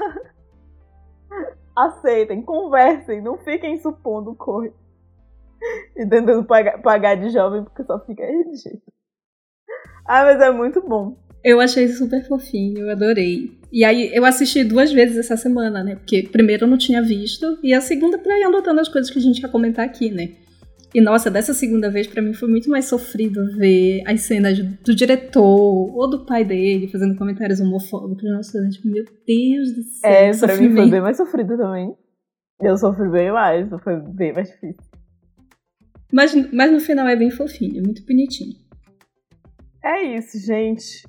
Aceitem, 1.76 2.41
conversem, 2.41 3.22
não 3.22 3.38
fiquem 3.38 3.80
supondo 3.80 4.34
coisa. 4.36 4.74
E 5.95 6.05
tentando 6.05 6.43
pagar, 6.45 6.82
pagar 6.82 7.16
de 7.16 7.30
jovem, 7.30 7.64
porque 7.64 7.84
só 7.84 7.99
fica 8.05 8.24
jeito. 8.24 8.82
Ah, 10.05 10.24
mas 10.24 10.39
é 10.39 10.51
muito 10.51 10.82
bom. 10.82 11.18
Eu 11.43 11.60
achei 11.60 11.88
super 11.88 12.26
fofinho, 12.28 12.80
eu 12.80 12.91
adorei. 12.91 13.58
E 13.72 13.84
aí, 13.84 14.12
eu 14.14 14.26
assisti 14.26 14.64
duas 14.64 14.91
vezes 14.91 15.18
essa 15.18 15.38
semana, 15.38 15.84
né? 15.84 15.95
Porque 15.95 16.24
primeiro 16.24 16.66
eu 16.66 16.70
não 16.70 16.78
tinha 16.78 17.01
visto, 17.01 17.58
e 17.62 17.74
a 17.74 17.82
segunda 17.82 18.18
pra 18.18 18.38
ir 18.38 18.43
anotando 18.43 18.80
as 18.80 18.89
coisas 18.89 19.12
que 19.12 19.20
a 19.20 19.22
gente 19.22 19.41
ia 19.41 19.49
comentar 19.49 19.86
aqui, 19.86 20.12
né? 20.12 20.30
E 20.93 21.01
nossa, 21.01 21.30
dessa 21.30 21.53
segunda 21.53 21.91
vez 21.91 22.08
pra 22.08 22.22
mim 22.22 22.34
foi 22.34 22.49
muito 22.49 22.70
mais 22.70 22.86
sofrido 22.86 23.45
ver 23.58 24.01
as 24.08 24.22
cenas 24.22 24.58
do 24.58 24.95
diretor 24.95 25.43
ou 25.43 26.10
do 26.10 26.26
pai 26.26 26.45
dele 26.45 26.88
fazendo 26.88 27.18
comentários 27.18 27.60
homofóbicos. 27.60 28.24
Nossa, 28.24 28.60
meu 28.86 29.03
Deus 29.03 29.74
do 29.74 29.84
céu. 29.84 30.10
É, 30.10 30.32
pra 30.36 30.55
mim 30.55 30.74
foi 30.74 30.89
bem 30.89 31.01
mais 31.01 31.18
sofrido 31.18 31.58
também. 31.58 31.93
Eu 32.62 32.78
sofri 32.78 33.10
bem 33.10 33.32
mais, 33.32 33.70
foi 33.84 33.99
bem 33.99 34.34
mais 34.34 34.49
difícil. 34.49 34.82
Mas, 36.12 36.34
mas 36.53 36.72
no 36.72 36.80
final 36.80 37.08
é 37.08 37.16
bem 37.16 37.30
fofinho, 37.30 37.80
é 37.80 37.82
muito 37.82 38.05
bonitinho. 38.05 38.53
É 39.84 40.03
isso, 40.03 40.38
gente. 40.39 41.03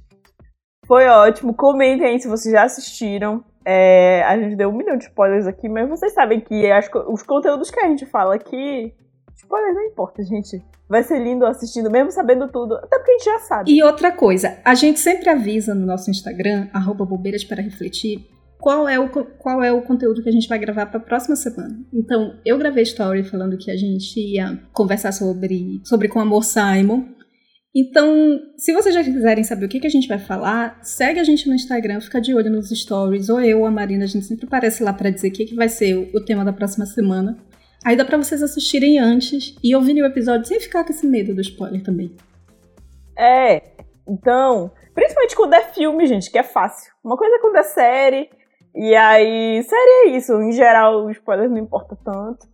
Foi 0.86 1.06
ótimo. 1.06 1.54
Comentem 1.54 2.06
aí 2.06 2.20
se 2.20 2.28
vocês 2.28 2.52
já 2.52 2.64
assistiram. 2.64 3.44
É, 3.64 4.22
a 4.22 4.38
gente 4.38 4.56
deu 4.56 4.70
um 4.70 4.76
milhão 4.76 4.96
de 4.96 5.04
spoilers 5.04 5.46
aqui, 5.46 5.68
mas 5.68 5.88
vocês 5.88 6.12
sabem 6.14 6.40
que 6.40 6.70
as 6.70 6.88
co- 6.88 7.04
os 7.12 7.22
conteúdos 7.22 7.70
que 7.70 7.80
a 7.80 7.88
gente 7.88 8.06
fala 8.06 8.34
aqui. 8.34 8.94
Spoilers 9.36 9.74
não 9.74 9.82
importa, 9.84 10.22
gente. 10.22 10.62
Vai 10.88 11.02
ser 11.02 11.18
lindo 11.22 11.44
assistindo, 11.44 11.90
mesmo 11.90 12.10
sabendo 12.10 12.48
tudo. 12.48 12.76
Até 12.76 12.96
porque 12.98 13.10
a 13.10 13.14
gente 13.18 13.24
já 13.24 13.38
sabe. 13.40 13.70
E 13.72 13.82
outra 13.82 14.10
coisa, 14.10 14.58
a 14.64 14.74
gente 14.74 14.98
sempre 14.98 15.28
avisa 15.28 15.74
no 15.74 15.84
nosso 15.86 16.10
Instagram, 16.10 16.68
arroba 16.72 17.04
bobeiras 17.04 17.44
para 17.44 17.62
refletir, 17.62 18.26
qual 18.58 18.88
é, 18.88 18.98
o, 18.98 19.08
qual 19.08 19.62
é 19.62 19.72
o 19.72 19.82
conteúdo 19.82 20.22
que 20.22 20.28
a 20.28 20.32
gente 20.32 20.48
vai 20.48 20.58
gravar 20.58 20.86
para 20.86 20.98
a 20.98 21.02
próxima 21.02 21.36
semana. 21.36 21.78
Então, 21.92 22.38
eu 22.44 22.58
gravei 22.58 22.82
story 22.82 23.22
falando 23.22 23.56
que 23.56 23.70
a 23.70 23.76
gente 23.76 24.18
ia 24.18 24.60
conversar 24.72 25.12
sobre, 25.12 25.80
sobre 25.84 26.08
Com 26.08 26.20
Amor 26.20 26.44
Simon. 26.44 27.04
Então, 27.74 28.40
se 28.56 28.72
vocês 28.72 28.94
já 28.94 29.04
quiserem 29.04 29.44
saber 29.44 29.66
o 29.66 29.68
que, 29.68 29.78
que 29.78 29.86
a 29.86 29.90
gente 29.90 30.08
vai 30.08 30.18
falar, 30.18 30.80
segue 30.82 31.20
a 31.20 31.24
gente 31.24 31.48
no 31.48 31.54
Instagram, 31.54 32.00
fica 32.00 32.20
de 32.20 32.34
olho 32.34 32.50
nos 32.50 32.70
stories, 32.70 33.28
ou 33.28 33.40
eu 33.40 33.60
ou 33.60 33.66
a 33.66 33.70
Marina, 33.70 34.04
a 34.04 34.08
gente 34.08 34.24
sempre 34.24 34.46
aparece 34.46 34.82
lá 34.82 34.92
para 34.92 35.10
dizer 35.10 35.28
o 35.28 35.32
que, 35.32 35.44
que 35.44 35.54
vai 35.54 35.68
ser 35.68 35.94
o, 35.94 36.16
o 36.16 36.24
tema 36.24 36.44
da 36.44 36.52
próxima 36.52 36.86
semana. 36.86 37.38
Aí 37.84 37.94
dá 37.94 38.04
pra 38.04 38.16
vocês 38.16 38.42
assistirem 38.42 38.98
antes 38.98 39.54
e 39.62 39.76
ouvirem 39.76 40.02
o 40.02 40.06
episódio 40.06 40.46
sem 40.46 40.58
ficar 40.58 40.82
com 40.82 40.90
esse 40.90 41.06
medo 41.06 41.34
do 41.34 41.40
spoiler 41.40 41.82
também. 41.82 42.14
É. 43.16 43.62
Então, 44.08 44.72
principalmente 44.94 45.36
quando 45.36 45.54
é 45.54 45.62
filme, 45.62 46.06
gente, 46.06 46.30
que 46.30 46.38
é 46.38 46.42
fácil. 46.42 46.92
Uma 47.04 47.16
coisa 47.16 47.36
é 47.36 47.38
quando 47.38 47.56
é 47.56 47.62
série. 47.62 48.30
E 48.78 48.94
aí, 48.94 49.60
série 49.64 50.06
é 50.06 50.16
isso. 50.16 50.40
Em 50.40 50.52
geral, 50.52 51.04
o 51.04 51.10
spoiler 51.10 51.50
não 51.50 51.58
importa 51.58 51.98
tanto. 52.04 52.46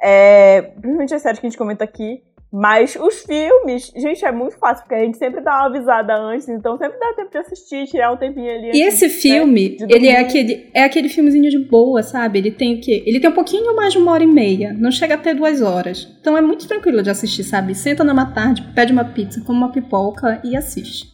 É, 0.00 0.62
principalmente 0.62 1.12
as 1.12 1.22
séries 1.22 1.40
que 1.40 1.46
a 1.46 1.50
gente 1.50 1.58
comenta 1.58 1.82
aqui. 1.82 2.22
Mas 2.52 2.96
os 2.96 3.22
filmes, 3.22 3.90
gente, 3.96 4.22
é 4.24 4.30
muito 4.30 4.58
fácil, 4.58 4.84
porque 4.84 4.94
a 4.94 5.04
gente 5.04 5.16
sempre 5.16 5.40
dá 5.40 5.52
uma 5.52 5.66
avisada 5.66 6.14
antes, 6.14 6.46
então 6.50 6.76
sempre 6.76 6.98
dá 6.98 7.14
tempo 7.14 7.30
de 7.30 7.38
assistir, 7.38 7.86
tirar 7.86 8.12
um 8.12 8.16
tempinho 8.18 8.50
ali. 8.50 8.70
E 8.74 8.86
esse 8.86 9.08
filme, 9.08 9.70
né, 9.80 9.86
de 9.86 9.94
ele 9.94 10.08
é 10.08 10.20
aquele, 10.20 10.70
é 10.74 10.84
aquele 10.84 11.08
filmezinho 11.08 11.48
de 11.48 11.66
boa, 11.66 12.02
sabe? 12.02 12.40
Ele 12.40 12.50
tem 12.50 12.76
o 12.76 12.80
quê? 12.80 13.02
Ele 13.06 13.18
tem 13.18 13.30
um 13.30 13.34
pouquinho 13.34 13.74
mais 13.74 13.94
de 13.94 13.98
uma 13.98 14.12
hora 14.12 14.22
e 14.22 14.26
meia. 14.26 14.72
Não 14.74 14.90
chega 14.90 15.14
a 15.14 15.18
ter 15.18 15.34
duas 15.34 15.62
horas. 15.62 16.06
Então 16.20 16.36
é 16.36 16.42
muito 16.42 16.68
tranquilo 16.68 17.02
de 17.02 17.08
assistir, 17.08 17.42
sabe? 17.42 17.74
Senta 17.74 18.04
numa 18.04 18.34
tarde, 18.34 18.62
pede 18.74 18.92
uma 18.92 19.06
pizza, 19.06 19.42
come 19.44 19.58
uma 19.58 19.72
pipoca 19.72 20.38
e 20.44 20.54
assiste. 20.54 21.10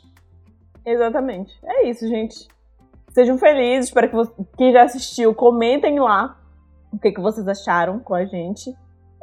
Exatamente. 0.84 1.54
É 1.64 1.88
isso, 1.88 2.06
gente. 2.08 2.48
Sejam 3.18 3.36
felizes, 3.36 3.86
espero 3.86 4.08
que 4.08 4.56
quem 4.56 4.72
já 4.72 4.84
assistiu, 4.84 5.34
comentem 5.34 5.98
lá 5.98 6.38
o 6.92 6.98
que, 7.00 7.10
que 7.10 7.20
vocês 7.20 7.48
acharam 7.48 7.98
com 7.98 8.14
a 8.14 8.24
gente. 8.24 8.72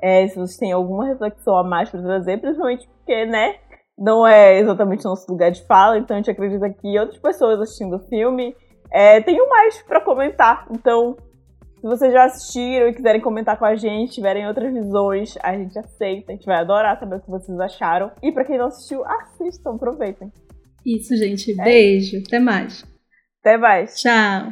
É, 0.03 0.27
se 0.27 0.35
vocês 0.35 0.57
têm 0.57 0.73
alguma 0.73 1.05
reflexão 1.05 1.55
a 1.55 1.63
mais 1.63 1.89
para 1.89 2.01
trazer, 2.01 2.41
principalmente 2.41 2.85
porque, 2.89 3.25
né, 3.25 3.55
não 3.97 4.27
é 4.27 4.59
exatamente 4.59 5.05
nosso 5.05 5.31
lugar 5.31 5.49
de 5.49 5.65
fala, 5.65 5.97
então 5.97 6.13
a 6.13 6.19
gente 6.19 6.29
acredita 6.29 6.69
que 6.71 6.99
outras 6.99 7.17
pessoas 7.19 7.57
assistindo 7.61 7.95
o 7.95 7.99
filme 8.09 8.53
é, 8.91 9.21
tenham 9.21 9.47
mais 9.47 9.81
para 9.83 10.01
comentar. 10.01 10.67
Então, 10.71 11.15
se 11.79 11.87
vocês 11.87 12.11
já 12.11 12.25
assistiram 12.25 12.89
e 12.89 12.93
quiserem 12.93 13.21
comentar 13.21 13.57
com 13.57 13.63
a 13.63 13.75
gente, 13.75 14.15
tiverem 14.15 14.45
outras 14.45 14.73
visões, 14.73 15.37
a 15.41 15.55
gente 15.55 15.79
aceita, 15.79 16.33
a 16.33 16.35
gente 16.35 16.45
vai 16.45 16.57
adorar 16.57 16.99
saber 16.99 17.15
o 17.15 17.21
que 17.21 17.29
vocês 17.29 17.57
acharam. 17.61 18.11
E 18.21 18.29
para 18.29 18.43
quem 18.43 18.57
não 18.57 18.65
assistiu, 18.65 19.05
assistam, 19.05 19.75
aproveitem. 19.75 20.33
Isso, 20.85 21.15
gente. 21.15 21.55
Beijo. 21.55 22.21
Até 22.27 22.39
mais. 22.39 22.83
Até 23.45 23.57
mais! 23.57 24.01
Tchau. 24.01 24.51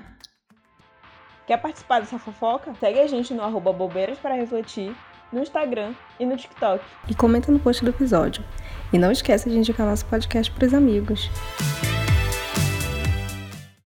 Quer 1.47 1.57
participar 1.57 2.01
dessa 2.01 2.19
fofoca? 2.19 2.75
Segue 2.79 2.99
a 2.99 3.07
gente 3.07 3.33
no 3.33 3.41
arroba 3.41 3.73
bobeiras 3.73 4.19
para 4.19 4.35
refletir, 4.35 4.95
no 5.31 5.41
Instagram 5.41 5.95
e 6.19 6.25
no 6.27 6.37
TikTok. 6.37 6.85
E 7.07 7.15
comenta 7.15 7.51
no 7.51 7.57
post 7.57 7.83
do 7.83 7.89
episódio. 7.89 8.43
E 8.93 8.99
não 8.99 9.11
esqueça 9.11 9.49
de 9.49 9.57
indicar 9.57 9.87
nosso 9.87 10.05
podcast 10.05 10.51
pros 10.51 10.75
amigos. 10.75 11.27